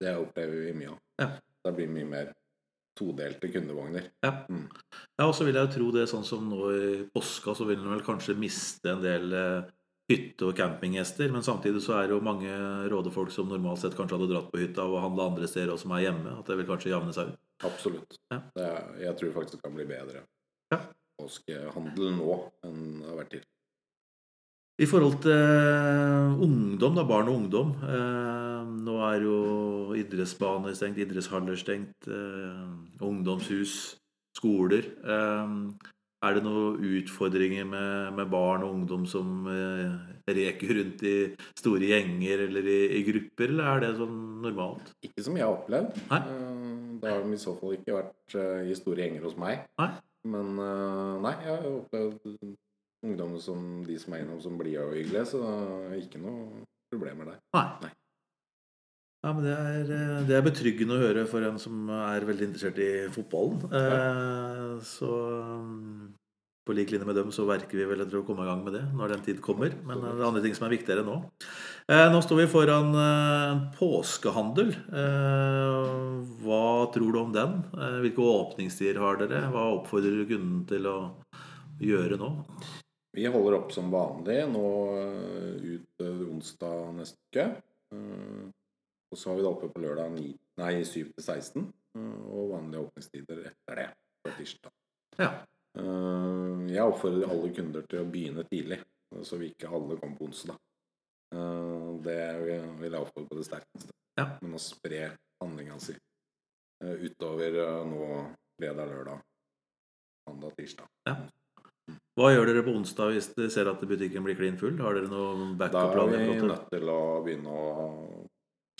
Det 0.00 0.12
opplever 0.20 0.66
vi 0.66 0.72
mye 0.76 0.90
av. 0.92 0.98
Ja. 1.18 1.28
Det 1.64 1.72
blir 1.78 1.88
mye 1.88 2.04
mer 2.06 2.32
todelte 2.96 3.48
kundevogner. 3.52 4.10
Ja. 4.24 4.44
Mm. 4.48 4.66
Ja, 5.18 5.26
og 5.26 5.34
så 5.34 5.44
vil 5.46 5.56
jeg 5.56 5.66
jo 5.66 5.72
tro 5.72 5.86
det 5.94 6.04
sånn 6.10 6.24
som 6.24 6.44
nå 6.48 6.60
i 6.72 6.90
påska, 7.12 7.54
så 7.56 7.64
vil 7.68 7.80
en 7.80 7.94
vel 7.94 8.04
kanskje 8.04 8.36
miste 8.38 8.92
en 8.92 9.02
del 9.02 9.32
eh, 9.36 9.64
hytte- 10.12 10.46
og 10.50 10.54
campinggjester. 10.56 11.32
Men 11.32 11.42
samtidig 11.44 11.80
så 11.84 11.96
er 11.96 12.06
det 12.06 12.14
jo 12.16 12.20
mange 12.24 12.52
rådefolk 12.92 13.32
som 13.32 13.48
normalt 13.48 13.80
sett 13.82 13.96
kanskje 13.96 14.16
hadde 14.20 14.30
dratt 14.34 14.52
på 14.52 14.60
hytta 14.60 14.84
og 14.84 15.00
handla 15.02 15.30
andre 15.32 15.48
steder, 15.48 15.72
og 15.74 15.80
som 15.80 15.96
er 15.96 16.04
hjemme. 16.06 16.36
At 16.38 16.46
det 16.52 16.56
vil 16.60 16.68
kanskje 16.70 16.92
javne 16.92 17.16
seg 17.16 17.32
ut. 17.32 17.40
Absolutt. 17.64 18.16
Ja. 18.32 18.40
Er, 18.60 18.94
jeg 19.00 19.16
tror 19.16 19.34
faktisk 19.40 19.56
det 19.58 19.64
kan 19.64 19.76
bli 19.80 19.88
bedre 19.88 20.22
Ja. 20.72 20.80
påskehandel 21.20 22.16
nå 22.20 22.32
enn 22.68 22.80
det 23.00 23.08
har 23.08 23.20
vært 23.24 23.30
tidligere. 23.32 23.55
I 24.76 24.84
forhold 24.84 25.22
til 25.24 25.32
eh, 25.32 26.32
ungdom, 26.44 26.96
da, 26.98 27.04
barn 27.08 27.30
og 27.32 27.38
ungdom. 27.40 27.70
Eh, 27.80 28.72
nå 28.84 28.96
er 29.08 29.22
jo 29.24 29.36
idrettsbaner 29.96 30.74
stengt, 30.76 31.00
idrettshaller 31.00 31.56
stengt, 31.56 32.08
eh, 32.12 33.00
ungdomshus, 33.00 33.94
skoler. 34.36 34.90
Er 35.06 36.36
det 36.36 36.42
noen 36.44 36.82
utfordringer 36.98 37.64
med, 37.68 38.12
med 38.18 38.28
barn 38.28 38.66
og 38.66 38.74
ungdom 38.74 39.06
som 39.08 39.48
eh, 39.48 39.96
reker 40.28 40.74
rundt 40.80 41.06
i 41.08 41.14
store 41.56 41.88
gjenger 41.94 42.44
eller 42.50 42.68
i, 42.68 42.78
i 42.98 43.02
grupper, 43.06 43.54
eller 43.54 43.70
er 43.70 43.82
det 43.86 43.90
sånn 44.02 44.20
normalt? 44.44 44.92
Ikke 45.08 45.24
som 45.24 45.40
jeg 45.40 45.46
har 45.46 45.56
opplevd. 45.56 45.96
Nei. 46.12 46.20
Det 47.00 47.14
har 47.14 47.24
de 47.24 47.32
i 47.32 47.40
så 47.40 47.56
fall 47.56 47.78
ikke 47.78 47.96
vært 47.96 48.38
i 48.68 48.76
store 48.76 49.06
gjenger 49.06 49.24
hos 49.24 49.40
meg. 49.40 49.64
Nei. 49.80 49.90
Men 50.26 50.56
nei, 51.24 51.36
jeg 51.46 51.52
har 51.54 51.68
opplevd 51.70 52.56
ungdom 53.06 53.36
som 53.42 53.62
de 53.86 53.98
som 54.02 54.14
er 54.14 54.24
innom, 54.24 54.40
som 54.42 54.58
blide 54.58 54.82
og 54.84 54.96
hyggelige, 54.98 55.28
så 55.32 55.42
ikke 55.96 56.20
noe 56.22 56.66
problemer 56.92 57.32
der. 57.32 57.40
Nei. 57.56 57.68
Nei. 57.86 57.94
Ja, 59.24 59.32
men 59.32 59.42
det 59.42 59.54
er, 59.56 59.88
eh, 59.90 60.26
det 60.28 60.36
er 60.36 60.44
betryggende 60.46 60.98
å 60.98 61.02
høre 61.02 61.24
for 61.26 61.42
en 61.42 61.56
som 61.58 61.88
er 61.90 62.26
veldig 62.28 62.46
interessert 62.50 62.78
i 62.78 62.90
fotballen. 63.10 63.64
Eh, 63.74 64.76
så 64.86 65.08
mm, 65.10 66.12
på 66.66 66.74
lik 66.74 66.90
linje 66.90 67.06
med 67.06 67.14
dem 67.18 67.32
så 67.34 67.46
verker 67.46 67.78
vi 67.78 67.86
vel 67.86 68.02
etter 68.02 68.20
å 68.20 68.24
komme 68.26 68.42
i 68.42 68.48
gang 68.48 68.62
med 68.66 68.74
det 68.74 68.84
når 68.94 69.16
den 69.16 69.24
tid 69.26 69.42
kommer. 69.42 69.74
Men 69.86 70.02
det 70.02 70.12
er 70.12 70.24
andre 70.28 70.44
ting 70.44 70.54
som 70.54 70.66
er 70.66 70.76
viktigere 70.76 71.04
nå. 71.06 71.18
Eh, 71.90 72.06
nå 72.10 72.22
står 72.22 72.40
vi 72.42 72.48
foran 72.50 72.90
eh, 72.90 73.42
en 73.52 73.60
påskehandel. 73.74 74.72
Eh, 75.02 75.92
hva 76.42 76.64
tror 76.94 77.14
du 77.14 77.20
om 77.22 77.34
den? 77.34 77.60
Eh, 77.74 78.00
hvilke 78.02 78.30
åpningstider 78.30 78.98
har 79.02 79.22
dere? 79.22 79.44
Hva 79.54 79.68
oppfordrer 79.76 80.18
du 80.18 80.26
kunden 80.30 80.64
til 80.70 80.90
å 80.90 80.96
gjøre 81.82 82.18
nå? 82.18 82.32
Vi 83.16 83.24
holder 83.32 83.54
opp 83.56 83.70
som 83.72 83.88
vanlig 83.92 84.42
nå 84.52 84.66
eh, 85.00 85.54
ut 85.76 86.02
eh, 86.04 86.22
onsdag 86.28 86.90
neste 86.98 87.16
uke. 87.32 87.46
Eh, 87.96 88.46
Og 89.06 89.18
så 89.18 89.30
har 89.30 89.36
vi 89.38 89.44
det 89.46 89.48
oppe 89.52 89.68
på 89.72 89.80
lørdag 89.80 90.10
9, 90.12 90.32
nei, 90.60 90.72
7 90.84 91.12
til 91.14 91.22
16. 91.24 91.62
eh, 91.96 92.18
Og 92.28 92.50
vanlige 92.52 92.82
åpningstider 92.84 93.40
etter 93.52 93.80
det, 93.80 93.86
på 94.24 94.32
tirsdag. 94.36 94.74
Ja. 95.20 95.30
Jeg 95.76 96.80
oppfordrer 96.88 97.28
alle 97.28 97.50
kunder 97.52 97.84
til 97.84 98.00
å 98.00 98.08
begynne 98.08 98.42
tidlig, 98.48 98.78
så 99.28 99.36
vi 99.36 99.50
ikke 99.52 99.68
alle 99.68 99.98
kommer 100.00 100.16
på 100.16 100.24
onsdag. 100.30 100.56
Det 102.06 102.16
vil 102.40 102.86
jeg 102.86 103.00
oppfordre 103.02 103.28
på 103.28 103.36
det 103.36 103.44
sterkeste. 103.44 103.92
Ja. 104.16 104.24
Men 104.40 104.56
å 104.56 104.60
spre 104.62 105.10
handlinga 105.42 105.76
si 105.84 105.92
utover 106.80 107.58
nå 107.92 108.08
fredag, 108.56 108.88
lørdag, 108.88 109.20
mandag, 110.30 110.56
tirsdag. 110.56 110.88
Hva 112.16 112.30
gjør 112.32 112.48
dere 112.48 112.62
på 112.64 112.72
onsdag 112.72 113.10
hvis 113.12 113.26
dere 113.36 113.50
ser 113.52 113.68
at 113.68 113.82
butikken 113.84 114.24
blir 114.24 114.36
klin 114.38 114.56
full? 114.60 114.78
Har 114.80 114.96
dere 114.96 115.10
noen 115.10 115.50
Da 115.58 115.66
backup-plan? 115.66 116.08
vi 116.14 116.16
er 116.16 116.30
vi 116.40 116.46
nødt 116.48 116.70
til 116.72 116.88
å 116.88 117.00
begynne 117.26 117.52
å 117.52 117.66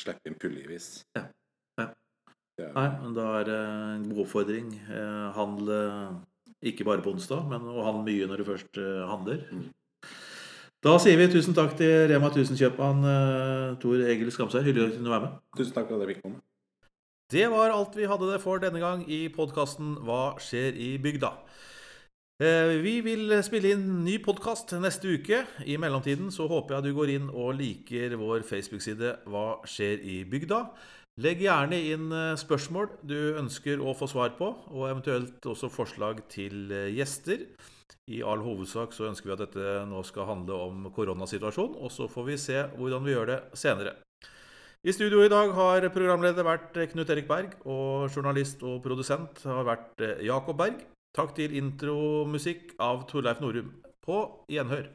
slippe 0.00 0.30
inn 0.30 0.38
puljevis. 0.40 0.86
Ja. 1.16 1.26
Ja. 1.78 1.88
Er- 2.58 2.72
Nei, 2.72 2.86
men 3.02 3.12
da 3.18 3.26
er 3.40 3.44
det 3.44 3.58
en 3.60 4.06
god 4.08 4.22
oppfordring. 4.24 4.70
Eh, 4.88 5.32
handle 5.36 5.80
ikke 6.64 6.86
bare 6.88 7.02
på 7.04 7.12
onsdag, 7.12 7.44
men 7.50 7.60
å 7.68 7.84
handle 7.84 8.06
mye 8.08 8.26
når 8.30 8.40
du 8.40 8.44
først 8.48 8.80
eh, 8.80 9.04
handler. 9.10 9.44
Mm. 9.52 9.66
Da 10.86 10.96
sier 11.02 11.18
vi 11.20 11.26
tusen 11.28 11.52
takk 11.56 11.76
til 11.76 12.06
Rema 12.08 12.30
1000-kjøpmann 12.30 13.04
eh, 13.04 13.76
Tor 13.82 14.00
Egil 14.08 14.32
Skamsøy. 14.32 14.62
Hyggelig 14.64 14.86
at 14.86 14.92
du 14.96 14.98
kunne 15.02 15.12
være 15.12 15.26
med. 15.28 15.38
Tusen 15.60 15.74
takk 15.76 15.88
for 15.90 16.00
at 16.00 16.06
jeg 16.08 16.14
fikk 16.16 16.24
komme. 16.24 16.40
Det 17.28 17.46
var 17.50 17.74
alt 17.74 17.96
vi 17.98 18.06
hadde 18.08 18.32
det 18.32 18.40
for 18.40 18.60
denne 18.62 18.78
gang 18.80 19.00
i 19.10 19.26
podkasten 19.34 19.96
Hva 20.06 20.36
skjer 20.40 20.76
i 20.78 20.92
bygda? 21.02 21.32
Eh, 22.36 22.82
Vi 22.84 22.98
vil 23.00 23.32
spille 23.40 23.70
inn 23.72 23.84
ny 24.04 24.18
podkast 24.20 24.74
neste 24.76 25.08
uke. 25.08 25.38
I 25.64 25.78
mellomtiden 25.80 26.28
så 26.28 26.44
håper 26.50 26.74
jeg 26.76 26.84
du 26.84 26.96
går 26.98 27.12
inn 27.14 27.30
og 27.32 27.54
liker 27.56 28.12
vår 28.20 28.42
Facebook-side 28.44 29.22
Hva 29.24 29.62
skjer 29.64 30.02
i 30.04 30.18
bygda? 30.28 30.58
Legg 31.24 31.40
gjerne 31.40 31.78
inn 31.80 32.10
eh, 32.12 32.34
spørsmål 32.36 32.90
du 33.08 33.38
ønsker 33.40 33.80
å 33.80 33.94
få 33.96 34.04
svar 34.12 34.34
på, 34.36 34.50
og 34.68 34.84
eventuelt 34.84 35.48
også 35.48 35.70
forslag 35.72 36.20
til 36.28 36.68
eh, 36.76 36.90
gjester. 36.92 37.46
I 38.12 38.20
all 38.20 38.44
hovedsak 38.44 38.92
så 38.92 39.08
ønsker 39.08 39.30
vi 39.30 39.32
at 39.38 39.44
dette 39.46 39.86
nå 39.88 40.02
skal 40.04 40.28
handle 40.28 40.58
om 40.66 40.90
koronasituasjonen, 40.92 41.78
og 41.80 41.88
så 41.94 42.04
får 42.04 42.26
vi 42.26 42.36
se 42.36 42.66
hvordan 42.76 43.06
vi 43.06 43.14
gjør 43.14 43.30
det 43.32 43.38
senere. 43.56 43.94
I 44.84 44.92
studio 44.92 45.24
i 45.24 45.32
dag 45.32 45.54
har 45.56 45.88
programleder 45.88 46.44
vært 46.44 46.76
Knut 46.92 47.14
Erik 47.16 47.32
Berg, 47.32 47.56
og 47.64 48.12
journalist 48.12 48.60
og 48.60 48.84
produsent 48.84 49.40
har 49.48 49.64
vært 49.72 50.04
Jakob 50.20 50.60
Berg. 50.60 50.84
Takk 51.16 51.30
til 51.38 51.54
intromusikk 51.56 52.74
av 52.76 53.06
Torleif 53.08 53.38
Norum. 53.40 53.70
På 54.04 54.44
gjenhør. 54.52 54.90